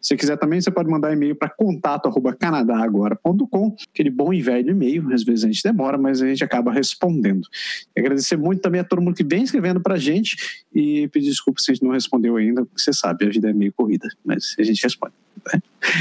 Se 0.00 0.16
quiser 0.16 0.36
também, 0.36 0.60
você 0.60 0.70
pode 0.70 0.90
mandar 0.90 1.12
e-mail 1.12 1.36
para 1.36 1.48
contato@canadagora.com, 1.48 3.76
aquele 3.92 4.10
bom 4.10 4.32
e 4.32 4.42
velho 4.42 4.63
e-mail. 4.70 5.12
Às 5.12 5.22
vezes 5.22 5.44
a 5.44 5.46
gente 5.46 5.62
demora, 5.62 5.98
mas 5.98 6.22
a 6.22 6.26
gente 6.26 6.42
acaba 6.42 6.72
respondendo. 6.72 7.46
E 7.96 8.00
agradecer 8.00 8.36
muito 8.36 8.60
também 8.60 8.80
a 8.80 8.84
todo 8.84 9.02
mundo 9.02 9.14
que 9.14 9.24
vem 9.24 9.42
escrevendo 9.42 9.80
para 9.80 9.94
a 9.94 9.98
gente 9.98 10.64
e 10.74 11.08
pedir 11.08 11.28
desculpa 11.28 11.60
se 11.60 11.70
a 11.70 11.74
gente 11.74 11.84
não 11.84 11.92
respondeu 11.92 12.36
ainda, 12.36 12.64
porque 12.64 12.80
você 12.80 12.92
sabe, 12.92 13.26
a 13.26 13.28
vida 13.28 13.50
é 13.50 13.52
meio 13.52 13.72
corrida, 13.72 14.08
mas 14.24 14.54
a 14.58 14.62
gente 14.62 14.82
responde. 14.82 15.14
Né? 15.52 15.60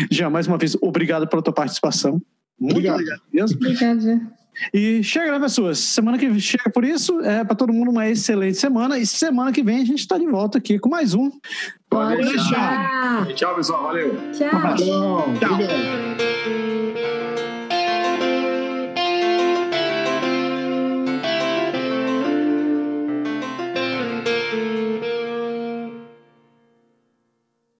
Já 0.09 0.29
mais 0.29 0.47
uma 0.47 0.57
vez, 0.57 0.75
obrigado 0.81 1.27
pela 1.27 1.41
tua 1.41 1.53
participação. 1.53 2.21
Muito 2.59 2.77
obrigado, 2.77 2.95
obrigado 2.95 3.21
mesmo. 3.31 3.57
Obrigada. 3.57 4.43
E 4.73 5.03
chega, 5.03 5.31
né, 5.31 5.39
pessoas? 5.39 5.79
Semana 5.79 6.17
que 6.17 6.39
chega 6.39 6.69
por 6.69 6.83
isso. 6.83 7.19
É 7.21 7.43
para 7.43 7.55
todo 7.55 7.73
mundo 7.73 7.91
uma 7.91 8.07
excelente 8.07 8.57
semana. 8.57 8.97
E 8.97 9.05
semana 9.05 9.51
que 9.51 9.63
vem 9.63 9.81
a 9.81 9.85
gente 9.85 9.99
está 9.99 10.17
de 10.17 10.27
volta 10.27 10.57
aqui 10.57 10.77
com 10.77 10.89
mais 10.89 11.13
um. 11.13 11.31
Pode 11.89 12.23
deixar. 12.23 13.27
Tchau, 13.33 13.55
pessoal. 13.55 13.83
Valeu. 13.83 14.15
Tchau. 14.31 14.75
Tchau. 14.75 15.33
Tchau. 15.39 16.62